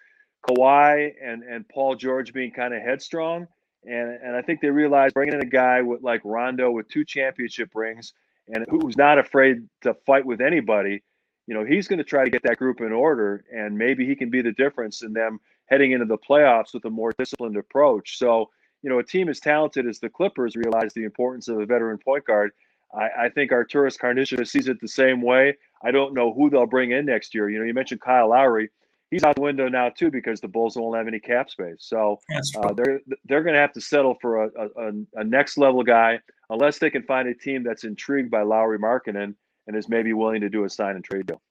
Kawhi 0.48 1.12
and, 1.22 1.42
and 1.42 1.68
Paul 1.68 1.94
George 1.94 2.32
being 2.32 2.50
kind 2.50 2.74
of 2.74 2.82
headstrong. 2.82 3.46
And, 3.84 4.18
and 4.22 4.36
I 4.36 4.42
think 4.42 4.60
they 4.60 4.70
realize 4.70 5.12
bringing 5.12 5.34
in 5.34 5.40
a 5.40 5.46
guy 5.46 5.82
with 5.82 6.02
like 6.02 6.20
Rondo 6.24 6.70
with 6.70 6.88
two 6.88 7.04
championship 7.04 7.70
rings 7.74 8.12
and 8.48 8.66
who's 8.68 8.96
not 8.96 9.18
afraid 9.18 9.68
to 9.82 9.94
fight 10.06 10.26
with 10.26 10.40
anybody, 10.40 11.02
you 11.46 11.54
know, 11.54 11.64
he's 11.64 11.88
going 11.88 11.98
to 11.98 12.04
try 12.04 12.24
to 12.24 12.30
get 12.30 12.42
that 12.42 12.58
group 12.58 12.80
in 12.80 12.92
order. 12.92 13.44
And 13.52 13.78
maybe 13.78 14.04
he 14.06 14.16
can 14.16 14.30
be 14.30 14.42
the 14.42 14.52
difference 14.52 15.02
in 15.02 15.12
them 15.12 15.40
heading 15.70 15.92
into 15.92 16.06
the 16.06 16.18
playoffs 16.18 16.74
with 16.74 16.84
a 16.84 16.90
more 16.90 17.12
disciplined 17.18 17.56
approach. 17.56 18.18
So, 18.18 18.50
you 18.82 18.90
know, 18.90 18.98
a 18.98 19.04
team 19.04 19.28
as 19.28 19.40
talented 19.40 19.86
as 19.86 20.00
the 20.00 20.08
Clippers 20.08 20.56
realize 20.56 20.92
the 20.94 21.04
importance 21.04 21.48
of 21.48 21.60
a 21.60 21.66
veteran 21.66 21.98
point 21.98 22.24
guard. 22.24 22.50
I, 22.92 23.08
I 23.24 23.28
think 23.28 23.52
Arturas 23.52 23.98
Karnisovas 23.98 24.48
sees 24.48 24.68
it 24.68 24.80
the 24.80 24.88
same 24.88 25.22
way. 25.22 25.56
I 25.82 25.90
don't 25.90 26.14
know 26.14 26.32
who 26.32 26.50
they'll 26.50 26.66
bring 26.66 26.90
in 26.90 27.06
next 27.06 27.34
year. 27.34 27.48
You 27.48 27.60
know, 27.60 27.64
you 27.64 27.74
mentioned 27.74 28.00
Kyle 28.00 28.30
Lowry. 28.30 28.70
He's 29.10 29.24
out 29.24 29.34
the 29.34 29.42
window 29.42 29.68
now 29.68 29.88
too 29.88 30.10
because 30.10 30.40
the 30.40 30.48
Bulls 30.48 30.76
won't 30.76 30.96
have 30.96 31.08
any 31.08 31.18
cap 31.18 31.50
space. 31.50 31.78
So 31.80 32.20
uh, 32.56 32.72
they're 32.72 33.00
they're 33.24 33.42
going 33.42 33.54
to 33.54 33.60
have 33.60 33.72
to 33.72 33.80
settle 33.80 34.16
for 34.20 34.44
a, 34.44 34.50
a, 34.76 34.90
a, 35.16 35.24
next 35.24 35.58
level 35.58 35.82
guy 35.82 36.20
unless 36.48 36.78
they 36.78 36.90
can 36.90 37.02
find 37.02 37.28
a 37.28 37.34
team 37.34 37.64
that's 37.64 37.82
intrigued 37.82 38.30
by 38.30 38.42
Lauri 38.42 38.78
Markkanen 38.78 39.34
and 39.66 39.76
is 39.76 39.88
maybe 39.88 40.12
willing 40.12 40.40
to 40.42 40.48
do 40.48 40.62
a 40.62 40.70
sign 40.70 40.94
and 40.94 41.04
trade 41.04 41.26
deal. 41.26 41.42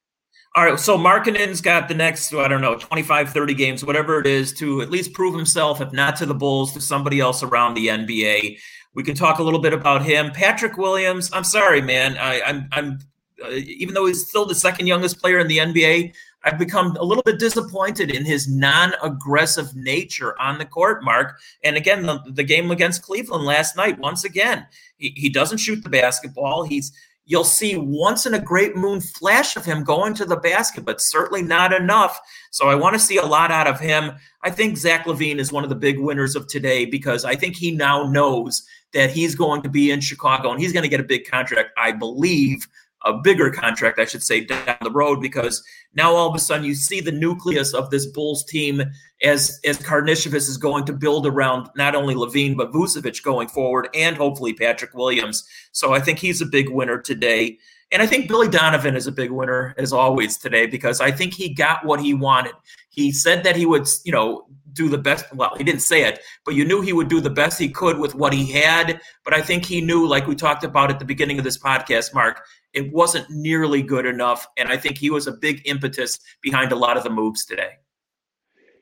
All 0.55 0.65
right, 0.65 0.79
so 0.79 0.97
Markkanen's 0.97 1.61
got 1.61 1.87
the 1.87 1.93
next, 1.93 2.33
I 2.33 2.47
don't 2.47 2.61
know, 2.61 2.75
25, 2.75 3.29
30 3.29 3.53
games, 3.53 3.85
whatever 3.85 4.19
it 4.19 4.25
is, 4.25 4.51
to 4.53 4.81
at 4.81 4.89
least 4.89 5.13
prove 5.13 5.35
himself, 5.35 5.79
if 5.79 5.93
not 5.93 6.15
to 6.17 6.25
the 6.25 6.33
Bulls, 6.33 6.73
to 6.73 6.81
somebody 6.81 7.19
else 7.19 7.43
around 7.43 7.75
the 7.75 7.87
NBA. 7.87 8.57
We 8.95 9.03
can 9.03 9.13
talk 9.13 9.37
a 9.37 9.43
little 9.43 9.59
bit 9.59 9.73
about 9.73 10.03
him. 10.03 10.31
Patrick 10.31 10.75
Williams, 10.75 11.29
I'm 11.33 11.43
sorry, 11.43 11.81
man. 11.81 12.17
I, 12.17 12.41
I'm, 12.41 12.67
I'm 12.71 12.99
uh, 13.43 13.51
even 13.51 13.93
though 13.93 14.07
he's 14.07 14.27
still 14.27 14.45
the 14.45 14.55
second 14.55 14.87
youngest 14.87 15.21
player 15.21 15.37
in 15.39 15.47
the 15.47 15.59
NBA, 15.59 16.13
I've 16.43 16.57
become 16.57 16.95
a 16.97 17.03
little 17.03 17.23
bit 17.23 17.37
disappointed 17.37 18.11
in 18.11 18.25
his 18.25 18.47
non-aggressive 18.47 19.75
nature 19.75 20.39
on 20.41 20.57
the 20.57 20.65
court, 20.65 21.03
Mark. 21.03 21.37
And 21.63 21.75
again, 21.75 22.05
the, 22.05 22.21
the 22.27 22.43
game 22.43 22.71
against 22.71 23.03
Cleveland 23.03 23.45
last 23.45 23.75
night, 23.75 23.99
once 23.99 24.23
again, 24.23 24.65
he, 24.97 25.13
he 25.15 25.29
doesn't 25.29 25.57
shoot 25.57 25.83
the 25.83 25.89
basketball. 25.89 26.63
He's 26.63 26.93
you'll 27.29 27.43
see 27.43 27.77
once 27.77 28.25
in 28.25 28.33
a 28.33 28.41
great 28.41 28.75
moon 28.75 28.99
flash 28.99 29.55
of 29.55 29.63
him 29.63 29.83
going 29.83 30.15
to 30.15 30.25
the 30.25 30.35
basket, 30.35 30.83
but 30.83 30.99
certainly 30.99 31.43
not 31.43 31.71
enough. 31.71 32.19
So 32.49 32.67
I 32.67 32.75
want 32.75 32.95
to 32.95 32.99
see 32.99 33.17
a 33.17 33.25
lot 33.25 33.51
out 33.51 33.67
of 33.67 33.79
him. 33.79 34.13
I 34.43 34.49
think 34.49 34.77
Zach 34.77 35.05
LaVine 35.05 35.37
is 35.37 35.51
one 35.51 35.63
of 35.63 35.69
the 35.69 35.75
big 35.75 35.99
winners 35.99 36.35
of 36.35 36.47
today 36.47 36.85
because 36.85 37.25
I 37.25 37.35
think 37.35 37.55
he 37.55 37.69
now 37.69 38.09
knows 38.09 38.63
that 38.93 39.11
he's 39.11 39.35
going 39.35 39.61
to 39.61 39.69
be 39.69 39.91
in 39.91 40.01
Chicago 40.01 40.51
and 40.51 40.59
he's 40.59 40.73
going 40.73 40.83
to 40.83 40.89
get 40.89 40.99
a 40.99 41.03
big 41.03 41.29
contract, 41.29 41.69
I 41.77 41.91
believe, 41.91 42.67
a 43.03 43.13
bigger 43.13 43.49
contract, 43.49 43.99
I 43.99 44.05
should 44.05 44.23
say, 44.23 44.41
down 44.41 44.77
the 44.81 44.91
road 44.91 45.21
because 45.21 45.63
now 45.93 46.13
all 46.13 46.29
of 46.29 46.35
a 46.35 46.39
sudden 46.39 46.65
you 46.65 46.75
see 46.75 46.99
the 47.01 47.11
nucleus 47.11 47.73
of 47.73 47.89
this 47.89 48.05
Bulls 48.05 48.43
team 48.43 48.83
as 49.23 49.59
as 49.65 49.77
Karnisovas 49.79 50.49
is 50.49 50.57
going 50.57 50.85
to 50.85 50.93
build 50.93 51.25
around 51.25 51.69
not 51.75 51.95
only 51.95 52.15
LaVine 52.15 52.57
but 52.57 52.71
Vucevic 52.71 53.23
going 53.23 53.47
forward 53.47 53.89
and 53.93 54.15
hopefully 54.15 54.53
Patrick 54.53 54.93
Williams. 54.93 55.47
So 55.71 55.93
I 55.93 55.99
think 55.99 56.19
he's 56.19 56.41
a 56.41 56.45
big 56.45 56.69
winner 56.69 57.01
today. 57.01 57.57
And 57.91 58.03
I 58.03 58.07
think 58.07 58.27
Billy 58.27 58.47
Donovan 58.47 58.95
is 58.95 59.07
a 59.07 59.11
big 59.11 59.31
winner 59.31 59.73
as 59.77 59.91
always 59.91 60.37
today 60.37 60.67
because 60.67 61.01
I 61.01 61.09
think 61.11 61.33
he 61.33 61.49
got 61.49 61.85
what 61.85 61.99
he 61.99 62.13
wanted. 62.13 62.53
He 62.91 63.11
said 63.11 63.43
that 63.43 63.55
he 63.55 63.65
would, 63.65 63.87
you 64.03 64.11
know, 64.11 64.45
do 64.73 64.89
the 64.89 64.97
best. 64.97 65.25
Well, 65.33 65.55
he 65.57 65.63
didn't 65.63 65.81
say 65.81 66.03
it, 66.03 66.19
but 66.45 66.53
you 66.53 66.65
knew 66.65 66.81
he 66.81 66.93
would 66.93 67.07
do 67.07 67.19
the 67.19 67.29
best 67.29 67.57
he 67.57 67.69
could 67.69 67.97
with 67.97 68.13
what 68.13 68.33
he 68.33 68.51
had. 68.51 69.01
But 69.25 69.33
I 69.33 69.41
think 69.41 69.65
he 69.65 69.81
knew, 69.81 70.07
like 70.07 70.27
we 70.27 70.35
talked 70.35 70.63
about 70.63 70.91
at 70.91 70.99
the 70.99 71.05
beginning 71.05 71.39
of 71.39 71.43
this 71.43 71.57
podcast, 71.57 72.13
Mark, 72.13 72.45
it 72.73 72.91
wasn't 72.91 73.29
nearly 73.29 73.81
good 73.81 74.05
enough. 74.05 74.47
And 74.57 74.69
I 74.69 74.77
think 74.77 74.97
he 74.97 75.09
was 75.09 75.27
a 75.27 75.31
big 75.31 75.61
impetus 75.65 76.19
behind 76.41 76.71
a 76.71 76.75
lot 76.75 76.97
of 76.97 77.03
the 77.03 77.09
moves 77.09 77.45
today. 77.45 77.77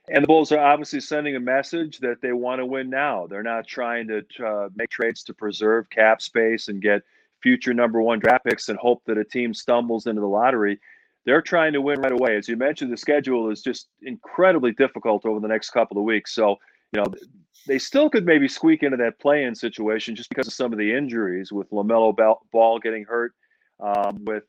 And 0.10 0.24
the 0.24 0.28
Bulls 0.28 0.52
are 0.54 0.60
obviously 0.60 1.02
sending 1.02 1.36
a 1.36 1.40
message 1.40 2.00
that 2.00 2.22
they 2.22 2.32
want 2.32 2.60
to 2.60 2.66
win 2.66 2.90
now. 2.90 3.28
They're 3.28 3.44
not 3.44 3.68
trying 3.68 4.08
to 4.08 4.24
uh, 4.46 4.70
make 4.76 4.90
trades 4.90 5.24
to 5.24 5.34
preserve 5.34 5.90
cap 5.90 6.22
space 6.22 6.70
and 6.70 6.82
get 6.82 7.02
future 7.44 7.74
number 7.74 8.02
one 8.02 8.20
draft 8.20 8.46
picks 8.46 8.70
and 8.70 8.80
hope 8.80 9.04
that 9.06 9.18
a 9.18 9.26
team 9.26 9.54
stumbles 9.54 10.08
into 10.08 10.22
the 10.22 10.28
lottery. 10.28 10.80
They're 11.26 11.42
trying 11.42 11.74
to 11.74 11.82
win 11.82 12.00
right 12.00 12.14
away. 12.14 12.38
As 12.38 12.48
you 12.48 12.56
mentioned, 12.56 12.92
the 12.92 12.98
schedule 12.98 13.52
is 13.52 13.62
just 13.62 13.90
incredibly 14.02 14.72
difficult 14.72 15.26
over 15.26 15.42
the 15.42 15.48
next 15.48 15.72
couple 15.72 15.98
of 15.98 16.06
weeks. 16.06 16.34
So, 16.34 16.56
you 16.94 17.02
know, 17.02 17.06
they 17.68 17.78
still 17.78 18.10
could 18.10 18.26
maybe 18.26 18.48
squeak 18.48 18.84
into 18.84 18.96
that 18.98 19.20
play 19.20 19.44
in 19.44 19.54
situation 19.54 20.16
just 20.16 20.30
because 20.30 20.48
of 20.48 20.54
some 20.54 20.72
of 20.72 20.80
the 20.80 20.94
injuries 20.94 21.52
with 21.52 21.70
LaMelo 21.72 22.16
Ball 22.54 22.80
getting 22.80 23.04
hurt, 23.04 23.34
um, 23.80 24.26
with 24.26 24.44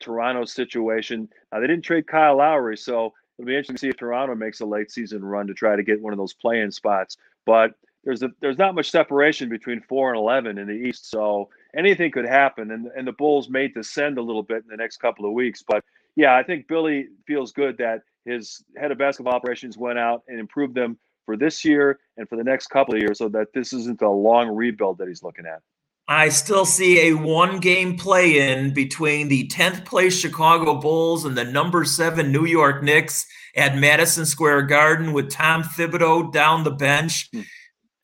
Toronto's 0.00 0.52
situation. 0.52 1.28
Now, 1.52 1.60
they 1.60 1.66
didn't 1.66 1.84
trade 1.84 2.06
Kyle 2.06 2.36
Lowry, 2.36 2.76
so 2.76 3.12
it'll 3.38 3.46
be 3.46 3.52
interesting 3.54 3.76
to 3.76 3.80
see 3.80 3.88
if 3.88 3.96
Toronto 3.96 4.34
makes 4.34 4.60
a 4.60 4.66
late 4.66 4.90
season 4.90 5.24
run 5.24 5.46
to 5.46 5.54
try 5.54 5.76
to 5.76 5.82
get 5.82 6.00
one 6.00 6.12
of 6.12 6.18
those 6.18 6.34
play-in 6.34 6.70
spots. 6.70 7.16
But 7.46 7.72
there's 8.04 8.22
a, 8.22 8.30
there's 8.40 8.58
not 8.58 8.74
much 8.74 8.90
separation 8.90 9.48
between 9.48 9.80
four 9.82 10.10
and 10.10 10.18
eleven 10.18 10.56
in 10.58 10.68
the 10.68 10.74
East, 10.74 11.10
so 11.10 11.48
anything 11.76 12.10
could 12.12 12.26
happen. 12.26 12.70
And 12.70 12.88
and 12.96 13.06
the 13.06 13.12
Bulls 13.12 13.48
may 13.48 13.68
descend 13.68 14.18
a 14.18 14.22
little 14.22 14.44
bit 14.44 14.62
in 14.62 14.68
the 14.68 14.76
next 14.76 14.98
couple 14.98 15.26
of 15.26 15.32
weeks. 15.32 15.64
But 15.66 15.84
yeah, 16.14 16.36
I 16.36 16.42
think 16.42 16.68
Billy 16.68 17.08
feels 17.26 17.52
good 17.52 17.76
that 17.78 18.02
his 18.24 18.62
head 18.76 18.92
of 18.92 18.98
basketball 18.98 19.34
operations 19.34 19.76
went 19.76 19.98
out 19.98 20.22
and 20.28 20.38
improved 20.38 20.74
them 20.74 20.96
for 21.26 21.36
this 21.36 21.64
year 21.64 21.98
and 22.16 22.28
for 22.28 22.36
the 22.36 22.44
next 22.44 22.68
couple 22.68 22.94
of 22.94 23.00
years, 23.00 23.18
so 23.18 23.28
that 23.28 23.48
this 23.52 23.72
isn't 23.72 24.00
a 24.00 24.08
long 24.08 24.48
rebuild 24.48 24.98
that 24.98 25.08
he's 25.08 25.22
looking 25.22 25.44
at. 25.44 25.60
I 26.08 26.30
still 26.30 26.64
see 26.64 27.08
a 27.08 27.12
one 27.12 27.60
game 27.60 27.98
play 27.98 28.50
in 28.50 28.72
between 28.72 29.28
the 29.28 29.46
10th 29.48 29.84
place 29.84 30.18
Chicago 30.18 30.74
Bulls 30.80 31.26
and 31.26 31.36
the 31.36 31.44
number 31.44 31.84
seven 31.84 32.32
New 32.32 32.46
York 32.46 32.82
Knicks 32.82 33.26
at 33.54 33.76
Madison 33.76 34.24
Square 34.24 34.62
Garden 34.62 35.12
with 35.12 35.30
Tom 35.30 35.62
Thibodeau 35.62 36.32
down 36.32 36.64
the 36.64 36.70
bench. 36.70 37.28
Hmm. 37.32 37.42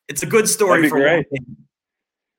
It's 0.07 0.23
a 0.23 0.27
good 0.27 0.47
story 0.49 0.87
for 0.91 0.99
great. 0.99 1.27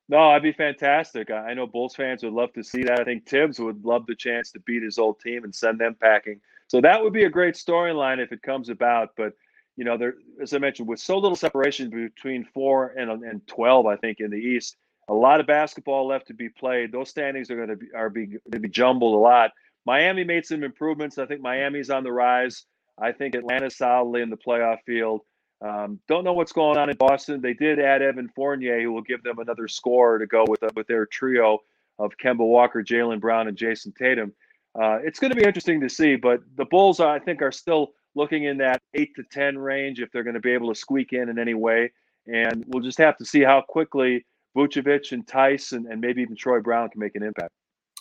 No, 0.07 0.27
that'd 0.27 0.43
be 0.43 0.51
fantastic. 0.51 1.31
I 1.31 1.55
know 1.55 1.65
Bulls 1.65 1.95
fans 1.95 2.21
would 2.21 2.33
love 2.33 2.53
to 2.53 2.63
see 2.63 2.83
that. 2.83 2.99
I 2.99 3.03
think 3.03 3.25
Tibbs 3.25 3.59
would 3.59 3.83
love 3.83 4.05
the 4.05 4.13
chance 4.13 4.51
to 4.51 4.59
beat 4.59 4.83
his 4.83 4.99
old 4.99 5.19
team 5.19 5.43
and 5.43 5.55
send 5.55 5.79
them 5.79 5.95
packing. 5.99 6.39
So 6.67 6.79
that 6.81 7.01
would 7.01 7.13
be 7.13 7.23
a 7.23 7.29
great 7.29 7.55
storyline 7.55 8.19
if 8.19 8.31
it 8.31 8.43
comes 8.43 8.69
about. 8.69 9.09
But 9.17 9.33
you 9.77 9.83
know, 9.83 9.97
there, 9.97 10.13
as 10.39 10.53
I 10.53 10.59
mentioned, 10.59 10.87
with 10.87 10.99
so 10.99 11.17
little 11.17 11.35
separation 11.35 11.89
between 11.89 12.45
four 12.53 12.89
and 12.89 13.09
and 13.23 13.45
twelve, 13.47 13.87
I 13.87 13.95
think 13.95 14.19
in 14.19 14.29
the 14.29 14.37
East, 14.37 14.77
a 15.07 15.13
lot 15.13 15.39
of 15.39 15.47
basketball 15.47 16.07
left 16.07 16.27
to 16.27 16.33
be 16.33 16.49
played. 16.49 16.91
Those 16.91 17.09
standings 17.09 17.51
are 17.51 17.55
going 17.55 17.69
to 17.69 17.75
be 17.75 17.87
are 17.93 18.09
be, 18.09 18.25
going 18.27 18.41
to 18.51 18.59
be 18.59 18.69
jumbled 18.69 19.15
a 19.15 19.19
lot. 19.19 19.51
Miami 19.85 20.23
made 20.23 20.45
some 20.45 20.63
improvements. 20.63 21.17
I 21.17 21.25
think 21.25 21.41
Miami's 21.41 21.89
on 21.89 22.03
the 22.03 22.11
rise. 22.11 22.65
I 22.97 23.11
think 23.11 23.35
Atlanta's 23.35 23.77
solidly 23.77 24.21
in 24.21 24.29
the 24.29 24.37
playoff 24.37 24.79
field. 24.85 25.21
Um, 25.61 25.99
don't 26.07 26.23
know 26.23 26.33
what's 26.33 26.51
going 26.51 26.77
on 26.77 26.89
in 26.89 26.97
Boston. 26.97 27.41
They 27.41 27.53
did 27.53 27.79
add 27.79 28.01
Evan 28.01 28.29
Fournier, 28.29 28.81
who 28.81 28.91
will 28.91 29.01
give 29.01 29.23
them 29.23 29.39
another 29.39 29.67
scorer 29.67 30.19
to 30.19 30.27
go 30.27 30.45
with 30.47 30.63
uh, 30.63 30.69
with 30.75 30.87
their 30.87 31.05
trio 31.05 31.59
of 31.99 32.11
Kemba 32.17 32.39
Walker, 32.39 32.83
Jaylen 32.83 33.21
Brown, 33.21 33.47
and 33.47 33.57
Jayson 33.57 33.93
Tatum. 33.97 34.33
Uh, 34.79 34.99
it's 35.03 35.19
going 35.19 35.31
to 35.31 35.37
be 35.37 35.45
interesting 35.45 35.79
to 35.79 35.89
see, 35.89 36.17
but 36.17 36.41
the 36.57 36.65
Bulls, 36.65 36.99
I 36.99 37.19
think, 37.19 37.41
are 37.41 37.51
still 37.51 37.93
looking 38.15 38.43
in 38.43 38.57
that 38.57 38.81
eight 38.93 39.15
to 39.15 39.23
ten 39.31 39.57
range 39.57 40.01
if 40.01 40.11
they're 40.11 40.23
going 40.23 40.33
to 40.33 40.41
be 40.41 40.51
able 40.51 40.73
to 40.73 40.79
squeak 40.79 41.13
in 41.13 41.29
in 41.29 41.39
any 41.39 41.53
way. 41.53 41.91
And 42.27 42.65
we'll 42.67 42.83
just 42.83 42.97
have 42.97 43.17
to 43.17 43.25
see 43.25 43.41
how 43.41 43.61
quickly 43.61 44.25
Vucevic 44.55 45.11
and 45.11 45.25
Theis 45.27 45.73
and, 45.73 45.99
maybe 45.99 46.21
even 46.21 46.35
Troy 46.35 46.59
Brown 46.59 46.89
can 46.89 46.99
make 46.99 47.15
an 47.15 47.23
impact. 47.23 47.51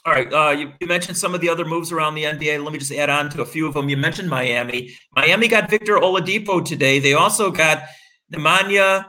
All 0.06 0.12
right. 0.12 0.32
Uh, 0.32 0.50
you, 0.50 0.72
you, 0.80 0.86
mentioned 0.86 1.16
some 1.16 1.34
of 1.34 1.40
the 1.40 1.48
other 1.48 1.64
moves 1.64 1.90
around 1.90 2.14
the 2.14 2.24
NBA. 2.24 2.62
Let 2.62 2.72
me 2.72 2.78
just 2.78 2.92
add 2.92 3.08
on 3.08 3.30
to 3.30 3.42
a 3.42 3.46
few 3.46 3.66
of 3.66 3.74
them. 3.74 3.88
You 3.88 3.96
mentioned 3.96 4.28
Miami. 4.28 4.94
Miami 5.16 5.48
got 5.48 5.70
Victor 5.70 5.94
Oladipo 5.94 6.62
today. 6.64 6.98
They 6.98 7.14
also 7.14 7.50
got 7.50 7.84
Nemanja 8.32 9.06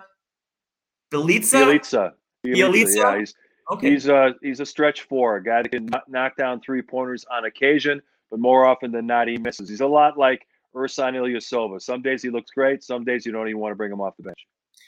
Bjelica. 1.11 1.41
Bjelica. 1.41 2.11
Bjelica. 2.45 2.95
Yeah, 2.95 3.19
he's, 3.19 3.33
okay. 3.71 3.91
he's, 3.91 4.07
uh, 4.07 4.31
he's 4.41 4.61
a 4.61 4.65
stretch 4.65 5.01
four, 5.01 5.37
a 5.37 5.43
guy 5.43 5.63
that 5.63 5.71
can 5.71 5.89
knock 6.07 6.37
down 6.37 6.61
three 6.61 6.81
pointers 6.81 7.25
on 7.29 7.43
occasion, 7.43 8.01
but 8.31 8.39
more 8.39 8.65
often 8.65 8.91
than 8.91 9.05
not, 9.05 9.27
he 9.27 9.37
misses. 9.37 9.67
He's 9.67 9.81
a 9.81 9.87
lot 9.87 10.17
like 10.17 10.47
Ersan 10.73 11.13
Ilyasova. 11.13 11.81
Some 11.81 12.01
days 12.01 12.21
he 12.21 12.29
looks 12.29 12.51
great. 12.51 12.83
Some 12.83 13.03
days 13.03 13.25
you 13.25 13.33
don't 13.33 13.47
even 13.49 13.59
want 13.59 13.71
to 13.71 13.75
bring 13.75 13.91
him 13.91 13.99
off 13.99 14.15
the 14.17 14.23
bench. 14.23 14.47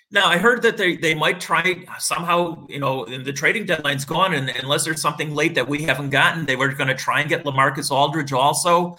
Now 0.10 0.28
I 0.28 0.38
heard 0.38 0.62
that 0.62 0.78
they, 0.78 0.96
they 0.96 1.14
might 1.14 1.42
try 1.42 1.84
somehow, 2.00 2.66
you 2.70 2.80
know, 2.80 3.06
the 3.06 3.34
trading 3.34 3.66
deadline's 3.66 4.06
gone, 4.06 4.34
and 4.34 4.50
unless 4.50 4.86
there's 4.86 5.02
something 5.02 5.36
late 5.36 5.54
that 5.56 5.68
we 5.68 5.84
haven't 5.84 6.12
gotten, 6.12 6.46
they 6.46 6.56
were 6.56 6.70
going 6.70 6.88
to 6.88 6.96
try 6.96 7.20
and 7.20 7.30
get 7.30 7.44
LaMarcus 7.44 7.92
Aldridge 7.92 8.32
also. 8.32 8.98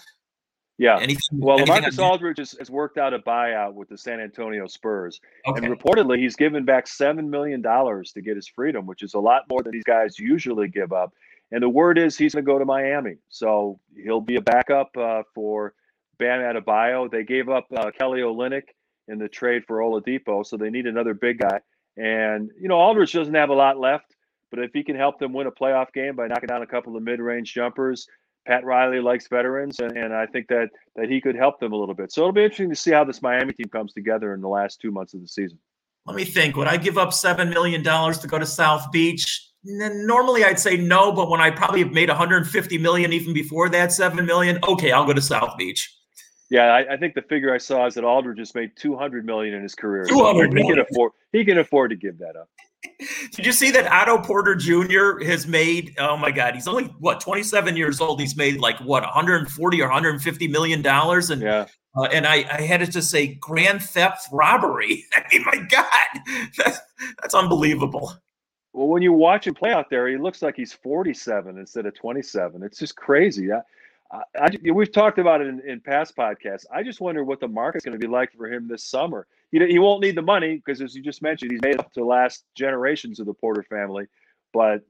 Yeah. 0.77 0.97
Anything, 0.97 1.39
well, 1.39 1.59
anything 1.59 1.83
LaMarcus 1.83 1.99
Aldridge 1.99 2.37
has, 2.37 2.55
has, 2.59 2.69
worked 2.69 2.97
out 2.97 3.13
a 3.13 3.19
buyout 3.19 3.73
with 3.73 3.89
the 3.89 3.97
San 3.97 4.19
Antonio 4.19 4.67
Spurs, 4.67 5.19
okay. 5.47 5.65
and 5.65 5.75
reportedly 5.75 6.19
he's 6.19 6.35
given 6.35 6.63
back 6.63 6.87
seven 6.87 7.29
million 7.29 7.61
dollars 7.61 8.11
to 8.13 8.21
get 8.21 8.35
his 8.35 8.47
freedom, 8.47 8.85
which 8.85 9.01
is 9.01 9.15
a 9.15 9.19
lot 9.19 9.43
more 9.49 9.63
than 9.63 9.71
these 9.71 9.83
guys 9.83 10.19
usually 10.19 10.67
give 10.67 10.93
up. 10.93 11.11
And 11.51 11.63
the 11.63 11.69
word 11.69 11.97
is 11.97 12.17
he's 12.17 12.35
going 12.35 12.45
to 12.45 12.51
go 12.51 12.59
to 12.59 12.65
Miami, 12.65 13.15
so 13.29 13.79
he'll 13.95 14.21
be 14.21 14.35
a 14.35 14.41
backup 14.41 14.95
uh, 14.95 15.23
for 15.33 15.73
Bam 16.19 16.39
Adebayo. 16.41 17.09
They 17.09 17.23
gave 17.23 17.49
up 17.49 17.65
uh, 17.75 17.89
Kelly 17.91 18.21
Olynyk 18.21 18.63
in 19.09 19.19
the 19.19 19.27
trade 19.27 19.63
for 19.65 19.79
Oladipo, 19.79 20.45
so 20.45 20.57
they 20.57 20.69
need 20.69 20.85
another 20.85 21.13
big 21.13 21.39
guy. 21.39 21.59
And 21.97 22.51
you 22.59 22.67
know, 22.67 22.77
Aldridge 22.77 23.13
doesn't 23.13 23.33
have 23.33 23.49
a 23.49 23.53
lot 23.53 23.79
left, 23.79 24.15
but 24.51 24.59
if 24.59 24.71
he 24.73 24.83
can 24.83 24.95
help 24.95 25.19
them 25.19 25.33
win 25.33 25.47
a 25.47 25.51
playoff 25.51 25.91
game 25.93 26.15
by 26.15 26.27
knocking 26.27 26.47
down 26.47 26.61
a 26.61 26.67
couple 26.67 26.95
of 26.95 27.03
mid-range 27.03 27.53
jumpers, 27.53 28.07
Pat 28.47 28.63
Riley 28.63 28.99
likes 28.99 29.27
veterans, 29.27 29.79
and, 29.79 29.95
and 29.97 30.13
I 30.13 30.25
think 30.25 30.47
that 30.47 30.69
that 30.95 31.09
he 31.09 31.21
could 31.21 31.35
help 31.35 31.59
them 31.59 31.73
a 31.73 31.75
little 31.75 31.95
bit. 31.95 32.11
So 32.11 32.21
it'll 32.21 32.31
be 32.31 32.43
interesting 32.43 32.69
to 32.69 32.75
see 32.75 32.91
how 32.91 33.03
this 33.03 33.21
Miami 33.21 33.53
team 33.53 33.67
comes 33.69 33.93
together 33.93 34.33
in 34.33 34.41
the 34.41 34.47
last 34.47 34.79
two 34.81 34.91
months 34.91 35.13
of 35.13 35.21
the 35.21 35.27
season. 35.27 35.59
Let 36.05 36.15
me 36.15 36.25
think. 36.25 36.55
Would 36.55 36.67
I 36.67 36.77
give 36.77 36.97
up 36.97 37.13
seven 37.13 37.49
million 37.49 37.83
dollars 37.83 38.17
to 38.19 38.27
go 38.27 38.39
to 38.39 38.45
South 38.45 38.91
Beach? 38.91 39.45
Normally, 39.63 40.45
I'd 40.45 40.59
say 40.59 40.77
no, 40.77 41.11
but 41.11 41.29
when 41.29 41.41
I 41.41 41.51
probably 41.51 41.83
have 41.83 41.91
made 41.91 42.07
150 42.07 42.77
million 42.77 43.11
even 43.11 43.33
before 43.33 43.67
that 43.69 43.91
seven 43.91 44.25
million, 44.25 44.57
okay, 44.67 44.91
I'll 44.91 45.05
go 45.05 45.13
to 45.13 45.21
South 45.21 45.57
Beach. 45.57 45.93
Yeah, 46.49 46.73
I, 46.73 46.93
I, 46.93 46.97
think 46.97 47.13
the 47.13 47.21
figure 47.21 47.53
I 47.53 47.59
saw 47.59 47.85
is 47.85 47.93
that 47.93 48.03
Aldridge 48.03 48.37
just 48.37 48.55
made 48.55 48.71
two 48.75 48.95
hundred 48.95 49.23
million 49.23 49.53
in 49.53 49.61
his 49.61 49.75
career. 49.75 50.05
So 50.07 50.41
he 50.41 50.49
can 50.49 50.79
afford 50.79 51.11
he 51.31 51.45
can 51.45 51.59
afford 51.59 51.91
to 51.91 51.95
give 51.95 52.17
that 52.17 52.35
up. 52.35 52.49
Did 53.31 53.45
you 53.45 53.51
see 53.51 53.71
that 53.71 53.91
Otto 53.91 54.19
Porter 54.19 54.55
Jr. 54.55 55.23
has 55.25 55.45
made? 55.45 55.93
Oh 55.99 56.17
my 56.17 56.31
God, 56.31 56.55
he's 56.55 56.67
only 56.67 56.85
what 56.99 57.21
twenty 57.21 57.43
seven 57.43 57.77
years 57.77 58.01
old. 58.01 58.19
He's 58.19 58.35
made 58.35 58.59
like 58.59 58.79
what 58.79 59.03
one 59.03 59.11
hundred 59.11 59.41
and 59.41 59.51
forty 59.51 59.79
or 59.81 59.85
one 59.85 59.93
hundred 59.93 60.11
and 60.11 60.21
fifty 60.23 60.47
million 60.47 60.81
dollars, 60.81 61.29
and 61.29 61.41
yeah. 61.41 61.67
Uh, 61.95 62.03
and 62.03 62.27
I, 62.27 62.45
I 62.51 62.61
had 62.61 62.81
to 62.81 62.87
just 62.87 63.09
say 63.09 63.35
grand 63.35 63.81
theft 63.81 64.27
robbery. 64.31 65.05
I 65.15 65.23
mean, 65.31 65.43
my 65.43 65.57
God, 65.69 66.47
that's, 66.57 66.79
that's 67.19 67.33
unbelievable. 67.33 68.13
Well, 68.73 68.87
when 68.87 69.01
you 69.01 69.11
watch 69.11 69.47
him 69.47 69.55
play 69.55 69.71
out 69.73 69.89
there, 69.89 70.07
he 70.07 70.17
looks 70.17 70.41
like 70.41 70.55
he's 70.55 70.71
47 70.71 71.57
instead 71.57 71.87
of 71.87 71.95
27. 71.95 72.61
It's 72.61 72.77
just 72.77 72.95
crazy. 72.95 73.51
I, 73.51 73.61
I, 74.11 74.21
I, 74.39 74.71
we've 74.71 74.91
talked 74.91 75.19
about 75.19 75.41
it 75.41 75.47
in, 75.47 75.61
in, 75.67 75.79
past 75.79 76.15
podcasts. 76.15 76.65
I 76.73 76.81
just 76.83 76.99
wonder 76.99 77.23
what 77.23 77.39
the 77.39 77.47
market's 77.47 77.85
going 77.85 77.99
to 77.99 78.05
be 78.05 78.11
like 78.11 78.31
for 78.33 78.51
him 78.51 78.67
this 78.67 78.83
summer. 78.83 79.27
He, 79.51 79.59
he 79.67 79.79
won't 79.79 80.01
need 80.01 80.15
the 80.15 80.21
money 80.21 80.55
because, 80.55 80.81
as 80.81 80.95
you 80.95 81.03
just 81.03 81.21
mentioned, 81.21 81.51
he's 81.51 81.61
made 81.61 81.79
up 81.79 81.91
to 81.93 82.03
last 82.03 82.43
generations 82.55 83.19
of 83.19 83.27
the 83.27 83.33
Porter 83.33 83.63
family. 83.63 84.07
But 84.51 84.81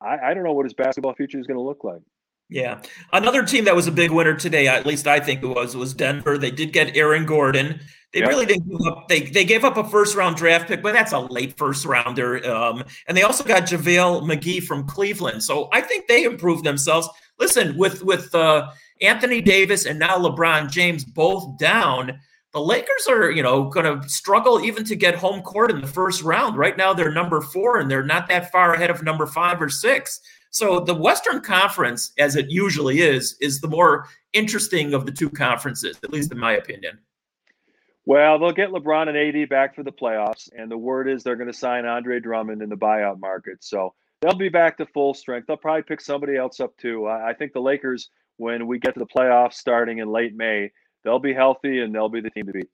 I, 0.00 0.18
I 0.18 0.34
don't 0.34 0.44
know 0.44 0.52
what 0.52 0.64
his 0.64 0.74
basketball 0.74 1.14
future 1.14 1.38
is 1.38 1.46
going 1.46 1.58
to 1.58 1.62
look 1.62 1.84
like. 1.84 2.00
Yeah. 2.48 2.80
Another 3.12 3.42
team 3.42 3.64
that 3.64 3.74
was 3.74 3.86
a 3.86 3.92
big 3.92 4.10
winner 4.10 4.34
today, 4.34 4.68
at 4.68 4.86
least 4.86 5.06
I 5.06 5.18
think 5.20 5.42
it 5.42 5.46
was, 5.46 5.76
was 5.76 5.94
Denver. 5.94 6.38
They 6.38 6.50
did 6.50 6.72
get 6.72 6.96
Aaron 6.96 7.26
Gordon. 7.26 7.80
They 8.12 8.20
yep. 8.20 8.28
really 8.28 8.46
didn't 8.46 8.68
give 8.68 8.86
up. 8.86 9.08
They 9.08 9.22
they 9.22 9.44
gave 9.44 9.64
up 9.64 9.76
a 9.76 9.82
first 9.82 10.14
round 10.14 10.36
draft 10.36 10.68
pick, 10.68 10.82
but 10.82 10.92
that's 10.92 11.12
a 11.12 11.18
late 11.18 11.56
first 11.56 11.84
rounder. 11.84 12.48
Um, 12.48 12.84
and 13.08 13.16
they 13.16 13.22
also 13.22 13.42
got 13.42 13.64
JaVale 13.64 14.22
McGee 14.22 14.62
from 14.62 14.86
Cleveland. 14.86 15.42
So 15.42 15.68
I 15.72 15.80
think 15.80 16.06
they 16.06 16.22
improved 16.22 16.62
themselves. 16.62 17.08
Listen, 17.38 17.76
with 17.76 18.02
with 18.02 18.34
uh, 18.34 18.70
Anthony 19.00 19.40
Davis 19.40 19.86
and 19.86 19.98
now 19.98 20.18
LeBron 20.18 20.70
James 20.70 21.04
both 21.04 21.58
down, 21.58 22.18
the 22.52 22.60
Lakers 22.60 23.06
are, 23.08 23.30
you 23.30 23.42
know, 23.42 23.68
going 23.68 24.00
to 24.00 24.08
struggle 24.08 24.64
even 24.64 24.84
to 24.84 24.94
get 24.94 25.16
home 25.16 25.42
court 25.42 25.72
in 25.72 25.80
the 25.80 25.86
first 25.88 26.22
round. 26.22 26.56
Right 26.56 26.76
now, 26.76 26.94
they're 26.94 27.12
number 27.12 27.40
four, 27.40 27.78
and 27.78 27.90
they're 27.90 28.04
not 28.04 28.28
that 28.28 28.52
far 28.52 28.74
ahead 28.74 28.90
of 28.90 29.02
number 29.02 29.26
five 29.26 29.60
or 29.60 29.68
six. 29.68 30.20
So 30.50 30.78
the 30.78 30.94
Western 30.94 31.40
Conference, 31.40 32.12
as 32.16 32.36
it 32.36 32.48
usually 32.48 33.00
is, 33.00 33.36
is 33.40 33.60
the 33.60 33.66
more 33.66 34.06
interesting 34.32 34.94
of 34.94 35.04
the 35.04 35.10
two 35.10 35.28
conferences, 35.28 35.98
at 36.04 36.12
least 36.12 36.30
in 36.30 36.38
my 36.38 36.52
opinion. 36.52 37.00
Well, 38.06 38.38
they'll 38.38 38.52
get 38.52 38.70
LeBron 38.70 39.08
and 39.08 39.16
AD 39.16 39.48
back 39.48 39.74
for 39.74 39.82
the 39.82 39.90
playoffs, 39.90 40.48
and 40.56 40.70
the 40.70 40.78
word 40.78 41.08
is 41.08 41.24
they're 41.24 41.34
going 41.34 41.50
to 41.50 41.58
sign 41.58 41.86
Andre 41.86 42.20
Drummond 42.20 42.62
in 42.62 42.68
the 42.68 42.76
buyout 42.76 43.18
market. 43.18 43.64
So 43.64 43.94
they'll 44.24 44.34
be 44.34 44.48
back 44.48 44.78
to 44.78 44.86
full 44.86 45.12
strength. 45.12 45.46
They'll 45.46 45.58
probably 45.58 45.82
pick 45.82 46.00
somebody 46.00 46.36
else 46.36 46.58
up 46.58 46.74
too. 46.78 47.06
I 47.06 47.34
think 47.34 47.52
the 47.52 47.60
Lakers, 47.60 48.08
when 48.38 48.66
we 48.66 48.78
get 48.78 48.94
to 48.94 49.00
the 49.00 49.06
playoffs 49.06 49.54
starting 49.54 49.98
in 49.98 50.08
late 50.08 50.34
May, 50.34 50.72
they'll 51.04 51.18
be 51.18 51.34
healthy 51.34 51.80
and 51.80 51.94
they'll 51.94 52.08
be 52.08 52.22
the 52.22 52.30
team 52.30 52.46
to 52.46 52.52
beat. 52.52 52.68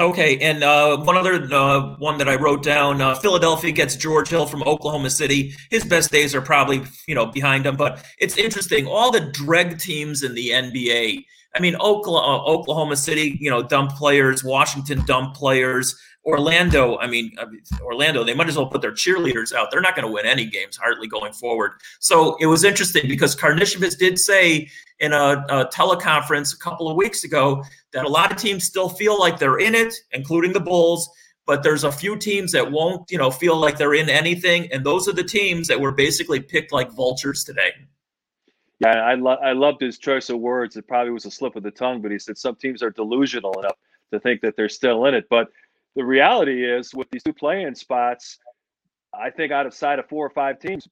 Okay, 0.00 0.38
and 0.38 0.62
uh, 0.62 0.98
one 0.98 1.16
other 1.18 1.34
uh, 1.52 1.96
one 1.96 2.16
that 2.18 2.28
I 2.28 2.36
wrote 2.36 2.62
down: 2.62 3.02
uh, 3.02 3.14
Philadelphia 3.14 3.72
gets 3.72 3.94
George 3.94 4.28
Hill 4.28 4.46
from 4.46 4.62
Oklahoma 4.62 5.10
City. 5.10 5.54
His 5.70 5.84
best 5.84 6.10
days 6.10 6.34
are 6.34 6.40
probably 6.40 6.82
you 7.06 7.14
know 7.14 7.26
behind 7.26 7.66
him, 7.66 7.76
but 7.76 8.02
it's 8.18 8.38
interesting. 8.38 8.86
All 8.86 9.10
the 9.10 9.20
dreg 9.20 9.78
teams 9.78 10.22
in 10.22 10.34
the 10.34 10.48
NBA. 10.48 11.24
I 11.54 11.60
mean, 11.60 11.76
Oklahoma, 11.76 12.42
uh, 12.42 12.46
Oklahoma 12.46 12.96
City, 12.96 13.36
you 13.38 13.50
know, 13.50 13.62
dump 13.62 13.90
players. 13.92 14.42
Washington 14.42 15.04
dump 15.04 15.34
players. 15.34 15.94
Orlando, 16.24 16.98
I 16.98 17.08
mean, 17.08 17.32
uh, 17.38 17.46
Orlando, 17.80 18.22
they 18.22 18.34
might 18.34 18.48
as 18.48 18.56
well 18.56 18.66
put 18.66 18.80
their 18.80 18.92
cheerleaders 18.92 19.52
out. 19.52 19.70
They're 19.70 19.80
not 19.80 19.96
going 19.96 20.06
to 20.06 20.12
win 20.12 20.24
any 20.24 20.46
games, 20.46 20.76
hardly 20.76 21.08
going 21.08 21.32
forward. 21.32 21.72
So 21.98 22.36
it 22.36 22.46
was 22.46 22.62
interesting 22.62 23.08
because 23.08 23.34
Karnisovas 23.34 23.98
did 23.98 24.18
say 24.18 24.68
in 25.00 25.12
a, 25.12 25.44
a, 25.48 25.66
teleconference 25.66 26.54
a 26.54 26.58
couple 26.58 26.88
of 26.88 26.96
weeks 26.96 27.24
ago 27.24 27.64
that 27.92 28.04
a 28.04 28.08
lot 28.08 28.30
of 28.30 28.36
teams 28.36 28.64
still 28.64 28.88
feel 28.88 29.18
like 29.18 29.38
they're 29.38 29.58
in 29.58 29.74
it, 29.74 29.94
including 30.12 30.52
the 30.52 30.60
Bulls. 30.60 31.10
But 31.44 31.64
there's 31.64 31.82
a 31.82 31.90
few 31.90 32.16
teams 32.16 32.52
that 32.52 32.70
won't, 32.70 33.10
you 33.10 33.18
know, 33.18 33.32
feel 33.32 33.56
like 33.56 33.76
they're 33.76 33.94
in 33.94 34.08
anything, 34.08 34.70
and 34.70 34.86
those 34.86 35.08
are 35.08 35.12
the 35.12 35.24
teams 35.24 35.66
that 35.66 35.80
were 35.80 35.90
basically 35.90 36.38
picked 36.38 36.70
like 36.70 36.92
vultures 36.92 37.42
today. 37.42 37.72
Yeah, 38.78 39.00
I, 39.00 39.14
lo- 39.14 39.38
I 39.42 39.52
loved 39.52 39.80
his 39.80 39.98
choice 39.98 40.30
of 40.30 40.38
words. 40.38 40.76
It 40.76 40.86
probably 40.86 41.12
was 41.12 41.24
a 41.24 41.32
slip 41.32 41.56
of 41.56 41.64
the 41.64 41.70
tongue, 41.72 42.00
but 42.00 42.12
he 42.12 42.18
said 42.18 42.38
some 42.38 42.54
teams 42.54 42.80
are 42.80 42.90
delusional 42.90 43.52
enough 43.58 43.76
to 44.12 44.20
think 44.20 44.40
that 44.42 44.56
they're 44.56 44.68
still 44.68 45.06
in 45.06 45.14
it. 45.14 45.26
But 45.28 45.48
the 45.96 46.04
reality 46.04 46.64
is, 46.64 46.94
with 46.94 47.10
these 47.10 47.22
two 47.22 47.32
play-in 47.32 47.74
spots, 47.74 48.38
I 49.14 49.30
think 49.30 49.52
out 49.52 49.66
of 49.66 49.74
sight 49.74 49.98
of 49.98 50.08
four 50.08 50.26
or 50.26 50.30
five 50.30 50.58
teams, 50.58 50.88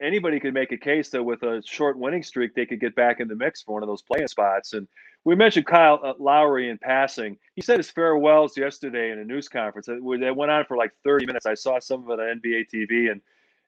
anybody 0.00 0.38
could 0.38 0.54
make 0.54 0.72
a 0.72 0.76
case 0.76 1.08
that 1.10 1.22
with 1.22 1.42
a 1.42 1.62
short 1.66 1.98
winning 1.98 2.22
streak, 2.22 2.54
they 2.54 2.66
could 2.66 2.80
get 2.80 2.94
back 2.94 3.20
in 3.20 3.28
the 3.28 3.34
mix 3.34 3.62
for 3.62 3.74
one 3.74 3.82
of 3.82 3.88
those 3.88 4.02
play-in 4.02 4.28
spots. 4.28 4.72
And 4.72 4.86
we 5.24 5.34
mentioned 5.34 5.66
Kyle 5.66 5.98
uh, 6.04 6.12
Lowry 6.18 6.68
in 6.70 6.78
passing. 6.78 7.36
He 7.56 7.62
said 7.62 7.78
his 7.78 7.90
farewells 7.90 8.56
yesterday 8.56 9.10
in 9.10 9.18
a 9.18 9.24
news 9.24 9.48
conference. 9.48 9.86
that 9.86 10.00
went 10.00 10.52
on 10.52 10.64
for 10.66 10.76
like 10.76 10.92
30 11.04 11.26
minutes. 11.26 11.46
I 11.46 11.54
saw 11.54 11.80
some 11.80 12.04
of 12.04 12.10
it 12.10 12.22
on 12.22 12.40
NBA 12.40 12.66
TV, 12.72 13.10
and 13.10 13.20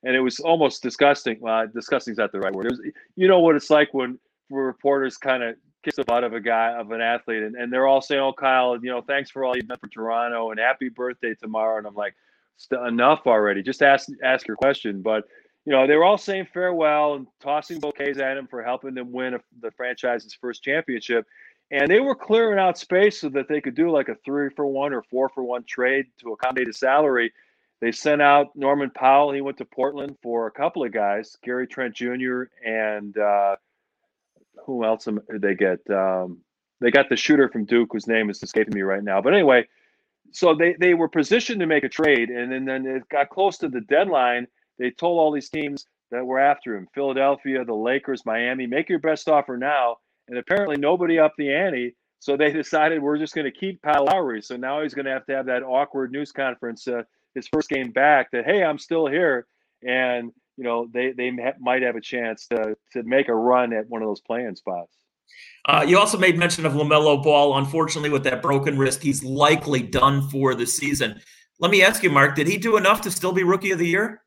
and 0.05 0.15
it 0.15 0.21
was 0.21 0.39
almost 0.39 0.83
disgusting. 0.83 1.39
Well, 1.41 1.67
disgusting 1.67 2.13
is 2.13 2.19
not 2.19 2.31
the 2.31 2.39
right 2.39 2.55
word. 2.55 2.67
Was, 2.71 2.81
you 3.17 3.27
know 3.27 3.41
what 3.41 3.57
it's 3.57 3.71
like 3.71 3.93
when 3.93 4.21
reporters 4.51 5.17
kind 5.17 5.43
of 5.43 5.57
kiss 5.85 5.97
the 5.97 6.05
butt 6.05 6.25
of 6.25 6.33
a 6.33 6.41
guy 6.41 6.73
of 6.73 6.91
an 6.91 7.01
athlete, 7.01 7.43
and, 7.43 7.55
and 7.55 7.73
they're 7.73 7.87
all 7.87 8.01
saying, 8.01 8.21
"Oh, 8.21 8.33
Kyle, 8.33 8.79
you 8.83 8.91
know, 8.91 9.03
thanks 9.03 9.31
for 9.31 9.45
all 9.45 9.57
you've 9.57 9.69
done 9.69 9.79
for 9.79 9.89
Toronto, 9.89 10.51
and 10.51 10.59
happy 10.61 10.89
birthday 10.89 11.35
tomorrow." 11.35 11.79
And 11.79 11.87
I'm 11.87 11.95
like, 11.95 12.15
enough 12.87 13.27
already. 13.27 13.63
Just 13.63 13.83
ask 13.83 14.09
ask 14.23 14.47
your 14.47 14.57
question. 14.57 15.03
But 15.03 15.25
you 15.65 15.73
know, 15.73 15.87
they 15.87 15.97
were 15.97 16.05
all 16.05 16.19
saying 16.19 16.49
farewell 16.53 17.15
and 17.15 17.27
tossing 17.41 17.79
bouquets 17.79 18.19
at 18.19 18.37
him 18.37 18.47
for 18.47 18.63
helping 18.63 18.95
them 18.95 19.13
win 19.13 19.35
a, 19.35 19.41
the 19.61 19.71
franchise's 19.73 20.35
first 20.35 20.63
championship. 20.63 21.27
And 21.71 21.91
they 21.91 22.01
were 22.01 22.15
clearing 22.15 22.59
out 22.59 22.79
space 22.79 23.21
so 23.21 23.29
that 23.31 23.49
they 23.49 23.61
could 23.61 23.75
do 23.75 23.91
like 23.91 24.09
a 24.09 24.17
three 24.25 24.49
for 24.57 24.67
one 24.67 24.95
or 24.95 25.03
four 25.03 25.29
for 25.29 25.45
one 25.45 25.65
trade 25.65 26.07
to 26.21 26.33
accommodate 26.33 26.69
a 26.69 26.73
salary. 26.73 27.33
They 27.81 27.93
sent 27.93 28.23
out 28.23 28.57
Norman 28.57 28.91
Powell. 28.91 29.33
He 29.33 29.43
went 29.43 29.59
to 29.59 29.67
Portland 29.67 30.17
for 30.23 30.47
a 30.47 30.51
couple 30.51 30.83
of 30.83 30.93
guys, 30.93 31.37
Gary 31.45 31.67
Trent 31.67 31.95
Jr. 31.95 32.45
and 32.65 33.17
uh, 33.19 33.57
who 34.65 34.85
else 34.85 35.09
they 35.29 35.55
get? 35.55 35.79
Um, 35.91 36.39
they 36.81 36.91
got 36.91 37.09
the 37.09 37.17
shooter 37.17 37.49
from 37.49 37.65
Duke, 37.65 37.91
whose 37.93 38.07
name 38.07 38.31
is 38.31 38.43
escaping 38.43 38.75
me 38.75 38.83
right 38.83 39.03
now. 39.03 39.21
But 39.21 39.35
anyway, 39.35 39.67
so 40.33 40.55
they, 40.55 40.77
they 40.79 40.95
were 40.95 41.09
positioned 41.09 41.61
to 41.61 41.67
make 41.67 41.85
a 41.85 41.89
trade, 41.89 42.31
and 42.31 42.53
then, 42.53 42.65
then 42.65 42.87
it 42.87 43.09
got 43.09 43.31
close 43.31 43.59
to 43.59 43.69
the 43.69 43.81
deadline. 43.81 44.47
They 44.79 44.91
told 44.91 45.19
all 45.19 45.33
these 45.33 45.49
teams 45.49 45.87
that 46.11 46.25
were 46.25 46.39
after 46.39 46.77
him 46.77 46.89
Philadelphia, 46.95 47.65
the 47.65 47.75
Lakers, 47.75 48.25
Miami, 48.25 48.67
make 48.67 48.89
your 48.89 48.99
best 48.99 49.29
offer 49.29 49.57
now. 49.57 49.97
And 50.29 50.39
apparently 50.39 50.77
nobody 50.77 51.19
upped 51.19 51.37
the 51.39 51.53
ante. 51.53 51.95
So 52.21 52.37
they 52.37 52.53
decided 52.53 53.03
we're 53.03 53.19
just 53.19 53.35
going 53.35 53.47
to 53.47 53.51
keep 53.51 53.83
Kyle 53.83 54.05
Lowry. 54.05 54.43
So 54.43 54.57
now 54.57 54.83
he's 54.83 54.95
going 54.95 55.07
to 55.07 55.13
have 55.13 55.27
to 55.27 55.35
have 55.35 55.47
that 55.47 55.63
awkward 55.63 56.13
news 56.13 56.33
conference, 56.33 56.87
uh, 56.87 57.03
his 57.35 57.49
first 57.49 57.69
game 57.69 57.91
back, 57.91 58.31
that, 58.33 58.45
hey, 58.45 58.63
I'm 58.65 58.79
still 58.79 59.07
here. 59.07 59.47
And 59.87 60.33
you 60.59 60.65
know 60.65 60.89
they 60.93 61.13
they 61.13 61.31
might 61.61 61.83
have 61.83 61.97
a 61.97 62.01
chance 62.01 62.47
to 62.49 62.77
to 62.93 63.03
make 63.05 63.29
a 63.29 63.35
run 63.35 63.73
at 63.73 63.89
one 63.89 64.03
of 64.03 64.09
those 64.09 64.21
play-in 64.21 64.57
spots. 64.57 64.93
Uh, 65.65 65.85
you 65.87 65.99
also 65.99 66.19
made 66.19 66.37
mention 66.37 66.67
of 66.67 66.73
LaMelo 66.73 67.23
Ball. 67.23 67.57
Unfortunately, 67.59 68.11
with 68.11 68.25
that 68.25 68.43
broken 68.43 68.77
wrist, 68.77 69.03
he's 69.03 69.23
likely 69.23 69.83
done 69.83 70.29
for 70.29 70.55
the 70.55 70.67
season. 70.67 71.21
Let 71.61 71.71
me 71.71 71.83
ask 71.83 72.03
you, 72.03 72.11
Mark, 72.11 72.35
did 72.35 72.49
he 72.49 72.57
do 72.57 72.77
enough 72.77 73.01
to 73.03 73.11
still 73.11 73.33
be 73.33 73.45
Rookie 73.45 73.71
of 73.71 73.79
the 73.79 73.87
Year? 73.87 74.23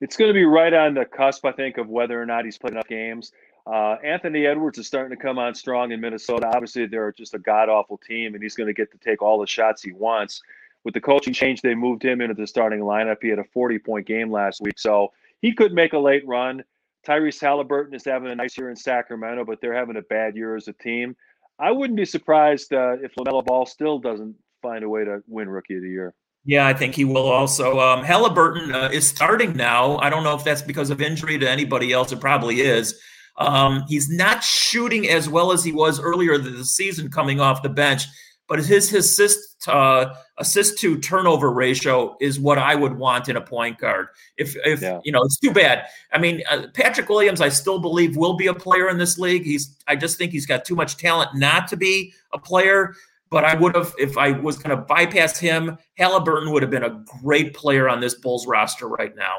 It's 0.00 0.16
going 0.16 0.28
to 0.28 0.34
be 0.34 0.44
right 0.44 0.74
on 0.74 0.94
the 0.94 1.04
cusp, 1.04 1.44
I 1.44 1.52
think, 1.52 1.78
of 1.78 1.88
whether 1.88 2.20
or 2.20 2.26
not 2.26 2.44
he's 2.44 2.58
played 2.58 2.72
enough 2.72 2.88
games. 2.88 3.32
Uh, 3.66 3.96
Anthony 4.02 4.46
Edwards 4.46 4.78
is 4.78 4.86
starting 4.86 5.16
to 5.16 5.22
come 5.22 5.38
on 5.38 5.54
strong 5.54 5.92
in 5.92 6.00
Minnesota. 6.00 6.48
Obviously, 6.48 6.86
they're 6.86 7.12
just 7.12 7.34
a 7.34 7.38
god 7.38 7.68
awful 7.68 7.98
team, 7.98 8.34
and 8.34 8.42
he's 8.42 8.56
going 8.56 8.66
to 8.66 8.72
get 8.72 8.90
to 8.90 8.98
take 8.98 9.22
all 9.22 9.38
the 9.38 9.46
shots 9.46 9.82
he 9.82 9.92
wants. 9.92 10.42
With 10.84 10.94
the 10.94 11.00
coaching 11.00 11.32
change, 11.32 11.62
they 11.62 11.76
moved 11.76 12.04
him 12.04 12.20
into 12.20 12.34
the 12.34 12.46
starting 12.46 12.80
lineup. 12.80 13.18
He 13.22 13.28
had 13.28 13.38
a 13.38 13.44
40 13.44 13.78
point 13.78 14.06
game 14.06 14.32
last 14.32 14.60
week. 14.60 14.78
So 14.78 15.12
he 15.42 15.52
could 15.52 15.72
make 15.72 15.92
a 15.92 15.98
late 15.98 16.26
run. 16.26 16.62
Tyrese 17.06 17.40
Halliburton 17.40 17.94
is 17.94 18.04
having 18.04 18.30
a 18.30 18.34
nice 18.34 18.56
year 18.56 18.70
in 18.70 18.76
Sacramento, 18.76 19.44
but 19.44 19.60
they're 19.60 19.74
having 19.74 19.96
a 19.96 20.02
bad 20.02 20.36
year 20.36 20.56
as 20.56 20.68
a 20.68 20.72
team. 20.72 21.14
I 21.58 21.70
wouldn't 21.70 21.96
be 21.96 22.04
surprised 22.04 22.72
uh, 22.72 22.96
if 23.02 23.12
LaMelo 23.16 23.44
Ball 23.44 23.66
still 23.66 23.98
doesn't 23.98 24.34
find 24.62 24.84
a 24.84 24.88
way 24.88 25.04
to 25.04 25.22
win 25.26 25.48
Rookie 25.48 25.76
of 25.76 25.82
the 25.82 25.88
Year. 25.88 26.14
Yeah, 26.44 26.66
I 26.66 26.72
think 26.72 26.94
he 26.94 27.04
will 27.04 27.28
also. 27.28 27.78
Um, 27.78 28.04
Halliburton 28.04 28.74
uh, 28.74 28.88
is 28.92 29.06
starting 29.06 29.54
now. 29.54 29.98
I 29.98 30.10
don't 30.10 30.24
know 30.24 30.34
if 30.34 30.42
that's 30.42 30.62
because 30.62 30.90
of 30.90 31.00
injury 31.00 31.38
to 31.38 31.48
anybody 31.48 31.92
else. 31.92 32.10
It 32.10 32.20
probably 32.20 32.60
is. 32.60 32.98
Um, 33.38 33.84
he's 33.88 34.08
not 34.10 34.42
shooting 34.42 35.08
as 35.08 35.28
well 35.28 35.52
as 35.52 35.64
he 35.64 35.72
was 35.72 36.00
earlier 36.00 36.38
this 36.38 36.74
season 36.74 37.10
coming 37.10 37.40
off 37.40 37.62
the 37.62 37.68
bench 37.68 38.04
but 38.48 38.64
his 38.64 38.92
assist 38.92 39.68
uh, 39.68 40.14
assist 40.38 40.78
to 40.80 40.98
turnover 40.98 41.50
ratio 41.52 42.16
is 42.20 42.40
what 42.40 42.58
I 42.58 42.74
would 42.74 42.96
want 42.96 43.28
in 43.28 43.36
a 43.36 43.40
point 43.40 43.78
guard. 43.78 44.08
If 44.36 44.56
if 44.64 44.82
yeah. 44.82 45.00
you 45.04 45.12
know, 45.12 45.22
it's 45.22 45.38
too 45.38 45.52
bad. 45.52 45.86
I 46.12 46.18
mean, 46.18 46.42
uh, 46.50 46.66
Patrick 46.74 47.08
Williams, 47.08 47.40
I 47.40 47.48
still 47.48 47.78
believe 47.78 48.16
will 48.16 48.34
be 48.34 48.48
a 48.48 48.54
player 48.54 48.88
in 48.88 48.98
this 48.98 49.18
league. 49.18 49.44
He's 49.44 49.78
I 49.86 49.96
just 49.96 50.18
think 50.18 50.32
he's 50.32 50.46
got 50.46 50.64
too 50.64 50.74
much 50.74 50.96
talent 50.96 51.30
not 51.34 51.68
to 51.68 51.76
be 51.76 52.12
a 52.32 52.38
player. 52.38 52.94
But 53.30 53.46
I 53.46 53.54
would 53.54 53.74
have, 53.74 53.94
if 53.98 54.18
I 54.18 54.32
was 54.32 54.58
going 54.58 54.76
to 54.76 54.84
bypass 54.84 55.38
him, 55.38 55.78
Halliburton 55.96 56.52
would 56.52 56.60
have 56.60 56.70
been 56.70 56.84
a 56.84 57.02
great 57.22 57.54
player 57.54 57.88
on 57.88 57.98
this 57.98 58.12
Bulls 58.12 58.46
roster 58.46 58.88
right 58.88 59.16
now. 59.16 59.36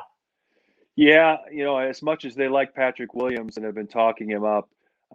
Yeah, 0.96 1.38
you 1.52 1.64
know, 1.64 1.78
as 1.78 2.02
much 2.02 2.26
as 2.26 2.34
they 2.34 2.48
like 2.48 2.74
Patrick 2.74 3.14
Williams 3.14 3.58
and 3.58 3.66
have 3.68 3.76
been 3.76 3.86
talking 3.86 4.28
him 4.28 4.44
up, 4.44 4.68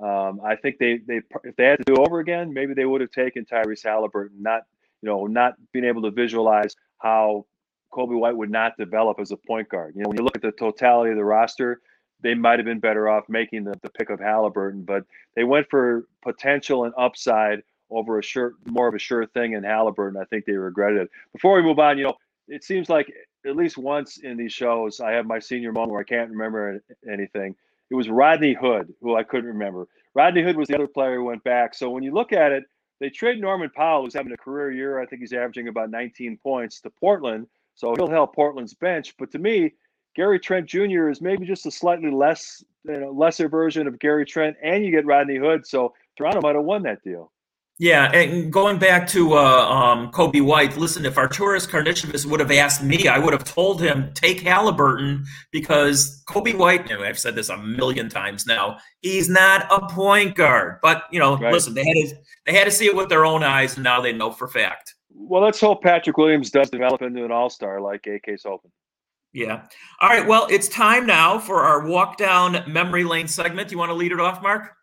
um, 0.03 0.41
I 0.45 0.57
think 0.57 0.79
they 0.79 0.99
they 0.99 1.21
if 1.45 1.57
they 1.57 1.65
had 1.65 1.79
to 1.79 1.95
do 1.95 1.97
over 1.97 2.21
again, 2.21 2.53
maybe 2.53 2.75
they 2.75 2.85
would 2.85 3.01
have 3.01 3.11
taken 3.11 3.45
Tyrese 3.45 3.85
Halliburton, 3.85 4.43
not 4.43 4.63
you 5.03 5.09
know 5.09 5.27
not 5.27 5.55
being 5.73 5.85
able 5.85 6.03
to 6.03 6.11
visualize 6.11 6.75
how 6.99 7.47
Coby 7.93 8.19
White 8.19 8.37
would 8.37 8.51
not 8.51 8.77
develop 8.77 9.19
as 9.21 9.31
a 9.31 9.37
point 9.37 9.69
guard. 9.69 9.95
You 9.97 10.03
know, 10.03 10.09
when 10.09 10.19
you 10.19 10.25
look 10.25 10.37
at 10.37 10.43
the 10.43 10.53
totality 10.53 11.11
of 11.11 11.17
the 11.17 11.25
roster, 11.25 11.81
they 12.21 12.35
might 12.35 12.59
have 12.59 12.67
been 12.67 12.81
better 12.81 13.09
off 13.09 13.25
making 13.29 13.65
the, 13.65 13.75
the 13.83 13.91
pick 13.91 14.11
of 14.11 14.21
Halliburton, 14.21 14.83
but 14.83 15.05
they 15.35 15.45
went 15.45 15.69
for 15.71 16.07
potential 16.23 16.85
and 16.85 16.95
upside 16.99 17.63
over 17.91 18.19
a 18.19 18.23
sure 18.23 18.55
more 18.67 18.89
of 18.89 18.95
a 18.95 18.99
sure 18.99 19.27
thing 19.27 19.53
in 19.53 19.65
Halliburton. 19.65 20.21
I 20.21 20.25
think 20.25 20.45
they 20.45 20.53
regretted 20.53 21.03
it. 21.03 21.11
Before 21.33 21.57
we 21.57 21.63
move 21.63 21.79
on, 21.79 21.97
you 21.97 22.05
know, 22.05 22.15
it 22.49 22.65
seems 22.65 22.89
like 22.89 23.13
at 23.47 23.57
least 23.57 23.79
once 23.79 24.19
in 24.19 24.37
these 24.37 24.53
shows, 24.53 25.01
I 25.01 25.13
have 25.13 25.27
my 25.27 25.39
senior 25.39 25.73
moment 25.73 25.93
where 25.93 26.01
I 26.01 26.05
can't 26.05 26.31
remember 26.31 26.83
anything. 27.11 27.55
It 27.91 27.95
was 27.95 28.09
Rodney 28.09 28.55
Hood, 28.55 28.93
who 29.01 29.17
I 29.17 29.23
couldn't 29.23 29.49
remember. 29.49 29.89
Rodney 30.15 30.43
Hood 30.43 30.57
was 30.57 30.69
the 30.69 30.75
other 30.75 30.87
player 30.87 31.17
who 31.17 31.25
went 31.25 31.45
back. 31.45 31.75
So 31.75 31.91
when 31.91 32.03
you 32.03 32.13
look 32.13 32.33
at 32.33 32.53
it, 32.53 32.65
they 33.01 33.09
trade 33.09 33.41
Norman 33.41 33.71
Powell, 33.75 34.03
who's 34.03 34.15
having 34.15 34.33
a 34.33 34.37
career 34.37 34.73
year. 34.73 35.01
I 35.01 35.07
think 35.07 35.21
he's 35.21 35.33
averaging 35.33 35.69
about 35.69 35.91
19 35.91 36.39
points 36.43 36.81
to 36.81 36.91
Portland. 36.91 37.47
So 37.75 37.95
he'll 37.95 38.11
help 38.11 38.35
Portland's 38.35 38.75
bench. 38.75 39.15
But 39.19 39.31
to 39.33 39.39
me, 39.39 39.73
Gary 40.17 40.41
Trent 40.41 40.67
Jr. 40.67 41.09
is 41.09 41.21
maybe 41.21 41.47
just 41.47 41.65
a 41.67 41.71
slightly 41.71 42.11
less, 42.11 42.65
you 42.85 42.99
know, 42.99 43.11
lesser 43.13 43.49
version 43.49 43.87
of 43.87 44.01
Gary 44.01 44.27
Trent, 44.27 44.57
and 44.63 44.85
you 44.85 44.91
get 44.91 45.07
Rodney 45.07 45.37
Hood. 45.37 45.65
So 45.65 45.95
Toronto 46.17 46.41
might 46.41 46.57
have 46.57 46.65
won 46.65 46.83
that 46.83 47.05
deal. 47.05 47.31
Yeah, 47.81 48.11
and 48.11 48.53
going 48.53 48.79
back 48.79 49.07
to 49.09 49.35
uh, 49.35 49.69
um, 49.69 50.11
Coby 50.11 50.43
White, 50.43 50.77
listen, 50.77 51.07
if 51.07 51.15
Arturas 51.15 51.69
Karnisovas 51.69 52.27
would 52.27 52.41
have 52.41 52.51
asked 52.51 52.83
me, 52.83 53.07
I 53.07 53.19
would 53.19 53.33
have 53.33 53.45
told 53.45 53.81
him 53.81 54.11
take 54.15 54.41
Halliburton 54.41 55.25
because 55.53 56.25
Coby 56.29 56.57
White. 56.57 56.91
And 56.91 57.05
I've 57.05 57.21
said 57.21 57.37
this 57.37 57.51
a 57.51 57.57
million 57.57 58.09
times 58.09 58.47
now. 58.47 58.79
He's 59.01 59.29
not 59.29 59.67
a 59.71 59.87
point 59.95 60.35
guard, 60.35 60.79
but 60.83 61.05
you 61.13 61.21
know, 61.21 61.37
right. 61.37 61.53
listen, 61.53 61.75
they 61.75 61.85
had 61.85 61.95
to 61.95 62.17
they 62.47 62.53
had 62.53 62.65
to 62.65 62.73
see 62.73 62.87
it 62.87 62.97
with 62.97 63.11
their 63.11 63.25
own 63.25 63.45
eyes, 63.45 63.77
and 63.77 63.85
now 63.85 64.01
they 64.01 64.13
know 64.13 64.33
for 64.33 64.49
fact. 64.49 64.95
Well, 65.15 65.43
let's 65.43 65.61
hope 65.61 65.83
Patrick 65.83 66.17
Williams 66.17 66.51
does 66.51 66.71
develop 66.71 67.03
into 67.03 67.25
an 67.25 67.31
All 67.31 67.49
Star 67.49 67.81
like 67.81 68.09
AK 68.09 68.39
Open. 68.45 68.73
Yeah. 69.33 69.67
All 70.01 70.09
right. 70.09 70.27
Well, 70.27 70.49
it's 70.51 70.69
time 70.69 71.07
now 71.07 71.39
for 71.39 71.61
our 71.61 71.87
walk 71.87 72.17
down 72.17 72.65
memory 72.67 73.05
lane 73.05 73.29
segment. 73.29 73.71
You 73.71 73.79
want 73.79 73.91
to 73.91 73.95
lead 73.95 74.11
it 74.11 74.19
off, 74.19 74.43
Mark? 74.43 74.75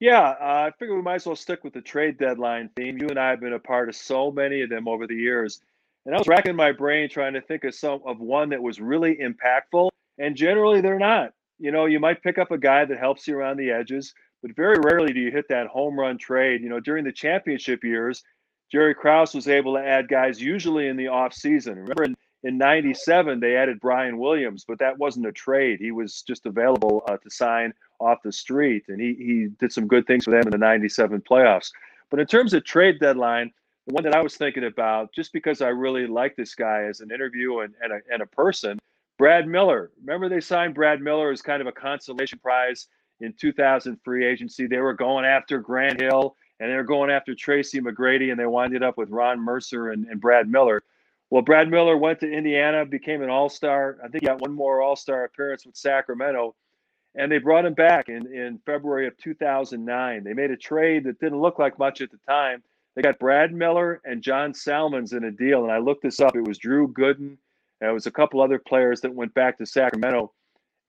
Yeah, 0.00 0.20
uh, 0.20 0.68
I 0.68 0.70
figure 0.78 0.94
we 0.94 1.02
might 1.02 1.16
as 1.16 1.26
well 1.26 1.34
stick 1.34 1.64
with 1.64 1.72
the 1.72 1.80
trade 1.80 2.18
deadline 2.18 2.70
theme. 2.76 2.98
You 2.98 3.08
and 3.08 3.18
I 3.18 3.30
have 3.30 3.40
been 3.40 3.54
a 3.54 3.58
part 3.58 3.88
of 3.88 3.96
so 3.96 4.30
many 4.30 4.62
of 4.62 4.70
them 4.70 4.86
over 4.86 5.06
the 5.06 5.16
years, 5.16 5.60
and 6.06 6.14
I 6.14 6.18
was 6.18 6.28
racking 6.28 6.54
my 6.54 6.70
brain 6.70 7.08
trying 7.08 7.34
to 7.34 7.40
think 7.40 7.64
of 7.64 7.74
some 7.74 8.00
of 8.06 8.20
one 8.20 8.50
that 8.50 8.62
was 8.62 8.80
really 8.80 9.16
impactful. 9.16 9.88
And 10.18 10.36
generally, 10.36 10.80
they're 10.80 10.98
not. 10.98 11.32
You 11.58 11.72
know, 11.72 11.86
you 11.86 11.98
might 11.98 12.22
pick 12.22 12.38
up 12.38 12.52
a 12.52 12.58
guy 12.58 12.84
that 12.84 12.98
helps 12.98 13.26
you 13.26 13.36
around 13.36 13.56
the 13.56 13.70
edges, 13.70 14.14
but 14.40 14.54
very 14.54 14.76
rarely 14.80 15.12
do 15.12 15.20
you 15.20 15.32
hit 15.32 15.46
that 15.48 15.66
home 15.66 15.98
run 15.98 16.16
trade. 16.16 16.62
You 16.62 16.68
know, 16.68 16.80
during 16.80 17.04
the 17.04 17.12
championship 17.12 17.82
years, 17.82 18.22
Jerry 18.70 18.94
Krause 18.94 19.34
was 19.34 19.48
able 19.48 19.74
to 19.74 19.80
add 19.80 20.08
guys 20.08 20.40
usually 20.40 20.86
in 20.86 20.96
the 20.96 21.08
off 21.08 21.34
season. 21.34 21.74
Remember 21.74 22.04
in, 22.04 22.16
in 22.44 22.58
97, 22.58 23.40
they 23.40 23.56
added 23.56 23.80
Brian 23.80 24.18
Williams, 24.18 24.64
but 24.66 24.78
that 24.78 24.98
wasn't 24.98 25.26
a 25.26 25.32
trade. 25.32 25.80
He 25.80 25.90
was 25.90 26.22
just 26.22 26.46
available 26.46 27.02
uh, 27.08 27.16
to 27.16 27.30
sign 27.30 27.72
off 27.98 28.22
the 28.22 28.32
street, 28.32 28.84
and 28.88 29.00
he 29.00 29.14
he 29.14 29.48
did 29.58 29.72
some 29.72 29.88
good 29.88 30.06
things 30.06 30.24
for 30.24 30.30
them 30.30 30.42
in 30.44 30.50
the 30.50 30.58
'97 30.58 31.20
playoffs. 31.22 31.72
But 32.10 32.20
in 32.20 32.26
terms 32.26 32.54
of 32.54 32.64
trade 32.64 33.00
deadline, 33.00 33.52
the 33.86 33.94
one 33.94 34.04
that 34.04 34.14
I 34.14 34.22
was 34.22 34.36
thinking 34.36 34.64
about, 34.64 35.12
just 35.12 35.32
because 35.32 35.60
I 35.62 35.68
really 35.68 36.06
like 36.06 36.36
this 36.36 36.54
guy 36.54 36.84
as 36.84 37.00
an 37.00 37.10
interview 37.10 37.60
and 37.60 37.74
and 37.82 37.92
a, 37.92 38.00
and 38.12 38.22
a 38.22 38.26
person, 38.26 38.78
Brad 39.18 39.48
Miller. 39.48 39.90
Remember 40.00 40.28
they 40.28 40.40
signed 40.40 40.74
Brad 40.74 41.00
Miller 41.00 41.32
as 41.32 41.42
kind 41.42 41.60
of 41.60 41.66
a 41.66 41.72
consolation 41.72 42.38
prize 42.38 42.86
in 43.20 43.32
2000 43.32 43.98
free 44.04 44.24
agency. 44.24 44.68
They 44.68 44.78
were 44.78 44.94
going 44.94 45.24
after 45.24 45.58
Grant 45.58 46.00
Hill 46.00 46.36
and 46.60 46.70
they 46.70 46.76
were 46.76 46.84
going 46.84 47.10
after 47.10 47.34
Tracy 47.34 47.80
McGrady, 47.80 48.30
and 48.30 48.38
they 48.38 48.46
winded 48.46 48.82
up 48.82 48.98
with 48.98 49.10
Ron 49.10 49.40
Mercer 49.40 49.90
and, 49.90 50.06
and 50.06 50.20
Brad 50.20 50.48
Miller. 50.48 50.82
Well, 51.30 51.42
Brad 51.42 51.68
Miller 51.68 51.96
went 51.96 52.20
to 52.20 52.30
Indiana, 52.30 52.86
became 52.86 53.22
an 53.22 53.30
All 53.30 53.48
Star. 53.48 53.98
I 54.02 54.08
think 54.08 54.22
he 54.22 54.26
got 54.26 54.40
one 54.40 54.52
more 54.52 54.80
All 54.80 54.96
Star 54.96 55.24
appearance 55.24 55.66
with 55.66 55.76
Sacramento 55.76 56.54
and 57.14 57.30
they 57.30 57.38
brought 57.38 57.64
him 57.64 57.74
back 57.74 58.08
in, 58.08 58.32
in 58.32 58.60
February 58.64 59.06
of 59.06 59.16
2009. 59.18 60.24
They 60.24 60.32
made 60.32 60.50
a 60.50 60.56
trade 60.56 61.04
that 61.04 61.18
didn't 61.18 61.40
look 61.40 61.58
like 61.58 61.78
much 61.78 62.00
at 62.00 62.10
the 62.10 62.18
time. 62.28 62.62
They 62.94 63.02
got 63.02 63.18
Brad 63.18 63.52
Miller 63.52 64.00
and 64.04 64.22
John 64.22 64.54
Salmons 64.54 65.12
in 65.12 65.24
a 65.24 65.30
deal, 65.30 65.64
and 65.64 65.72
I 65.72 65.78
looked 65.78 66.02
this 66.02 66.20
up. 66.20 66.36
It 66.36 66.46
was 66.46 66.58
Drew 66.58 66.88
Gooden, 66.88 67.36
and 67.80 67.90
it 67.90 67.92
was 67.92 68.06
a 68.06 68.10
couple 68.12 68.40
other 68.40 68.58
players 68.58 69.00
that 69.00 69.14
went 69.14 69.34
back 69.34 69.58
to 69.58 69.66
Sacramento. 69.66 70.32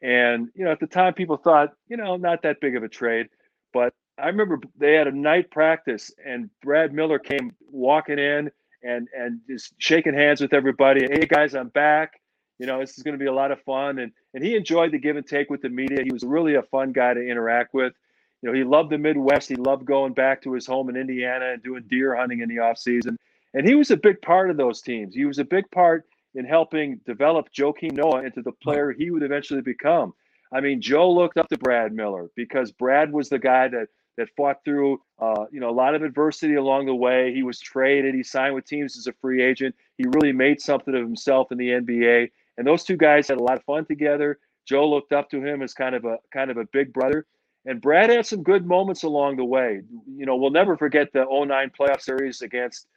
And 0.02 0.50
you 0.56 0.66
know, 0.66 0.72
at 0.72 0.80
the 0.80 0.88
time, 0.88 1.14
people 1.14 1.38
thought, 1.38 1.74
you 1.88 1.98
know, 1.98 2.16
not 2.16 2.44
that 2.44 2.62
big 2.62 2.76
of 2.76 2.84
a 2.84 2.90
trade. 2.90 3.28
But 3.74 3.94
I 4.18 4.28
remember 4.28 4.60
they 4.78 4.94
had 4.94 5.08
a 5.08 5.12
night 5.12 5.52
practice, 5.52 6.12
and 6.24 6.50
Brad 6.62 6.94
Miller 6.94 7.20
came 7.20 7.56
walking 7.72 8.20
in 8.20 8.52
and 8.84 9.08
and 9.16 9.42
just 9.48 9.74
shaking 9.78 10.14
hands 10.14 10.42
with 10.42 10.54
everybody. 10.54 11.08
Hey 11.10 11.26
guys, 11.26 11.56
I'm 11.56 11.70
back. 11.70 12.20
You 12.60 12.68
know, 12.68 12.80
this 12.80 12.98
is 12.98 13.04
going 13.04 13.14
to 13.14 13.20
be 13.20 13.28
a 13.28 13.34
lot 13.34 13.52
of 13.52 13.62
fun. 13.62 14.00
And 14.00 14.12
and 14.34 14.44
he 14.44 14.56
enjoyed 14.56 14.92
the 14.92 15.00
give 15.00 15.16
and 15.16 15.26
take 15.26 15.50
with 15.50 15.62
the 15.62 15.70
media. 15.70 16.04
He 16.04 16.12
was 16.12 16.24
really 16.24 16.56
a 16.56 16.64
fun 16.64 16.92
guy 16.92 17.14
to 17.14 17.22
interact 17.22 17.74
with. 17.74 17.94
You 18.42 18.50
know, 18.50 18.56
he 18.56 18.64
loved 18.64 18.90
the 18.90 18.98
Midwest. 18.98 19.50
He 19.50 19.56
loved 19.56 19.86
going 19.86 20.14
back 20.14 20.42
to 20.44 20.54
his 20.54 20.66
home 20.66 20.90
in 20.90 20.96
Indiana 20.96 21.52
and 21.54 21.64
doing 21.64 21.84
deer 21.90 22.16
hunting 22.16 22.40
in 22.40 22.50
the 22.50 22.60
off 22.60 22.78
season. 22.78 23.18
And 23.54 23.68
he 23.68 23.76
was 23.76 23.92
a 23.92 23.98
big 23.98 24.22
part 24.22 24.50
of 24.50 24.58
those 24.58 24.82
teams. 24.82 25.16
He 25.16 25.26
was 25.26 25.40
a 25.40 25.44
big 25.44 25.70
part 25.72 26.06
in 26.36 26.46
helping 26.46 27.02
develop 27.06 27.52
Joakim 27.52 27.94
Noah 27.94 28.24
into 28.24 28.42
the 28.42 28.52
player 28.52 28.92
he 28.92 29.12
would 29.12 29.24
eventually 29.24 29.62
become. 29.62 30.14
I 30.52 30.62
mean, 30.62 30.82
Joe 30.82 31.12
looked 31.12 31.38
up 31.38 31.50
to 31.50 31.58
Brad 31.58 31.94
Miller 31.94 32.30
because 32.36 32.72
Brad 32.72 33.12
was 33.12 33.30
the 33.30 33.40
guy 33.40 33.68
that 33.68 33.88
that 34.20 34.30
fought 34.36 34.64
through 34.64 35.02
uh, 35.20 35.46
you 35.52 35.60
know 35.60 35.70
a 35.70 35.72
lot 35.72 35.96
of 35.96 36.04
adversity 36.04 36.56
along 36.56 36.86
the 36.86 36.96
way. 36.96 37.34
He 37.34 37.44
was 37.44 37.60
traded. 37.60 38.14
He 38.14 38.24
signed 38.24 38.54
with 38.54 38.66
teams 38.66 38.98
as 38.98 39.08
a 39.08 39.14
free 39.14 39.42
agent. 39.42 39.76
He 39.98 40.06
really 40.08 40.32
made 40.32 40.62
something 40.62 40.94
of 40.94 41.02
himself 41.02 41.52
in 41.52 41.58
the 41.58 41.70
NBA. 41.70 42.30
And 42.58 42.68
those 42.68 42.84
two 42.84 42.98
guys 42.98 43.28
had 43.28 43.38
a 43.38 43.44
lot 43.44 43.58
of 43.58 43.64
fun 43.64 43.86
together. 43.86 44.40
Joe 44.66 44.88
looked 44.88 45.14
up 45.14 45.30
to 45.32 45.44
him 45.44 45.62
as 45.62 45.74
kind 45.74 45.96
of 45.96 46.06
a 46.06 46.18
kind 46.32 46.52
of 46.52 46.58
a 46.58 46.66
big 46.72 46.94
brother. 46.94 47.26
And 47.66 47.82
Brad 47.82 48.10
had 48.10 48.26
some 48.26 48.44
good 48.44 48.66
moments 48.66 49.04
along 49.04 49.38
the 49.38 49.46
way. 49.46 49.82
You 50.08 50.26
know, 50.26 50.36
we'll 50.36 50.52
never 50.52 50.78
forget 50.78 51.12
the 51.12 51.26
09 51.30 51.72
playoff 51.78 52.02
series 52.02 52.42
against 52.42 52.88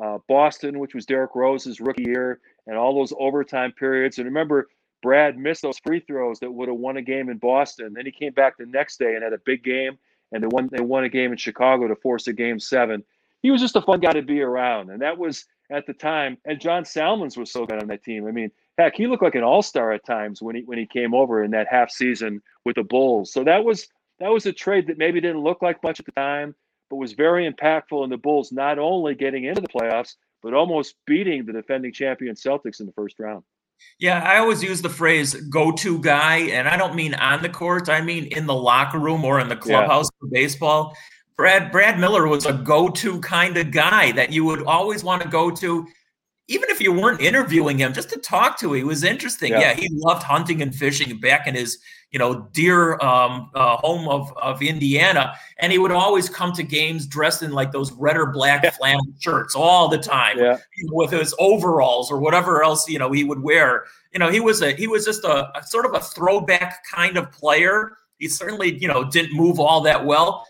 uh, 0.00 0.18
Boston, 0.28 0.78
which 0.78 0.94
was 0.94 1.06
Derrick 1.06 1.34
Rose's 1.34 1.80
rookie 1.80 2.04
year, 2.04 2.40
and 2.66 2.76
all 2.76 2.94
those 2.94 3.12
overtime 3.18 3.72
periods. 3.72 4.18
And 4.18 4.26
remember, 4.26 4.68
Brad 5.02 5.36
missed 5.36 5.62
those 5.62 5.78
free 5.78 6.00
throws 6.00 6.40
that 6.40 6.50
would 6.50 6.68
have 6.68 6.78
won 6.78 6.96
a 6.96 7.02
game 7.02 7.28
in 7.28 7.38
Boston. 7.38 7.92
Then 7.92 8.06
he 8.06 8.12
came 8.12 8.32
back 8.32 8.56
the 8.56 8.66
next 8.66 8.98
day 8.98 9.14
and 9.14 9.22
had 9.22 9.34
a 9.34 9.38
big 9.44 9.62
game, 9.62 9.98
and 10.32 10.42
they 10.42 10.48
won 10.48 10.68
they 10.72 10.82
won 10.82 11.04
a 11.04 11.08
game 11.08 11.32
in 11.32 11.38
Chicago 11.38 11.88
to 11.88 11.96
force 11.96 12.26
a 12.26 12.32
game 12.32 12.58
seven. 12.58 13.04
He 13.42 13.50
was 13.50 13.60
just 13.60 13.76
a 13.76 13.82
fun 13.82 14.00
guy 14.00 14.12
to 14.12 14.22
be 14.22 14.40
around, 14.40 14.90
and 14.90 15.02
that 15.02 15.18
was 15.18 15.44
at 15.70 15.86
the 15.86 15.92
time. 15.92 16.38
And 16.44 16.60
John 16.60 16.84
Salmons 16.84 17.36
was 17.36 17.50
so 17.50 17.66
good 17.66 17.80
on 17.80 17.88
that 17.88 18.02
team. 18.02 18.26
I 18.26 18.30
mean, 18.30 18.50
heck, 18.78 18.94
he 18.96 19.06
looked 19.06 19.22
like 19.22 19.34
an 19.34 19.42
all 19.42 19.62
star 19.62 19.92
at 19.92 20.04
times 20.04 20.40
when 20.40 20.56
he 20.56 20.62
when 20.62 20.78
he 20.78 20.86
came 20.86 21.14
over 21.14 21.42
in 21.44 21.50
that 21.52 21.68
half 21.70 21.90
season 21.90 22.42
with 22.64 22.76
the 22.76 22.82
Bulls. 22.82 23.32
So 23.32 23.44
that 23.44 23.64
was 23.64 23.88
that 24.20 24.30
was 24.30 24.46
a 24.46 24.52
trade 24.52 24.86
that 24.86 24.98
maybe 24.98 25.20
didn't 25.20 25.42
look 25.42 25.62
like 25.62 25.82
much 25.82 26.00
at 26.00 26.06
the 26.06 26.12
time, 26.12 26.54
but 26.88 26.96
was 26.96 27.12
very 27.12 27.50
impactful 27.50 28.02
in 28.04 28.10
the 28.10 28.16
Bulls 28.16 28.52
not 28.52 28.78
only 28.78 29.14
getting 29.14 29.44
into 29.44 29.60
the 29.60 29.68
playoffs 29.68 30.14
but 30.44 30.52
almost 30.52 30.94
beating 31.06 31.46
the 31.46 31.54
defending 31.54 31.90
champion 31.90 32.36
Celtics 32.36 32.78
in 32.78 32.84
the 32.86 32.92
first 32.92 33.18
round. 33.18 33.42
Yeah, 33.98 34.22
I 34.22 34.38
always 34.38 34.62
use 34.62 34.82
the 34.82 34.88
phrase 34.88 35.34
go-to 35.34 35.98
guy, 36.00 36.38
and 36.38 36.68
I 36.68 36.76
don't 36.76 36.94
mean 36.94 37.14
on 37.14 37.42
the 37.42 37.48
court. 37.48 37.88
I 37.88 38.00
mean 38.00 38.24
in 38.26 38.46
the 38.46 38.54
locker 38.54 38.98
room 38.98 39.24
or 39.24 39.40
in 39.40 39.48
the 39.48 39.56
clubhouse 39.56 40.06
yeah. 40.06 40.18
for 40.20 40.26
baseball. 40.30 40.96
Brad 41.36 41.72
Brad 41.72 41.98
Miller 41.98 42.28
was 42.28 42.46
a 42.46 42.52
go-to 42.52 43.20
kind 43.20 43.56
of 43.56 43.70
guy 43.70 44.12
that 44.12 44.32
you 44.32 44.44
would 44.44 44.64
always 44.64 45.02
want 45.02 45.22
to 45.22 45.28
go 45.28 45.50
to 45.50 45.86
even 46.46 46.68
if 46.68 46.80
you 46.80 46.92
weren't 46.92 47.20
interviewing 47.20 47.78
him, 47.78 47.92
just 47.92 48.10
to 48.10 48.18
talk 48.18 48.58
to 48.58 48.68
him, 48.68 48.76
he 48.76 48.84
was 48.84 49.02
interesting. 49.02 49.52
Yeah. 49.52 49.60
yeah, 49.60 49.74
he 49.74 49.88
loved 49.90 50.22
hunting 50.22 50.60
and 50.60 50.74
fishing 50.74 51.18
back 51.18 51.46
in 51.46 51.54
his, 51.54 51.78
you 52.10 52.18
know, 52.18 52.48
deer 52.52 52.98
um, 53.00 53.50
uh, 53.54 53.76
home 53.78 54.06
of, 54.08 54.30
of 54.36 54.60
Indiana. 54.60 55.34
And 55.58 55.72
he 55.72 55.78
would 55.78 55.90
always 55.90 56.28
come 56.28 56.52
to 56.52 56.62
games 56.62 57.06
dressed 57.06 57.42
in 57.42 57.52
like 57.52 57.72
those 57.72 57.92
red 57.92 58.18
or 58.18 58.26
black 58.26 58.62
yeah. 58.62 58.70
flannel 58.70 59.06
shirts 59.18 59.54
all 59.54 59.88
the 59.88 59.96
time 59.96 60.38
yeah. 60.38 60.58
with 60.90 61.12
his 61.12 61.34
overalls 61.38 62.10
or 62.10 62.20
whatever 62.20 62.62
else, 62.62 62.88
you 62.88 62.98
know, 62.98 63.10
he 63.10 63.24
would 63.24 63.42
wear. 63.42 63.84
You 64.12 64.18
know, 64.18 64.30
he 64.30 64.40
was 64.40 64.60
a 64.60 64.72
he 64.72 64.86
was 64.86 65.04
just 65.06 65.24
a, 65.24 65.56
a 65.58 65.62
sort 65.64 65.86
of 65.86 65.94
a 65.94 66.00
throwback 66.00 66.84
kind 66.92 67.16
of 67.16 67.32
player. 67.32 67.96
He 68.18 68.28
certainly, 68.28 68.78
you 68.78 68.86
know, 68.86 69.02
didn't 69.10 69.34
move 69.34 69.58
all 69.58 69.80
that 69.80 70.04
well. 70.04 70.46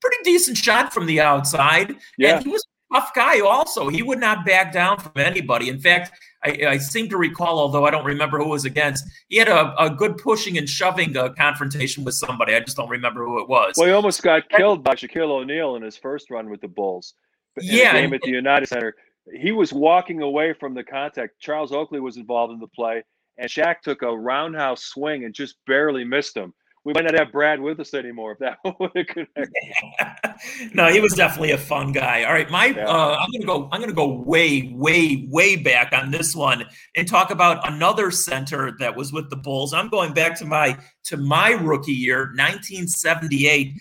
Pretty 0.00 0.18
decent 0.22 0.56
shot 0.56 0.94
from 0.94 1.06
the 1.06 1.20
outside. 1.20 1.96
Yeah. 2.16 2.36
And 2.36 2.44
he 2.44 2.50
was 2.50 2.64
tough 2.92 3.14
guy 3.14 3.40
also. 3.40 3.88
He 3.88 4.02
would 4.02 4.20
not 4.20 4.44
back 4.44 4.72
down 4.72 4.98
from 4.98 5.12
anybody. 5.16 5.68
In 5.68 5.80
fact, 5.80 6.12
I, 6.44 6.58
I, 6.68 6.78
seem 6.78 7.08
to 7.10 7.16
recall, 7.16 7.58
although 7.58 7.84
I 7.84 7.90
don't 7.90 8.04
remember 8.04 8.38
who 8.38 8.48
was 8.48 8.64
against, 8.64 9.04
he 9.28 9.36
had 9.36 9.48
a, 9.48 9.74
a 9.80 9.90
good 9.90 10.18
pushing 10.18 10.58
and 10.58 10.68
shoving 10.68 11.16
uh, 11.16 11.30
confrontation 11.30 12.04
with 12.04 12.14
somebody. 12.14 12.54
I 12.54 12.60
just 12.60 12.76
don't 12.76 12.88
remember 12.88 13.24
who 13.24 13.40
it 13.40 13.48
was. 13.48 13.74
Well, 13.76 13.86
he 13.86 13.92
almost 13.92 14.22
got 14.22 14.48
killed 14.48 14.82
by 14.82 14.94
Shaquille 14.94 15.30
O'Neal 15.30 15.76
in 15.76 15.82
his 15.82 15.96
first 15.96 16.30
run 16.30 16.50
with 16.50 16.60
the 16.60 16.68
Bulls. 16.68 17.14
yeah, 17.60 17.92
game 17.92 18.12
at 18.12 18.22
the 18.22 18.30
United 18.30 18.68
Center. 18.68 18.94
He 19.32 19.52
was 19.52 19.72
walking 19.72 20.20
away 20.22 20.52
from 20.52 20.74
the 20.74 20.82
contact. 20.82 21.38
Charles 21.40 21.72
Oakley 21.72 22.00
was 22.00 22.16
involved 22.16 22.52
in 22.52 22.58
the 22.58 22.66
play, 22.66 23.04
and 23.38 23.48
Shaq 23.48 23.80
took 23.82 24.02
a 24.02 24.16
roundhouse 24.16 24.84
swing 24.84 25.24
and 25.24 25.32
just 25.32 25.56
barely 25.66 26.04
missed 26.04 26.36
him 26.36 26.52
we 26.84 26.92
might 26.92 27.04
not 27.04 27.14
have 27.14 27.30
Brad 27.30 27.60
with 27.60 27.78
us 27.80 27.94
anymore 27.94 28.32
if 28.32 28.38
that 28.38 28.58
would 28.80 28.90
have 28.94 29.06
connected. 29.06 30.74
no, 30.74 30.88
he 30.88 31.00
was 31.00 31.14
definitely 31.14 31.52
a 31.52 31.58
fun 31.58 31.92
guy. 31.92 32.24
All 32.24 32.32
right, 32.32 32.50
my 32.50 32.66
yeah. 32.66 32.86
uh, 32.86 33.16
I'm 33.18 33.30
gonna 33.30 33.46
go. 33.46 33.68
I'm 33.70 33.80
gonna 33.80 33.92
go 33.92 34.08
way, 34.08 34.72
way, 34.74 35.26
way 35.30 35.56
back 35.56 35.92
on 35.92 36.10
this 36.10 36.34
one 36.34 36.64
and 36.96 37.06
talk 37.06 37.30
about 37.30 37.68
another 37.70 38.10
center 38.10 38.72
that 38.78 38.96
was 38.96 39.12
with 39.12 39.30
the 39.30 39.36
Bulls. 39.36 39.72
I'm 39.72 39.88
going 39.88 40.12
back 40.12 40.36
to 40.38 40.44
my 40.44 40.76
to 41.04 41.16
my 41.16 41.50
rookie 41.50 41.92
year, 41.92 42.26
1978. 42.36 43.74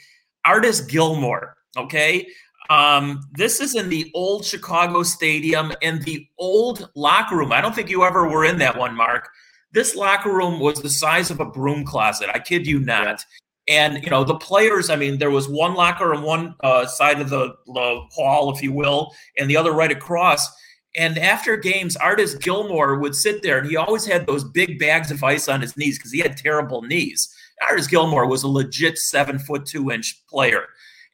Artis 0.45 0.81
Gilmore. 0.81 1.55
Okay. 1.77 2.27
Um, 2.69 3.21
this 3.33 3.59
is 3.59 3.75
in 3.75 3.89
the 3.89 4.09
old 4.13 4.45
Chicago 4.45 5.03
Stadium 5.03 5.73
in 5.81 5.99
the 6.03 6.27
old 6.37 6.89
locker 6.95 7.35
room. 7.35 7.51
I 7.51 7.61
don't 7.61 7.75
think 7.75 7.89
you 7.89 8.03
ever 8.03 8.27
were 8.27 8.45
in 8.45 8.57
that 8.59 8.77
one, 8.77 8.95
Mark. 8.95 9.29
This 9.73 9.95
locker 9.95 10.33
room 10.33 10.59
was 10.59 10.81
the 10.81 10.89
size 10.89 11.31
of 11.31 11.39
a 11.39 11.45
broom 11.45 11.85
closet. 11.85 12.29
I 12.33 12.39
kid 12.39 12.67
you 12.67 12.79
not. 12.79 13.23
And 13.67 14.03
you 14.03 14.09
know 14.09 14.23
the 14.23 14.35
players. 14.35 14.89
I 14.89 14.95
mean, 14.95 15.17
there 15.17 15.31
was 15.31 15.47
one 15.47 15.75
locker 15.75 16.13
on 16.13 16.23
one 16.23 16.55
uh, 16.61 16.85
side 16.87 17.21
of 17.21 17.29
the, 17.29 17.55
the 17.67 18.01
hall, 18.11 18.53
if 18.53 18.61
you 18.61 18.73
will, 18.73 19.13
and 19.37 19.49
the 19.49 19.57
other 19.57 19.71
right 19.71 19.91
across. 19.91 20.49
And 20.95 21.17
after 21.17 21.55
games, 21.55 21.95
Artis 21.95 22.35
Gilmore 22.35 22.99
would 22.99 23.15
sit 23.15 23.43
there 23.43 23.59
and 23.59 23.69
he 23.69 23.77
always 23.77 24.05
had 24.05 24.25
those 24.25 24.43
big 24.43 24.77
bags 24.77 25.09
of 25.09 25.23
ice 25.23 25.47
on 25.47 25.61
his 25.61 25.77
knees 25.77 25.97
because 25.97 26.11
he 26.11 26.19
had 26.19 26.35
terrible 26.35 26.81
knees. 26.81 27.33
Artis 27.61 27.87
Gilmore 27.87 28.27
was 28.27 28.43
a 28.43 28.47
legit 28.47 28.97
seven 28.97 29.39
foot 29.39 29.65
two 29.65 29.91
inch 29.91 30.21
player. 30.27 30.65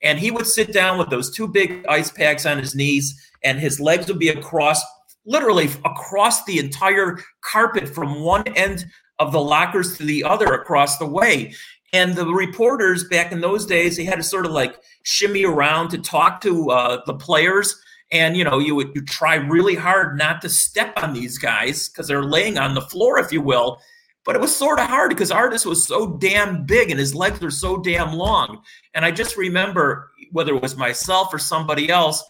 And 0.01 0.17
he 0.19 0.31
would 0.31 0.47
sit 0.47 0.73
down 0.73 0.97
with 0.97 1.09
those 1.09 1.35
two 1.35 1.47
big 1.47 1.85
ice 1.87 2.11
packs 2.11 2.45
on 2.45 2.57
his 2.59 2.75
knees, 2.75 3.19
and 3.43 3.59
his 3.59 3.79
legs 3.79 4.07
would 4.07 4.19
be 4.19 4.29
across, 4.29 4.81
literally 5.27 5.69
across 5.85 6.45
the 6.45 6.57
entire 6.57 7.19
carpet 7.41 7.87
from 7.87 8.21
one 8.21 8.47
end 8.55 8.85
of 9.19 9.31
the 9.31 9.41
lockers 9.41 9.97
to 9.97 10.03
the 10.03 10.23
other 10.23 10.47
across 10.53 10.97
the 10.97 11.05
way. 11.05 11.53
And 11.93 12.15
the 12.15 12.25
reporters 12.25 13.03
back 13.05 13.31
in 13.31 13.41
those 13.41 13.65
days, 13.65 13.97
they 13.97 14.05
had 14.05 14.15
to 14.15 14.23
sort 14.23 14.45
of 14.45 14.51
like 14.51 14.77
shimmy 15.03 15.45
around 15.45 15.89
to 15.89 15.97
talk 15.97 16.41
to 16.41 16.71
uh, 16.71 17.01
the 17.05 17.13
players. 17.13 17.79
And 18.09 18.37
you 18.37 18.45
know 18.45 18.57
you 18.57 18.73
would 18.73 18.95
you 18.95 19.03
try 19.03 19.35
really 19.35 19.75
hard 19.75 20.17
not 20.17 20.41
to 20.41 20.49
step 20.49 20.93
on 20.95 21.13
these 21.13 21.37
guys 21.37 21.89
because 21.89 22.07
they're 22.07 22.23
laying 22.23 22.57
on 22.57 22.73
the 22.73 22.81
floor 22.81 23.19
if 23.19 23.33
you 23.33 23.41
will. 23.41 23.81
But 24.23 24.35
it 24.35 24.41
was 24.41 24.55
sort 24.55 24.79
of 24.79 24.87
hard 24.87 25.09
because 25.09 25.31
Artis 25.31 25.65
was 25.65 25.85
so 25.85 26.15
damn 26.17 26.65
big 26.65 26.89
and 26.89 26.99
his 26.99 27.13
legs 27.13 27.41
were 27.41 27.51
so 27.51 27.77
damn 27.77 28.13
long. 28.13 28.61
And 28.93 29.03
i 29.03 29.11
just 29.11 29.37
remember 29.37 30.11
whether 30.31 30.53
it 30.55 30.61
was 30.61 30.77
myself 30.77 31.33
or 31.33 31.39
somebody 31.39 31.89
else 31.89 32.23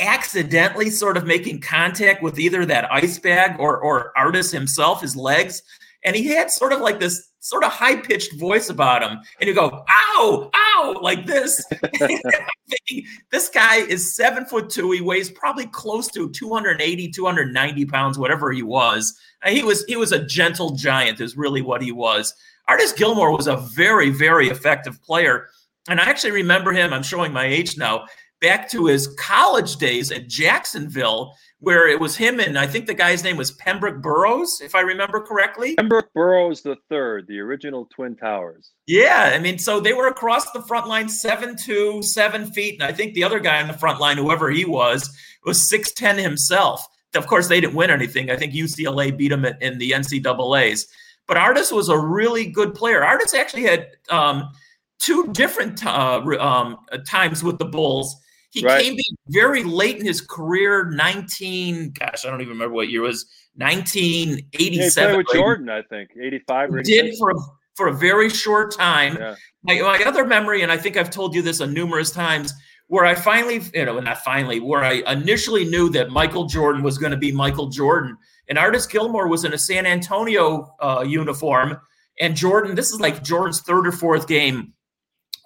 accidentally 0.00 0.90
sort 0.90 1.16
of 1.16 1.24
making 1.24 1.60
contact 1.60 2.22
with 2.22 2.38
either 2.38 2.66
that 2.66 2.90
ice 2.92 3.18
bag 3.18 3.58
or 3.60 3.78
or 3.78 4.12
Artis 4.16 4.50
himself 4.50 5.00
his 5.00 5.14
legs 5.14 5.62
and 6.04 6.14
he 6.14 6.26
had 6.26 6.50
sort 6.50 6.72
of 6.72 6.80
like 6.80 7.00
this 7.00 7.30
sort 7.40 7.64
of 7.64 7.72
high 7.72 7.96
pitched 7.96 8.38
voice 8.38 8.68
about 8.68 9.02
him, 9.02 9.18
and 9.40 9.48
you 9.48 9.54
go, 9.54 9.84
"Ow, 9.88 10.50
ow!" 10.54 10.98
like 11.00 11.26
this. 11.26 11.64
this 13.30 13.48
guy 13.48 13.76
is 13.76 14.14
seven 14.14 14.44
foot 14.44 14.70
two. 14.70 14.90
He 14.92 15.00
weighs 15.00 15.30
probably 15.30 15.66
close 15.66 16.08
to 16.08 16.30
280, 16.30 17.10
290 17.10 17.86
pounds, 17.86 18.18
whatever 18.18 18.52
he 18.52 18.62
was. 18.62 19.18
And 19.42 19.56
he 19.56 19.62
was 19.62 19.84
he 19.86 19.96
was 19.96 20.12
a 20.12 20.24
gentle 20.24 20.70
giant, 20.70 21.20
is 21.20 21.36
really 21.36 21.62
what 21.62 21.82
he 21.82 21.92
was. 21.92 22.34
Artis 22.68 22.92
Gilmore 22.92 23.36
was 23.36 23.46
a 23.46 23.56
very, 23.56 24.10
very 24.10 24.48
effective 24.48 25.02
player. 25.02 25.48
And 25.88 26.00
I 26.00 26.04
actually 26.04 26.30
remember 26.30 26.72
him, 26.72 26.94
I'm 26.94 27.02
showing 27.02 27.30
my 27.30 27.44
age 27.44 27.76
now, 27.76 28.06
back 28.44 28.68
to 28.68 28.84
his 28.84 29.06
college 29.18 29.76
days 29.76 30.12
at 30.12 30.28
Jacksonville 30.28 31.34
where 31.60 31.88
it 31.88 31.98
was 31.98 32.14
him 32.14 32.40
and 32.40 32.58
I 32.58 32.66
think 32.66 32.86
the 32.86 32.92
guy's 32.92 33.24
name 33.24 33.38
was 33.38 33.52
Pembroke 33.52 34.02
Burrows, 34.02 34.60
if 34.62 34.74
I 34.74 34.82
remember 34.82 35.18
correctly. 35.18 35.76
Pembroke 35.76 36.12
Burrows 36.12 36.60
the 36.60 36.76
third, 36.90 37.26
the 37.26 37.40
original 37.40 37.86
Twin 37.86 38.14
Towers. 38.14 38.72
Yeah, 38.86 39.30
I 39.34 39.38
mean, 39.38 39.58
so 39.58 39.80
they 39.80 39.94
were 39.94 40.08
across 40.08 40.50
the 40.50 40.60
front 40.60 40.88
line, 40.88 41.08
seven 41.08 41.56
two, 41.56 42.02
seven 42.02 42.52
feet, 42.52 42.74
and 42.74 42.82
I 42.82 42.92
think 42.92 43.14
the 43.14 43.24
other 43.24 43.40
guy 43.40 43.62
on 43.62 43.66
the 43.66 43.78
front 43.78 43.98
line, 43.98 44.18
whoever 44.18 44.50
he 44.50 44.66
was, 44.66 45.10
was 45.46 45.66
six 45.66 45.90
ten 45.92 46.18
himself. 46.18 46.86
Of 47.14 47.26
course, 47.26 47.48
they 47.48 47.62
didn't 47.62 47.74
win 47.74 47.88
anything. 47.88 48.30
I 48.30 48.36
think 48.36 48.52
UCLA 48.52 49.16
beat 49.16 49.28
them 49.28 49.46
in 49.46 49.78
the 49.78 49.92
NCAA's. 49.92 50.86
But 51.26 51.38
Artis 51.38 51.72
was 51.72 51.88
a 51.88 51.98
really 51.98 52.44
good 52.44 52.74
player. 52.74 53.02
Artis 53.02 53.32
actually 53.32 53.62
had 53.62 53.86
um, 54.10 54.50
two 54.98 55.32
different 55.32 55.86
uh, 55.86 56.20
um, 56.38 56.76
times 57.06 57.42
with 57.42 57.56
the 57.56 57.64
Bulls 57.64 58.14
he 58.54 58.64
right. 58.64 58.84
came 58.84 58.96
very 59.28 59.64
late 59.64 59.98
in 59.98 60.06
his 60.06 60.20
career, 60.20 60.88
19, 60.88 61.90
gosh, 61.90 62.24
I 62.24 62.30
don't 62.30 62.40
even 62.40 62.52
remember 62.52 62.76
what 62.76 62.88
year 62.88 63.02
it 63.02 63.08
was, 63.08 63.26
1987. 63.56 65.10
Yeah, 65.10 65.16
with 65.16 65.26
Jordan, 65.32 65.68
I 65.68 65.82
think, 65.82 66.10
85 66.18 66.70
or 66.72 66.82
Did 66.82 67.16
for, 67.18 67.34
for 67.74 67.88
a 67.88 67.92
very 67.92 68.30
short 68.30 68.72
time. 68.72 69.16
Yeah. 69.18 69.34
My, 69.64 69.80
my 69.80 70.04
other 70.04 70.24
memory, 70.24 70.62
and 70.62 70.70
I 70.70 70.76
think 70.76 70.96
I've 70.96 71.10
told 71.10 71.34
you 71.34 71.42
this 71.42 71.60
on 71.60 71.74
numerous 71.74 72.12
times, 72.12 72.54
where 72.86 73.04
I 73.04 73.16
finally, 73.16 73.60
you 73.74 73.86
know, 73.86 73.98
not 73.98 74.18
finally, 74.18 74.60
where 74.60 74.84
I 74.84 75.02
initially 75.08 75.64
knew 75.64 75.90
that 75.90 76.10
Michael 76.10 76.44
Jordan 76.44 76.84
was 76.84 76.96
going 76.96 77.10
to 77.10 77.18
be 77.18 77.32
Michael 77.32 77.70
Jordan. 77.70 78.16
And 78.48 78.56
Artis 78.56 78.86
Gilmore 78.86 79.26
was 79.26 79.44
in 79.44 79.52
a 79.52 79.58
San 79.58 79.84
Antonio 79.84 80.76
uh, 80.80 81.04
uniform. 81.04 81.76
And 82.20 82.36
Jordan, 82.36 82.76
this 82.76 82.92
is 82.92 83.00
like 83.00 83.24
Jordan's 83.24 83.62
third 83.62 83.88
or 83.88 83.92
fourth 83.92 84.28
game, 84.28 84.74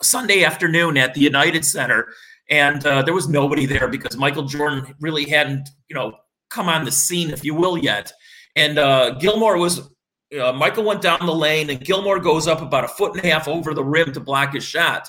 Sunday 0.02 0.44
afternoon 0.44 0.98
at 0.98 1.14
the 1.14 1.22
United 1.22 1.64
Center 1.64 2.08
and 2.50 2.84
uh, 2.86 3.02
there 3.02 3.14
was 3.14 3.28
nobody 3.28 3.66
there 3.66 3.88
because 3.88 4.16
Michael 4.16 4.44
Jordan 4.44 4.94
really 5.00 5.24
hadn't, 5.24 5.68
you 5.88 5.94
know, 5.94 6.14
come 6.50 6.68
on 6.68 6.84
the 6.84 6.92
scene, 6.92 7.30
if 7.30 7.44
you 7.44 7.54
will, 7.54 7.76
yet. 7.76 8.12
And 8.56 8.78
uh, 8.78 9.10
Gilmore 9.12 9.58
was, 9.58 9.90
uh, 10.38 10.52
Michael 10.52 10.84
went 10.84 11.02
down 11.02 11.24
the 11.24 11.34
lane, 11.34 11.68
and 11.70 11.84
Gilmore 11.84 12.18
goes 12.18 12.48
up 12.48 12.62
about 12.62 12.84
a 12.84 12.88
foot 12.88 13.14
and 13.14 13.24
a 13.24 13.28
half 13.28 13.48
over 13.48 13.74
the 13.74 13.84
rim 13.84 14.12
to 14.12 14.20
block 14.20 14.54
his 14.54 14.64
shot, 14.64 15.08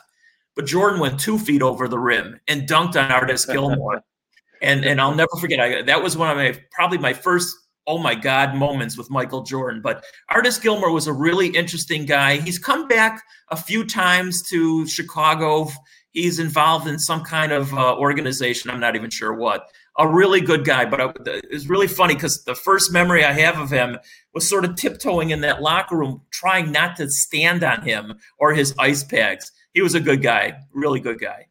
but 0.56 0.66
Jordan 0.66 1.00
went 1.00 1.20
two 1.20 1.40
feet 1.40 1.62
over 1.62 1.88
the 1.88 2.00
rim 2.00 2.40
and 2.48 2.68
dunked 2.68 3.02
on 3.02 3.12
Artis 3.12 3.46
Gilmore. 3.46 4.04
and 4.62 4.86
and 4.86 5.00
I'll 5.00 5.16
never 5.16 5.36
forget. 5.40 5.60
I, 5.60 5.82
that 5.84 6.02
was 6.02 6.18
one 6.18 6.30
of 6.30 6.38
my 6.38 6.60
probably 6.72 6.98
my 6.98 7.14
first 7.14 7.56
oh 7.88 7.98
my 7.98 8.14
god 8.14 8.56
moments 8.56 8.98
with 8.98 9.10
Michael 9.10 9.44
Jordan. 9.44 9.82
But 9.82 10.04
Artis 10.30 10.58
Gilmore 10.58 10.92
was 10.92 11.08
a 11.08 11.14
really 11.14 11.48
interesting 11.48 12.06
guy. 12.06 12.38
He's 12.38 12.60
come 12.60 12.88
back 12.88 13.24
a 13.50 13.56
few 13.56 13.86
times 13.86 14.42
to 14.50 14.86
Chicago 14.88 15.70
he's 16.12 16.40
involved 16.40 16.88
in 16.88 17.00
some 17.00 17.24
kind 17.24 17.52
of 17.52 17.74
uh, 17.74 17.96
organization. 17.98 18.70
I'm 18.70 18.80
not 18.80 18.96
even 18.96 19.10
sure 19.10 19.34
what. 19.34 19.70
A 19.98 20.08
really 20.08 20.42
good 20.42 20.64
guy, 20.64 20.86
but 20.86 21.18
it's 21.26 21.68
really 21.68 21.88
funny 21.88 22.16
because 22.16 22.44
the 22.44 22.56
first 22.56 22.92
memory 22.92 23.24
I 23.24 23.34
have 23.34 23.60
of 23.60 23.70
him 23.70 23.98
was 24.34 24.48
sort 24.48 24.66
of 24.66 24.76
tiptoeing 24.76 25.32
in 25.32 25.42
that 25.42 25.62
locker 25.62 25.98
room, 25.98 26.22
trying 26.32 26.72
not 26.72 26.96
to 26.98 27.10
stand 27.10 27.64
on 27.64 27.82
him 27.82 28.20
or 28.38 28.54
his 28.54 28.74
ice 28.80 29.04
packs. 29.04 29.52
He 29.74 29.82
was 29.82 29.96
a 29.96 30.00
good 30.00 30.22
guy, 30.22 30.60
really 30.74 31.00
good 31.00 31.20
guy. 31.20 31.48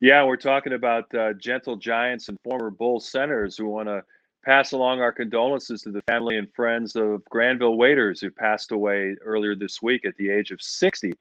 Yeah, 0.00 0.24
we're 0.24 0.36
talking 0.36 0.72
about 0.72 1.14
uh, 1.14 1.32
gentle 1.34 1.76
giants 1.76 2.28
and 2.28 2.38
former 2.42 2.70
Bulls 2.70 3.08
centers 3.08 3.56
who 3.56 3.68
want 3.68 3.88
to 3.88 4.02
pass 4.44 4.72
along 4.72 5.00
our 5.00 5.12
condolences 5.12 5.82
to 5.82 5.92
the 5.92 6.02
family 6.02 6.36
and 6.36 6.52
friends 6.54 6.96
of 6.96 7.24
Granville 7.26 7.76
Waiters, 7.76 8.20
who 8.20 8.30
passed 8.30 8.72
away 8.72 9.14
earlier 9.24 9.54
this 9.54 9.80
week 9.80 10.04
at 10.04 10.16
the 10.16 10.28
age 10.28 10.50
of 10.50 10.60
60. 10.60 11.12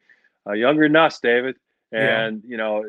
Uh, 0.48 0.54
younger 0.54 0.88
than 0.88 0.96
us, 0.96 1.20
David. 1.20 1.56
And, 1.92 2.42
yeah. 2.44 2.50
you 2.50 2.58
know, 2.58 2.86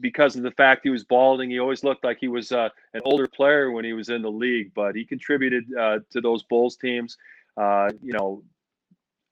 because 0.00 0.36
of 0.36 0.42
the 0.42 0.50
fact 0.52 0.82
he 0.84 0.90
was 0.90 1.04
balding, 1.04 1.50
he 1.50 1.58
always 1.58 1.82
looked 1.82 2.04
like 2.04 2.18
he 2.20 2.28
was 2.28 2.52
uh, 2.52 2.68
an 2.94 3.00
older 3.04 3.26
player 3.26 3.70
when 3.70 3.84
he 3.84 3.92
was 3.92 4.08
in 4.08 4.22
the 4.22 4.30
league, 4.30 4.72
but 4.74 4.94
he 4.94 5.04
contributed 5.04 5.64
uh, 5.78 5.98
to 6.10 6.20
those 6.20 6.42
Bulls 6.42 6.76
teams. 6.76 7.16
Uh, 7.56 7.90
you 8.02 8.12
know, 8.12 8.42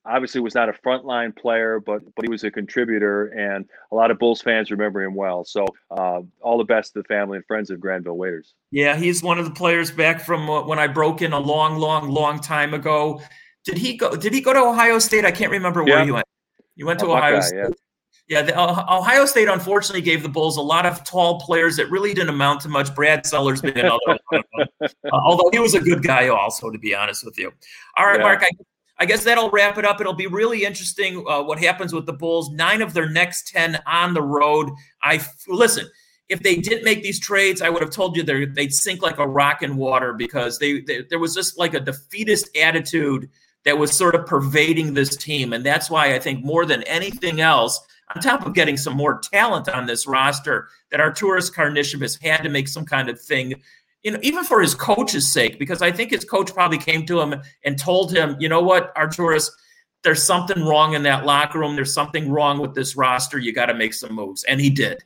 obviously 0.04 0.40
was 0.40 0.54
not 0.54 0.68
a 0.68 0.72
frontline 0.72 1.36
player, 1.36 1.80
but 1.80 2.02
but 2.14 2.24
he 2.24 2.30
was 2.30 2.44
a 2.44 2.50
contributor, 2.50 3.26
and 3.28 3.68
a 3.92 3.94
lot 3.94 4.10
of 4.10 4.18
Bulls 4.18 4.42
fans 4.42 4.70
remember 4.70 5.02
him 5.02 5.14
well. 5.14 5.44
So 5.44 5.66
uh, 5.90 6.20
all 6.40 6.58
the 6.58 6.64
best 6.64 6.92
to 6.94 7.00
the 7.00 7.04
family 7.04 7.36
and 7.36 7.46
friends 7.46 7.70
of 7.70 7.80
Granville 7.80 8.16
Waiters. 8.16 8.54
Yeah, 8.70 8.96
he's 8.96 9.22
one 9.22 9.38
of 9.38 9.44
the 9.44 9.50
players 9.52 9.90
back 9.90 10.20
from 10.20 10.48
uh, 10.48 10.64
when 10.64 10.78
I 10.78 10.86
broke 10.86 11.22
in 11.22 11.32
a 11.32 11.38
long, 11.38 11.78
long, 11.78 12.10
long 12.10 12.40
time 12.40 12.74
ago. 12.74 13.22
Did 13.64 13.78
he 13.78 13.96
go? 13.96 14.16
Did 14.16 14.32
he 14.32 14.40
go 14.40 14.52
to 14.52 14.60
Ohio 14.60 14.98
State? 14.98 15.24
I 15.24 15.30
can't 15.30 15.52
remember 15.52 15.84
where 15.84 15.98
yeah. 15.98 16.04
you 16.04 16.14
went. 16.14 16.26
You 16.76 16.86
went 16.86 16.98
to 17.00 17.06
oh, 17.06 17.16
Ohio 17.16 17.40
State. 17.40 17.58
Yeah. 17.58 17.68
Yeah, 18.30 18.42
the, 18.42 18.56
uh, 18.56 18.86
Ohio 18.88 19.26
State 19.26 19.48
unfortunately 19.48 20.02
gave 20.02 20.22
the 20.22 20.28
Bulls 20.28 20.56
a 20.56 20.62
lot 20.62 20.86
of 20.86 21.02
tall 21.02 21.40
players 21.40 21.76
that 21.78 21.90
really 21.90 22.14
didn't 22.14 22.28
amount 22.28 22.60
to 22.60 22.68
much. 22.68 22.94
Brad 22.94 23.26
Sellers 23.26 23.60
being 23.60 23.76
another 23.76 23.98
one 24.04 24.18
of 24.32 24.44
them. 24.60 24.68
Uh, 24.80 24.88
although 25.24 25.50
he 25.52 25.58
was 25.58 25.74
a 25.74 25.80
good 25.80 26.00
guy, 26.04 26.28
also, 26.28 26.70
to 26.70 26.78
be 26.78 26.94
honest 26.94 27.24
with 27.24 27.36
you. 27.36 27.50
All 27.96 28.06
right, 28.06 28.20
yeah. 28.20 28.22
Mark, 28.22 28.44
I, 28.44 28.50
I, 28.98 29.06
guess 29.06 29.24
that'll 29.24 29.50
wrap 29.50 29.78
it 29.78 29.84
up. 29.84 30.00
It'll 30.00 30.12
be 30.12 30.28
really 30.28 30.64
interesting 30.64 31.24
uh, 31.28 31.42
what 31.42 31.58
happens 31.58 31.92
with 31.92 32.06
the 32.06 32.12
Bulls. 32.12 32.50
Nine 32.50 32.82
of 32.82 32.94
their 32.94 33.10
next 33.10 33.48
10 33.48 33.80
on 33.84 34.14
the 34.14 34.22
road. 34.22 34.70
I 35.02 35.20
Listen, 35.48 35.90
if 36.28 36.40
they 36.40 36.54
didn't 36.54 36.84
make 36.84 37.02
these 37.02 37.18
trades, 37.18 37.60
I 37.60 37.68
would 37.68 37.82
have 37.82 37.90
told 37.90 38.16
you 38.16 38.22
they'd 38.22 38.72
sink 38.72 39.02
like 39.02 39.18
a 39.18 39.26
rock 39.26 39.64
in 39.64 39.76
water 39.76 40.12
because 40.12 40.56
they, 40.60 40.82
they 40.82 41.02
there 41.10 41.18
was 41.18 41.34
just 41.34 41.58
like 41.58 41.74
a 41.74 41.80
defeatist 41.80 42.56
attitude 42.56 43.28
that 43.64 43.76
was 43.76 43.90
sort 43.90 44.14
of 44.14 44.24
pervading 44.24 44.94
this 44.94 45.16
team. 45.16 45.52
And 45.52 45.66
that's 45.66 45.90
why 45.90 46.14
I 46.14 46.20
think 46.20 46.44
more 46.44 46.64
than 46.64 46.84
anything 46.84 47.40
else– 47.40 47.80
on 48.14 48.22
top 48.22 48.46
of 48.46 48.54
getting 48.54 48.76
some 48.76 48.96
more 48.96 49.20
talent 49.20 49.68
on 49.68 49.86
this 49.86 50.06
roster, 50.06 50.68
that 50.90 51.00
Arturas 51.00 51.52
Karnisovas 51.52 52.20
had 52.22 52.42
to 52.42 52.48
make 52.48 52.68
some 52.68 52.84
kind 52.84 53.08
of 53.08 53.20
thing, 53.20 53.54
you 54.02 54.10
know, 54.10 54.18
even 54.22 54.44
for 54.44 54.60
his 54.60 54.74
coach's 54.74 55.30
sake, 55.32 55.58
because 55.58 55.82
I 55.82 55.92
think 55.92 56.10
his 56.10 56.24
coach 56.24 56.52
probably 56.52 56.78
came 56.78 57.06
to 57.06 57.20
him 57.20 57.40
and 57.64 57.78
told 57.78 58.12
him, 58.12 58.36
you 58.40 58.48
know 58.48 58.62
what, 58.62 58.94
Arturas, 58.94 59.50
there's 60.02 60.22
something 60.22 60.64
wrong 60.64 60.94
in 60.94 61.02
that 61.02 61.26
locker 61.26 61.58
room. 61.58 61.76
There's 61.76 61.92
something 61.92 62.30
wrong 62.30 62.58
with 62.58 62.74
this 62.74 62.96
roster. 62.96 63.38
You 63.38 63.52
got 63.52 63.66
to 63.66 63.74
make 63.74 63.92
some 63.92 64.14
moves. 64.14 64.44
And 64.44 64.60
he 64.60 64.70
did. 64.70 65.04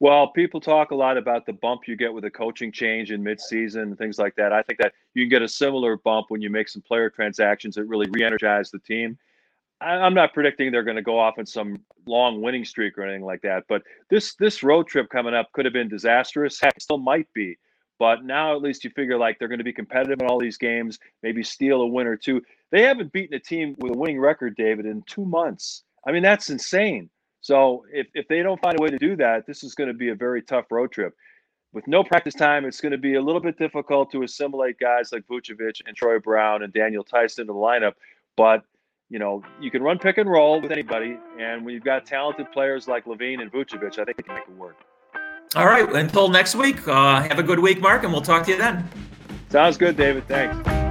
Well, 0.00 0.28
people 0.32 0.60
talk 0.60 0.90
a 0.90 0.94
lot 0.94 1.16
about 1.16 1.46
the 1.46 1.54
bump 1.54 1.88
you 1.88 1.96
get 1.96 2.12
with 2.12 2.26
a 2.26 2.30
coaching 2.30 2.70
change 2.70 3.10
in 3.10 3.24
midseason 3.24 3.82
and 3.82 3.96
things 3.96 4.18
like 4.18 4.34
that. 4.36 4.52
I 4.52 4.60
think 4.60 4.78
that 4.80 4.92
you 5.14 5.22
can 5.22 5.30
get 5.30 5.40
a 5.40 5.48
similar 5.48 5.96
bump 5.96 6.26
when 6.28 6.42
you 6.42 6.50
make 6.50 6.68
some 6.68 6.82
player 6.82 7.08
transactions 7.08 7.76
that 7.76 7.84
really 7.84 8.06
re-energize 8.10 8.70
the 8.70 8.80
team. 8.80 9.16
I'm 9.84 10.14
not 10.14 10.32
predicting 10.34 10.72
they're 10.72 10.82
going 10.82 10.96
to 10.96 11.02
go 11.02 11.18
off 11.18 11.38
in 11.38 11.46
some 11.46 11.80
long 12.06 12.40
winning 12.40 12.64
streak 12.64 12.96
or 12.96 13.02
anything 13.02 13.24
like 13.24 13.42
that. 13.42 13.64
But 13.68 13.82
this 14.10 14.34
this 14.34 14.62
road 14.62 14.88
trip 14.88 15.08
coming 15.10 15.34
up 15.34 15.52
could 15.52 15.64
have 15.64 15.74
been 15.74 15.88
disastrous. 15.88 16.60
Heck, 16.60 16.80
still 16.80 16.98
might 16.98 17.28
be. 17.34 17.56
But 17.98 18.24
now 18.24 18.56
at 18.56 18.62
least 18.62 18.82
you 18.84 18.90
figure 18.90 19.18
like 19.18 19.38
they're 19.38 19.48
going 19.48 19.58
to 19.58 19.64
be 19.64 19.72
competitive 19.72 20.20
in 20.20 20.26
all 20.26 20.40
these 20.40 20.58
games, 20.58 20.98
maybe 21.22 21.42
steal 21.42 21.80
a 21.82 21.86
win 21.86 22.06
or 22.06 22.16
two. 22.16 22.42
They 22.72 22.82
haven't 22.82 23.12
beaten 23.12 23.34
a 23.36 23.38
team 23.38 23.76
with 23.78 23.94
a 23.94 23.98
winning 23.98 24.18
record, 24.18 24.56
David, 24.56 24.86
in 24.86 25.02
two 25.06 25.24
months. 25.24 25.84
I 26.06 26.10
mean, 26.12 26.22
that's 26.22 26.50
insane. 26.50 27.08
So 27.40 27.84
if, 27.92 28.08
if 28.14 28.26
they 28.26 28.42
don't 28.42 28.60
find 28.60 28.78
a 28.78 28.82
way 28.82 28.88
to 28.88 28.98
do 28.98 29.16
that, 29.16 29.46
this 29.46 29.62
is 29.62 29.74
going 29.74 29.88
to 29.88 29.94
be 29.94 30.08
a 30.08 30.14
very 30.14 30.42
tough 30.42 30.66
road 30.72 30.90
trip. 30.90 31.14
with 31.74 31.86
no 31.88 32.04
practice 32.04 32.34
time, 32.34 32.64
it's 32.64 32.80
going 32.80 32.92
to 32.92 32.98
be 32.98 33.14
a 33.14 33.20
little 33.20 33.40
bit 33.40 33.58
difficult 33.58 34.10
to 34.12 34.22
assimilate 34.22 34.78
guys 34.78 35.10
like 35.12 35.26
Vucevic 35.26 35.80
and 35.86 35.96
Troy 35.96 36.18
Brown 36.18 36.62
and 36.62 36.72
Daniel 36.72 37.04
Theis 37.04 37.38
into 37.38 37.52
the 37.52 37.58
lineup. 37.58 37.94
But 38.36 38.64
you 39.10 39.18
know, 39.18 39.42
you 39.60 39.70
can 39.70 39.82
run 39.82 39.98
pick 39.98 40.18
and 40.18 40.28
roll 40.28 40.60
with 40.60 40.72
anybody, 40.72 41.18
and 41.38 41.64
when 41.64 41.74
you've 41.74 41.84
got 41.84 42.06
talented 42.06 42.50
players 42.52 42.88
like 42.88 43.04
LaVine 43.04 43.40
and 43.40 43.52
Vucevic, 43.52 43.98
I 43.98 44.04
think 44.04 44.18
it 44.18 44.26
can 44.26 44.34
make 44.34 44.44
it 44.44 44.56
work. 44.56 44.76
All 45.56 45.66
right. 45.66 45.88
Until 45.94 46.28
next 46.28 46.56
week, 46.56 46.86
uh, 46.88 47.22
have 47.22 47.38
a 47.38 47.42
good 47.42 47.60
week, 47.60 47.80
Mark, 47.80 48.02
and 48.02 48.12
we'll 48.12 48.22
talk 48.22 48.44
to 48.46 48.50
you 48.50 48.58
then. 48.58 48.88
Sounds 49.50 49.76
good, 49.76 49.96
David. 49.96 50.26
Thanks. 50.26 50.83